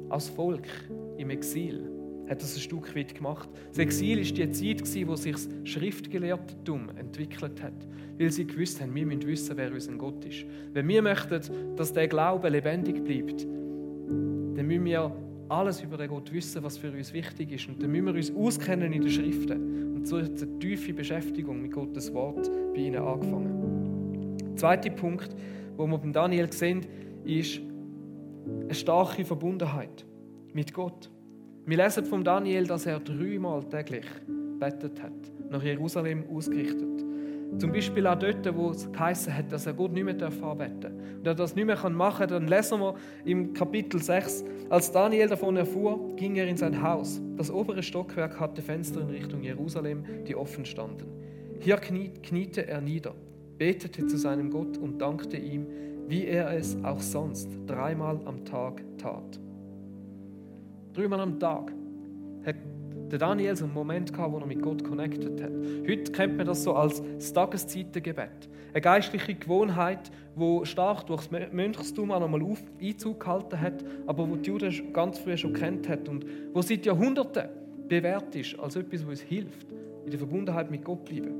Als 0.09 0.31
Volk 0.31 0.67
im 1.19 1.29
Exil 1.29 1.94
hat 2.29 2.43
das 2.43 2.55
ein 2.55 2.61
Stück 2.61 2.95
weit 2.97 3.15
gemacht. 3.15 3.49
Das 3.69 3.79
Exil 3.79 4.19
war 4.19 4.47
die 4.47 4.51
Zeit, 4.53 5.09
wo 5.09 5.17
sich 5.17 5.33
das 5.33 5.49
Schriftgelehrtentum 5.65 6.91
entwickelt 6.97 7.63
hat, 7.63 7.87
weil 8.19 8.31
sie 8.31 8.47
gewusst 8.47 8.81
haben, 8.81 8.95
wir 8.95 9.07
müssen 9.07 9.27
wissen, 9.27 9.57
wer 9.57 9.73
unser 9.73 9.93
Gott 9.93 10.25
ist. 10.25 10.45
Wenn 10.73 10.89
wir 10.89 11.03
möchten, 11.03 11.41
dass 11.77 11.93
der 11.93 12.09
Glaube 12.09 12.49
lebendig 12.49 13.05
bleibt, 13.05 13.43
dann 13.43 14.67
müssen 14.67 14.85
wir 14.85 15.15
alles 15.49 15.83
über 15.83 15.97
den 15.97 16.09
Gott 16.09 16.33
wissen, 16.33 16.63
was 16.63 16.79
für 16.79 16.91
uns 16.91 17.13
wichtig 17.13 17.53
ist. 17.53 17.69
Und 17.69 17.83
dann 17.83 17.91
müssen 17.91 18.07
wir 18.07 18.15
uns 18.15 18.35
auskennen 18.35 18.93
in 18.93 19.03
den 19.03 19.11
Schriften. 19.11 19.95
Und 19.95 20.07
so 20.07 20.19
hat 20.21 20.43
eine 20.43 20.59
tiefe 20.59 20.93
Beschäftigung 20.93 21.61
mit 21.63 21.73
Gottes 21.73 22.13
Wort 22.15 22.51
bei 22.75 22.81
ihnen 22.81 23.03
angefangen. 23.03 24.37
Der 24.39 24.57
zweite 24.57 24.91
Punkt, 24.91 25.35
wo 25.77 25.87
wir 25.87 25.99
beim 25.99 26.13
Daniel 26.13 26.51
sehen, 26.53 26.81
ist 27.25 27.61
eine 28.63 28.75
starke 28.75 29.25
Verbundenheit 29.25 30.05
mit 30.53 30.73
Gott. 30.73 31.11
Wir 31.67 31.79
lesen 31.79 32.05
von 32.05 32.23
Daniel, 32.23 32.67
dass 32.67 32.85
er 32.85 33.01
dreimal 33.01 33.65
täglich 33.65 34.05
bettet 34.61 35.03
hat, 35.03 35.13
nach 35.49 35.63
Jerusalem 35.63 36.25
ausgerichtet. 36.31 37.03
Zum 37.57 37.73
Beispiel 37.73 38.07
auch 38.07 38.19
dort, 38.19 38.55
wo 38.55 38.71
es 38.71 38.91
geheißen 38.93 39.35
hat, 39.35 39.51
dass 39.51 39.65
er 39.65 39.73
Gott 39.73 39.93
nicht 39.93 40.05
mehr 40.05 40.15
anbeten 40.15 40.81
darf. 40.81 40.93
Und 40.93 41.27
er 41.27 41.35
das 41.35 41.55
nicht 41.55 41.65
mehr 41.65 41.89
machen 41.89 42.19
kann, 42.19 42.29
dann 42.29 42.49
lesen 42.49 42.81
wir 42.81 42.97
im 43.25 43.55
Kapitel 43.55 44.03
6, 44.03 44.45
als 44.69 44.93
Daniel 44.93 45.29
davon 45.29 45.57
erfuhr, 45.57 46.15
ging 46.17 46.37
er 46.37 46.47
in 46.47 46.57
sein 46.59 46.83
Haus. 46.83 47.23
Das 47.37 47.51
obere 47.51 47.83
Stockwerk 47.83 48.39
hatte 48.39 48.61
Fenster 48.61 49.01
in 49.01 49.09
Richtung 49.09 49.43
Jerusalem, 49.43 50.05
die 50.27 50.37
offen 50.37 50.67
standen. 50.67 51.07
Hier 51.61 51.77
kniete 51.77 52.67
er 52.67 52.83
nieder, 52.83 53.15
betete 53.57 54.07
zu 54.07 54.19
seinem 54.19 54.51
Gott 54.51 54.77
und 54.77 54.99
dankte 54.99 55.39
ihm, 55.39 55.67
wie 56.09 56.27
er 56.27 56.51
es 56.51 56.77
auch 56.85 57.01
sonst 57.01 57.49
dreimal 57.67 58.21
am 58.27 58.45
Tag 58.45 58.83
tat. 58.99 59.41
Dreimal 60.95 61.21
am 61.21 61.41
Tag 61.41 61.73
hat 62.47 62.55
der 63.11 63.19
Daniel 63.19 63.57
so 63.57 63.65
einen 63.65 63.75
Moment 63.75 64.13
gehabt, 64.13 64.33
wo 64.33 64.39
er 64.39 64.47
mit 64.47 64.63
Gott 64.63 64.85
connected 64.85 65.43
hat. 65.43 65.51
Heute 65.89 66.13
kennt 66.13 66.37
man 66.37 66.47
das 66.47 66.63
so 66.63 66.75
als 66.75 67.03
das 67.17 67.33
Tageszeitengebet. 67.33 68.49
Eine 68.73 68.81
geistliche 68.81 69.35
Gewohnheit, 69.35 70.13
die 70.37 70.61
stark 70.65 71.07
durch 71.07 71.27
das 71.27 71.53
Mönchstum 71.53 72.13
auch 72.13 72.21
nochmal 72.21 72.43
Einzug 72.81 73.21
gehalten 73.21 73.61
hat, 73.61 73.85
aber 74.07 74.29
wo 74.29 74.37
die 74.37 74.49
Juden 74.49 74.93
ganz 74.93 75.19
früh 75.19 75.37
schon 75.37 75.53
kennt 75.53 75.89
hat 75.89 76.09
und 76.09 76.25
wo 76.53 76.63
seit 76.63 76.87
Jahrhunderten 76.87 77.49
bewährt 77.89 78.35
ist 78.37 78.59
als 78.61 78.77
etwas, 78.77 79.03
was 79.03 79.09
uns 79.09 79.21
hilft, 79.21 79.67
in 80.05 80.11
der 80.11 80.19
Verbundenheit 80.19 80.71
mit 80.71 80.85
Gott 80.85 81.09
zu 81.09 81.15
bleiben. 81.15 81.35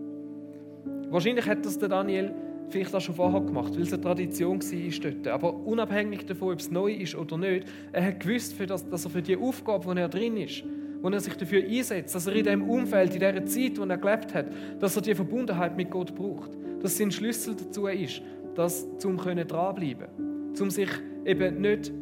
Wahrscheinlich 1.11 1.47
hat 1.47 1.65
das 1.65 1.79
der 1.79 1.89
Daniel 1.89 2.35
vielleicht 2.69 2.95
auch 2.95 3.01
schon 3.01 3.15
vorher 3.15 3.41
gemacht, 3.41 3.75
weil 3.75 3.83
es 3.83 3.93
eine 3.93 4.03
Tradition 4.03 4.61
war 4.61 5.11
dort. 5.11 5.29
Aber 5.29 5.55
unabhängig 5.55 6.27
davon, 6.27 6.53
ob 6.53 6.61
es 6.61 6.71
neu 6.71 6.93
ist 6.93 7.15
oder 7.15 7.39
nicht, 7.39 7.67
er 7.93 8.07
hat 8.07 8.21
gewusst, 8.21 8.55
dass 8.69 9.05
er 9.05 9.11
für 9.11 9.23
die 9.23 9.37
Aufgabe, 9.37 9.85
wo 9.85 9.93
er 9.93 10.09
drin 10.09 10.37
ist, 10.37 10.65
wo 11.03 11.09
er 11.09 11.21
sich 11.21 11.35
dafür 11.35 11.63
einsetzt, 11.63 12.15
dass 12.15 12.27
er 12.27 12.35
in 12.35 12.45
dem 12.45 12.69
Umfeld, 12.69 13.15
in 13.15 13.21
dieser 13.21 13.45
Zeit, 13.47 13.79
wo 13.79 13.85
er 13.85 13.99
gelebt 13.99 14.35
hat, 14.35 14.47
dass 14.81 14.97
er 14.97 15.03
die 15.03 15.15
Verbundenheit 15.15 15.77
mit 15.77 15.91
Gott 15.91 16.15
braucht. 16.15 16.51
Dass 16.83 16.97
sein 16.97 17.11
Schlüssel 17.11 17.55
dazu 17.55 17.87
ist, 17.87 18.23
dass 18.55 18.87
zum 18.99 19.19
können 19.19 19.47
dranbleiben, 19.47 20.55
zum 20.55 20.71
sich 20.71 20.89
eben 21.25 21.61
nicht 21.61 21.93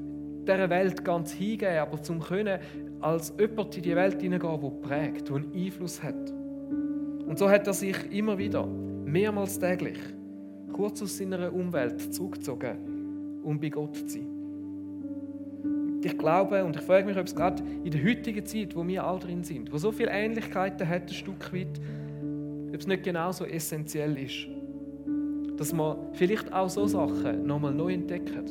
dieser 0.47 0.71
Welt 0.71 1.05
ganz 1.05 1.33
hingeben, 1.33 1.79
aber 1.79 2.03
zum 2.03 2.21
können 2.21 2.59
als 3.01 3.35
jemand 3.39 3.77
in 3.77 3.83
die 3.83 3.97
Welt 3.97 4.21
hineingehen, 4.21 4.61
der 4.61 4.71
prägt, 4.89 5.29
der 5.29 5.37
einen 5.37 5.53
Einfluss 5.55 6.03
hat. 6.03 6.33
Und 7.27 7.39
so 7.39 7.49
hat 7.49 7.67
er 7.67 7.73
sich 7.73 7.97
immer 8.11 8.39
wieder, 8.39 8.67
mehrmals 8.67 9.59
täglich, 9.59 9.99
kurz 10.73 11.03
aus 11.03 11.19
seiner 11.19 11.53
Umwelt 11.53 12.15
zurückgezogen, 12.15 13.41
um 13.43 13.61
bei 13.61 13.69
Gott 13.69 13.97
zu 13.97 14.09
sein. 14.09 14.29
Ich 16.05 16.19
glaube 16.19 16.65
und 16.65 16.75
ich 16.75 16.83
frage 16.83 17.07
mich, 17.07 17.17
ob 17.17 17.27
es 17.27 17.35
gerade 17.35 17.63
in 17.85 17.91
der 17.91 18.03
heutigen 18.03 18.45
Zeit, 18.45 18.75
wo 18.75 18.87
wir 18.87 19.05
alle 19.05 19.21
drin 19.21 19.45
sind, 19.45 19.73
wo 19.73 19.79
so 19.79 19.93
viele 19.93 20.11
Ähnlichkeiten 20.11 20.89
hat, 20.89 21.03
ein 21.03 21.15
Stück 21.15 21.53
weit, 21.53 21.81
ob 22.69 22.81
es 22.81 22.87
nicht 22.87 23.05
genauso 23.05 23.45
essentiell 23.45 24.19
ist, 24.19 24.49
dass 25.57 25.73
wir 25.73 26.11
vielleicht 26.15 26.53
auch 26.53 26.69
so 26.69 26.87
Sachen 26.87 27.47
nochmal 27.47 27.73
neu 27.73 27.93
entdecken, 27.93 28.47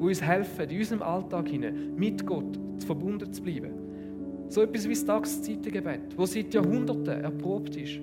die 0.00 0.04
uns 0.04 0.22
helfen, 0.22 0.70
in 0.70 0.78
unserem 0.78 1.02
Alltag 1.02 1.48
hinein 1.48 1.94
mit 1.96 2.24
Gott 2.24 2.58
verbunden 2.86 3.30
zu 3.30 3.42
bleiben. 3.42 3.72
So 4.48 4.62
etwas 4.62 4.84
wie 4.88 4.94
das 4.94 5.04
Tageszeitengebet, 5.04 6.00
das 6.16 6.32
seit 6.32 6.54
Jahrhunderten 6.54 7.22
erprobt 7.22 7.76
ist, 7.76 8.00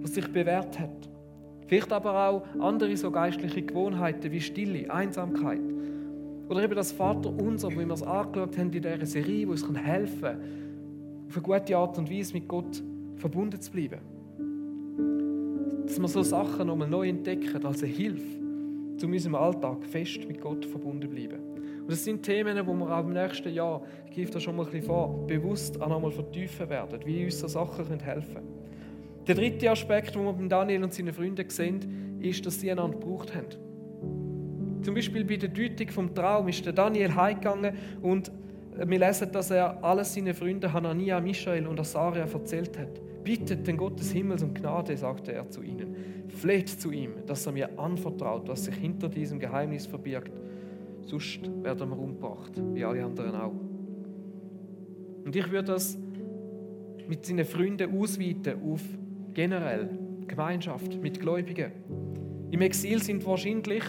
was 0.00 0.14
sich 0.14 0.26
bewährt 0.26 0.78
hat. 0.78 1.09
Vielleicht 1.70 1.92
aber 1.92 2.28
auch 2.28 2.42
andere 2.58 2.96
so 2.96 3.12
geistliche 3.12 3.62
Gewohnheiten 3.62 4.32
wie 4.32 4.40
Stille, 4.40 4.92
Einsamkeit. 4.92 5.60
Oder 6.48 6.64
eben 6.64 6.74
das 6.74 6.90
Vaterunser, 6.90 7.68
wo 7.72 7.78
wir 7.78 7.88
es 7.92 8.02
angeschaut 8.02 8.58
haben 8.58 8.72
in 8.72 8.82
dieser 8.82 9.06
Serie, 9.06 9.46
wo 9.46 9.52
uns 9.52 9.64
helfen 9.84 10.20
kann, 10.20 10.40
auf 11.28 11.36
eine 11.36 11.42
gute 11.60 11.76
Art 11.76 11.96
und 11.96 12.10
Weise 12.10 12.32
mit 12.32 12.48
Gott 12.48 12.82
verbunden 13.14 13.60
zu 13.60 13.70
bleiben. 13.70 14.00
Dass 15.86 16.00
wir 16.00 16.08
so 16.08 16.24
Sachen 16.24 16.66
nochmal 16.66 16.88
neu 16.88 17.08
entdecken 17.08 17.64
als 17.64 17.84
eine 17.84 17.92
Hilfe, 17.92 18.40
zu 18.96 19.06
unserem 19.06 19.36
Alltag 19.36 19.86
fest 19.86 20.26
mit 20.26 20.40
Gott 20.40 20.64
verbunden 20.64 21.08
bleiben. 21.08 21.38
Und 21.82 21.88
das 21.92 22.02
sind 22.02 22.24
Themen, 22.24 22.56
die 22.56 22.66
wir 22.66 22.98
auch 22.98 23.04
im 23.04 23.12
nächsten 23.12 23.54
Jahr, 23.54 23.80
ich 24.06 24.16
gebe 24.16 24.28
das 24.28 24.42
schon 24.42 24.56
mal 24.56 24.64
ein 24.64 24.72
bisschen 24.72 24.88
vor, 24.88 25.24
bewusst 25.28 25.80
auch 25.80 25.88
nochmal 25.88 26.10
vertiefen 26.10 26.68
werden, 26.68 26.98
wie 27.04 27.26
uns 27.26 27.38
so 27.38 27.46
Sachen 27.46 27.86
helfen 28.00 28.34
können. 28.34 28.60
Der 29.30 29.36
dritte 29.36 29.70
Aspekt, 29.70 30.16
den 30.16 30.24
wir 30.24 30.32
bei 30.32 30.48
Daniel 30.48 30.82
und 30.82 30.92
seinen 30.92 31.14
Freunden 31.14 31.48
sehen, 31.48 32.18
ist, 32.20 32.44
dass 32.44 32.58
sie 32.58 32.68
einander 32.68 32.98
gebraucht 32.98 33.32
haben. 33.32 34.82
Zum 34.82 34.92
Beispiel 34.92 35.24
bei 35.24 35.36
der 35.36 35.50
Deutung 35.50 35.88
vom 35.88 36.12
Traum 36.12 36.48
ist 36.48 36.66
der 36.66 36.72
Daniel 36.72 37.14
heimgegangen 37.14 37.76
und 38.02 38.32
wir 38.76 38.98
lesen, 38.98 39.30
dass 39.30 39.52
er 39.52 39.84
alles 39.84 40.14
seinen 40.14 40.34
Freunden 40.34 40.72
Hanania, 40.72 41.20
Michael 41.20 41.68
und 41.68 41.78
Asaria 41.78 42.24
erzählt 42.24 42.76
hat. 42.76 43.00
Bittet 43.22 43.64
den 43.68 43.76
Gott 43.76 44.00
des 44.00 44.10
Himmels 44.10 44.42
um 44.42 44.52
Gnade, 44.52 44.96
sagte 44.96 45.32
er 45.32 45.48
zu 45.48 45.62
ihnen. 45.62 45.94
Fleht 46.26 46.68
zu 46.68 46.90
ihm, 46.90 47.24
dass 47.24 47.46
er 47.46 47.52
mir 47.52 47.78
anvertraut, 47.78 48.48
was 48.48 48.64
sich 48.64 48.74
hinter 48.74 49.08
diesem 49.08 49.38
Geheimnis 49.38 49.86
verbirgt. 49.86 50.32
Sonst 51.02 51.48
werden 51.62 51.88
wir 51.88 51.96
umgebracht, 51.96 52.60
wie 52.74 52.84
alle 52.84 53.04
anderen 53.04 53.36
auch. 53.36 53.54
Und 55.24 55.36
ich 55.36 55.48
würde 55.52 55.68
das 55.74 55.96
mit 57.06 57.24
seinen 57.24 57.44
Freunden 57.44 57.96
ausweiten 57.96 58.60
auf 58.64 58.82
generell 59.34 59.88
Gemeinschaft 60.26 61.00
mit 61.00 61.20
Gläubigen. 61.20 61.72
Im 62.50 62.60
Exil 62.62 63.02
sind 63.02 63.24
wahrscheinlich, 63.26 63.84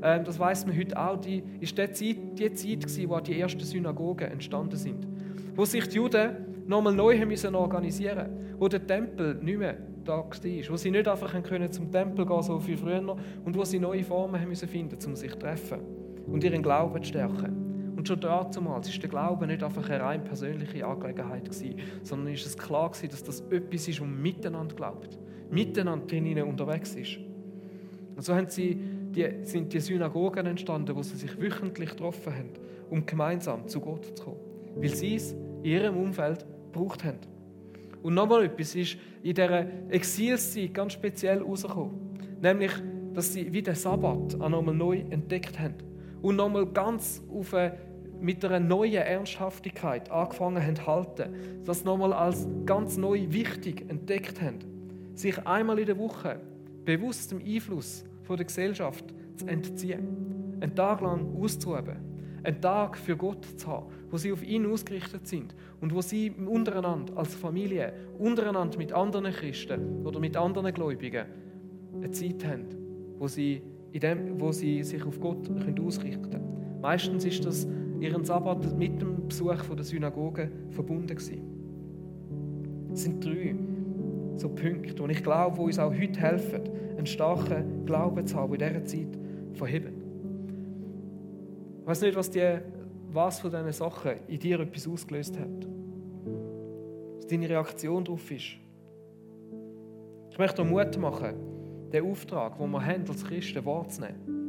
äh, 0.00 0.22
das 0.22 0.38
weiß 0.38 0.66
man 0.66 0.76
heute 0.76 0.98
auch, 0.98 1.20
die, 1.20 1.42
ist 1.60 1.76
die 1.76 1.90
Zeit, 1.92 2.16
die 2.38 2.52
Zeit 2.52 2.80
gewesen, 2.80 3.08
wo 3.08 3.20
die 3.20 3.40
ersten 3.40 3.60
Synagogen 3.60 4.30
entstanden 4.30 4.76
sind. 4.76 5.06
Wo 5.54 5.64
sich 5.64 5.88
die 5.88 5.96
Juden 5.96 6.64
nochmal 6.66 6.94
neu 6.94 7.18
haben 7.18 7.28
müssen 7.28 7.54
organisieren 7.54 8.44
wo 8.58 8.68
der 8.68 8.86
Tempel 8.86 9.34
nicht 9.42 9.58
mehr 9.58 9.76
da 10.04 10.18
war, 10.18 10.28
wo 10.70 10.76
sie 10.76 10.90
nicht 10.90 11.08
einfach 11.08 11.42
können 11.42 11.70
zum 11.72 11.90
Tempel 11.90 12.26
gehen 12.26 12.42
so 12.42 12.66
wie 12.66 12.76
früher 12.76 13.16
und 13.44 13.56
wo 13.56 13.64
sie 13.64 13.78
neue 13.78 14.04
Formen 14.04 14.40
haben 14.40 14.48
müssen 14.48 14.68
finden, 14.68 14.96
um 15.06 15.16
sich 15.16 15.32
zu 15.32 15.38
treffen 15.38 15.80
und 16.26 16.44
ihren 16.44 16.62
Glauben 16.62 17.02
zu 17.02 17.08
stärken. 17.08 17.63
Und 18.04 18.08
schon 18.08 18.20
damals 18.20 18.92
war 18.92 19.00
der 19.00 19.08
Glaube 19.08 19.46
nicht 19.46 19.62
einfach 19.62 19.88
eine 19.88 20.04
rein 20.04 20.24
persönliche 20.24 20.84
Angelegenheit, 20.84 21.44
gewesen, 21.44 21.76
sondern 22.02 22.34
ist 22.34 22.44
es 22.44 22.58
klar, 22.58 22.90
gewesen, 22.90 23.08
dass 23.08 23.24
das 23.24 23.40
etwas 23.50 23.88
ist, 23.88 23.98
das 23.98 24.06
miteinander 24.06 24.74
glaubt, 24.74 25.18
miteinander 25.50 26.06
drinnen 26.06 26.42
unterwegs 26.42 26.94
ist. 26.96 27.16
Und 28.14 28.22
so 28.22 28.34
haben 28.34 28.50
sie 28.50 28.74
die, 28.74 29.26
sind 29.44 29.72
die 29.72 29.80
Synagogen 29.80 30.44
entstanden, 30.44 30.94
wo 30.94 31.02
sie 31.02 31.16
sich 31.16 31.40
wöchentlich 31.40 31.88
getroffen 31.88 32.34
haben, 32.34 32.50
um 32.90 33.06
gemeinsam 33.06 33.66
zu 33.68 33.80
Gott 33.80 34.04
zu 34.18 34.22
kommen, 34.22 34.40
weil 34.76 34.90
sie 34.90 35.14
es 35.14 35.32
in 35.32 35.64
ihrem 35.64 35.96
Umfeld 35.96 36.44
gebraucht 36.74 37.04
haben. 37.04 37.20
Und 38.02 38.12
nochmal 38.12 38.44
etwas 38.44 38.74
ist 38.74 38.98
in 39.22 39.34
dieser 39.34 39.66
Exilszeit 39.88 40.74
ganz 40.74 40.92
speziell 40.92 41.38
herausgekommen, 41.38 42.18
nämlich, 42.42 42.72
dass 43.14 43.32
sie 43.32 43.50
wie 43.50 43.62
den 43.62 43.74
Sabbat 43.74 44.38
auch 44.38 44.48
nochmal 44.50 44.74
neu 44.74 44.98
entdeckt 45.08 45.58
haben 45.58 45.76
und 46.20 46.36
nochmal 46.36 46.66
ganz 46.66 47.22
auf 47.32 47.54
eine, 47.54 47.93
mit 48.24 48.42
einer 48.42 48.58
neuen 48.58 48.94
Ernsthaftigkeit 48.94 50.10
angefangen 50.10 50.64
haben 50.64 50.86
halten, 50.86 51.34
das 51.66 51.84
nochmal 51.84 52.14
als 52.14 52.48
ganz 52.64 52.96
neu 52.96 53.26
wichtig 53.28 53.84
entdeckt 53.90 54.40
haben. 54.40 54.60
sich 55.14 55.46
einmal 55.46 55.78
in 55.78 55.86
der 55.86 55.98
Woche 55.98 56.40
bewusst 56.84 57.30
dem 57.30 57.40
Einfluss 57.44 58.04
von 58.22 58.36
der 58.36 58.46
Gesellschaft 58.46 59.04
zu 59.36 59.46
entziehen, 59.46 60.56
einen 60.58 60.74
Tag 60.74 61.02
lang 61.02 61.36
auszuüben, 61.36 61.96
einen 62.42 62.60
Tag 62.62 62.96
für 62.96 63.14
Gott 63.14 63.44
zu 63.44 63.68
haben, 63.68 63.92
wo 64.10 64.16
sie 64.16 64.32
auf 64.32 64.42
ihn 64.42 64.66
ausgerichtet 64.66 65.28
sind 65.28 65.54
und 65.82 65.94
wo 65.94 66.00
sie 66.00 66.30
untereinander 66.30 67.16
als 67.16 67.34
Familie, 67.34 67.92
untereinander 68.18 68.78
mit 68.78 68.92
anderen 68.92 69.32
Christen 69.32 70.04
oder 70.04 70.18
mit 70.18 70.36
anderen 70.36 70.72
Gläubigen 70.72 71.26
eine 71.94 72.10
Zeit 72.10 72.44
haben, 72.44 72.64
wo 73.18 73.28
sie, 73.28 73.62
in 73.92 74.00
dem, 74.00 74.40
wo 74.40 74.50
sie 74.50 74.82
sich 74.82 75.04
auf 75.04 75.20
Gott 75.20 75.48
ausrichten 75.78 76.30
können. 76.30 76.80
Meistens 76.80 77.24
ist 77.24 77.44
das 77.44 77.68
ihren 78.04 78.24
Sabbat 78.24 78.76
mit 78.76 79.00
dem 79.00 79.28
Besuch 79.28 79.64
von 79.64 79.76
der 79.76 79.84
Synagoge 79.84 80.50
verbunden 80.70 81.08
gewesen. 81.16 81.42
Es 82.92 83.02
sind 83.02 83.24
drei 83.24 83.56
so 84.36 84.48
Punkte, 84.48 84.94
die 84.94 85.12
ich 85.12 85.22
glaube, 85.22 85.56
die 85.56 85.62
uns 85.62 85.78
auch 85.78 85.92
heute 85.92 86.20
helfen, 86.20 86.62
einen 86.96 87.06
starken 87.06 87.86
Glauben 87.86 88.26
zu 88.26 88.36
haben, 88.36 88.52
in 88.54 88.58
dieser 88.58 88.84
Zeit 88.84 89.18
verheben. 89.54 90.02
Ich 91.80 91.86
weiß 91.86 92.02
nicht, 92.02 92.16
was, 92.16 92.30
die, 92.30 92.58
was 93.10 93.40
von 93.40 93.50
diesen 93.50 93.72
Sachen 93.72 94.12
in 94.28 94.38
dir 94.38 94.60
etwas 94.60 94.86
ausgelöst 94.86 95.38
hat. 95.38 95.68
Was 97.16 97.26
deine 97.26 97.48
Reaktion 97.48 98.04
darauf 98.04 98.30
ist. 98.30 98.56
Ich 100.30 100.38
möchte 100.38 100.62
dir 100.62 100.68
Mut 100.68 100.98
machen, 100.98 101.34
den 101.92 102.04
Auftrag, 102.04 102.58
den 102.58 102.70
wir 102.70 102.84
haben 102.84 103.04
als 103.08 103.24
Christen 103.24 103.64
wahrzunehmen. 103.64 104.43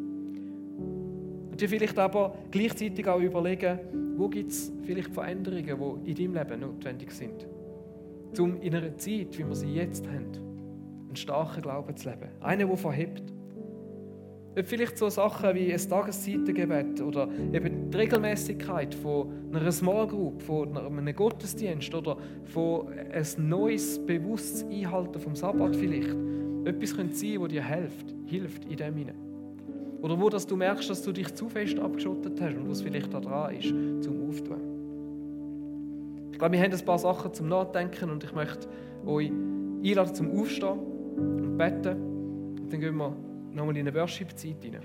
Und 1.56 1.62
dir 1.62 1.70
vielleicht 1.70 1.98
aber 1.98 2.36
gleichzeitig 2.52 3.08
auch 3.08 3.22
überlegen, 3.22 3.80
wo 4.18 4.28
gibt 4.28 4.52
es 4.52 4.74
vielleicht 4.84 5.14
Veränderungen, 5.14 6.04
die 6.04 6.12
in 6.12 6.34
deinem 6.34 6.44
Leben 6.44 6.60
notwendig 6.60 7.12
sind 7.12 7.48
um 8.38 8.62
in 8.62 8.76
einer 8.76 8.98
Zeit, 8.98 9.38
wie 9.38 9.48
wir 9.48 9.56
sie 9.56 9.74
jetzt 9.74 10.06
haben, 10.06 10.32
einen 11.08 11.16
starken 11.16 11.62
Glauben 11.62 11.96
zu 11.96 12.10
leben. 12.10 12.30
Einen, 12.42 12.68
der 12.68 12.76
verhebt. 12.76 13.24
Ob 14.60 14.66
vielleicht 14.66 14.98
so 14.98 15.08
Sachen 15.08 15.56
wie 15.56 15.72
ein 15.72 15.80
Tageszeitengebet 15.80 17.02
oder 17.02 17.30
eben 17.54 17.90
die 17.90 17.98
Regelmäßigkeit 17.98 18.94
von 18.94 19.32
einer 19.54 19.72
Small 19.72 20.08
Group, 20.08 20.42
von 20.42 20.78
einem 20.78 21.16
Gottesdienst 21.16 21.96
oder 21.96 22.18
von 22.44 22.90
ein 22.90 23.26
neues, 23.38 24.06
bewusstes 24.06 24.66
Einhalten 24.66 25.20
vom 25.22 25.34
Sabbat 25.34 25.74
vielleicht. 25.78 26.14
Etwas 26.66 26.96
könnte 26.98 27.16
sein, 27.16 27.40
das 27.40 27.48
dir 27.48 27.66
hilft, 27.66 28.14
hilft 28.26 28.66
in 28.66 28.76
dem 28.76 28.96
hinein. 28.98 29.25
Oder 30.06 30.22
wo 30.22 30.30
dass 30.30 30.46
du 30.46 30.56
merkst, 30.56 30.88
dass 30.88 31.02
du 31.02 31.12
dich 31.12 31.34
zu 31.34 31.50
fest 31.50 31.80
abgeschottet 31.80 32.40
hast 32.40 32.56
und 32.56 32.70
was 32.70 32.84
vielleicht 32.84 33.12
da 33.12 33.20
dran 33.20 33.56
ist, 33.56 33.70
zum 34.04 34.30
Auftun. 34.30 34.62
Ich 36.32 36.38
glaube, 36.38 36.54
wir 36.54 36.62
haben 36.62 36.72
ein 36.72 36.86
paar 36.86 37.00
Sachen 37.00 37.34
zum 37.34 37.48
Nachdenken 37.48 38.12
und 38.12 38.24
ich 38.24 38.32
möchte 38.32 38.68
euch 39.04 39.32
einladen 39.84 40.14
zum 40.14 40.40
Aufstehen 40.40 40.78
und 41.18 41.58
beten. 41.58 41.98
Und 42.62 42.72
dann 42.72 42.80
gehen 42.80 42.96
wir 42.96 43.16
nochmal 43.52 43.78
in 43.78 43.88
eine 43.88 43.96
Worship-Zeit 43.96 44.64
hinein. 44.64 44.84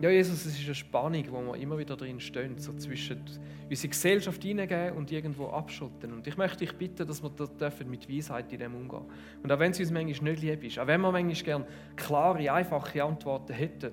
Ja, 0.00 0.10
Jesus, 0.10 0.46
es 0.46 0.56
ist 0.56 0.64
eine 0.64 0.76
Spannung, 0.76 1.24
wo 1.30 1.40
wir 1.40 1.56
immer 1.56 1.76
wieder 1.76 1.96
drin 1.96 2.20
stehen, 2.20 2.56
so 2.56 2.72
zwischen 2.74 3.20
unsere 3.68 3.88
Gesellschaft 3.88 4.40
hineingehen 4.40 4.94
und 4.94 5.10
irgendwo 5.10 5.48
abschotten. 5.48 6.12
Und 6.12 6.24
ich 6.24 6.36
möchte 6.36 6.58
dich 6.58 6.72
bitten, 6.72 7.04
dass 7.04 7.20
wir 7.20 7.30
das 7.30 7.56
dürfen 7.56 7.90
mit 7.90 8.08
Weisheit 8.08 8.52
in 8.52 8.60
dem 8.60 8.76
umgehen. 8.76 9.06
Und 9.42 9.50
auch 9.50 9.58
wenn 9.58 9.72
es 9.72 9.80
uns 9.80 9.90
manchmal 9.90 10.32
nicht 10.32 10.42
lieb 10.42 10.62
ist, 10.62 10.78
auch 10.78 10.86
wenn 10.86 11.00
wir 11.00 11.10
manchmal 11.10 11.42
gerne 11.42 11.66
klare, 11.96 12.52
einfache 12.52 13.02
Antworten 13.02 13.52
hätten, 13.52 13.90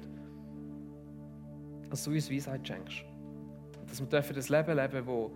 dass 1.90 2.04
du 2.04 2.12
uns 2.12 2.32
Weisheit 2.32 2.68
schenkst. 2.68 3.04
Dass 3.88 4.00
wir 4.00 4.08
dürfen 4.08 4.36
das 4.36 4.50
Leben 4.50 4.76
leben, 4.76 5.08
wo 5.08 5.32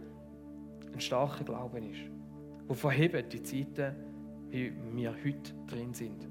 ein 0.94 1.02
starker 1.02 1.44
Glauben 1.44 1.90
ist, 1.90 2.02
wo 2.68 2.76
verhebt 2.76 3.34
die 3.34 3.42
Zeiten, 3.42 3.96
wie 4.52 4.72
wir 4.94 5.16
heute 5.24 5.52
drin 5.68 5.96
sind 5.96 6.28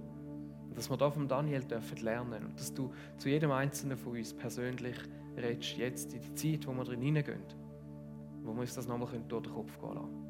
dass 0.78 0.90
wir 0.90 0.96
da 0.96 1.10
von 1.10 1.28
Daniel 1.28 1.62
dürfen 1.62 1.98
lernen 1.98 2.46
und 2.46 2.58
dass 2.58 2.72
du 2.72 2.92
zu 3.18 3.28
jedem 3.28 3.50
Einzelnen 3.50 3.98
von 3.98 4.16
uns 4.16 4.32
persönlich 4.32 4.96
redest, 5.36 5.76
jetzt 5.76 6.14
in 6.14 6.20
die 6.20 6.34
Zeit, 6.34 6.66
wo 6.66 6.72
wir 6.72 6.84
drin 6.84 7.02
hineingehen, 7.02 7.42
wo 8.44 8.52
wir 8.52 8.60
uns 8.60 8.74
das 8.74 8.86
nochmal 8.86 9.08
durch 9.28 9.42
den 9.44 9.52
Kopf 9.52 9.78
gehen 9.80 9.94
lassen. 9.94 10.27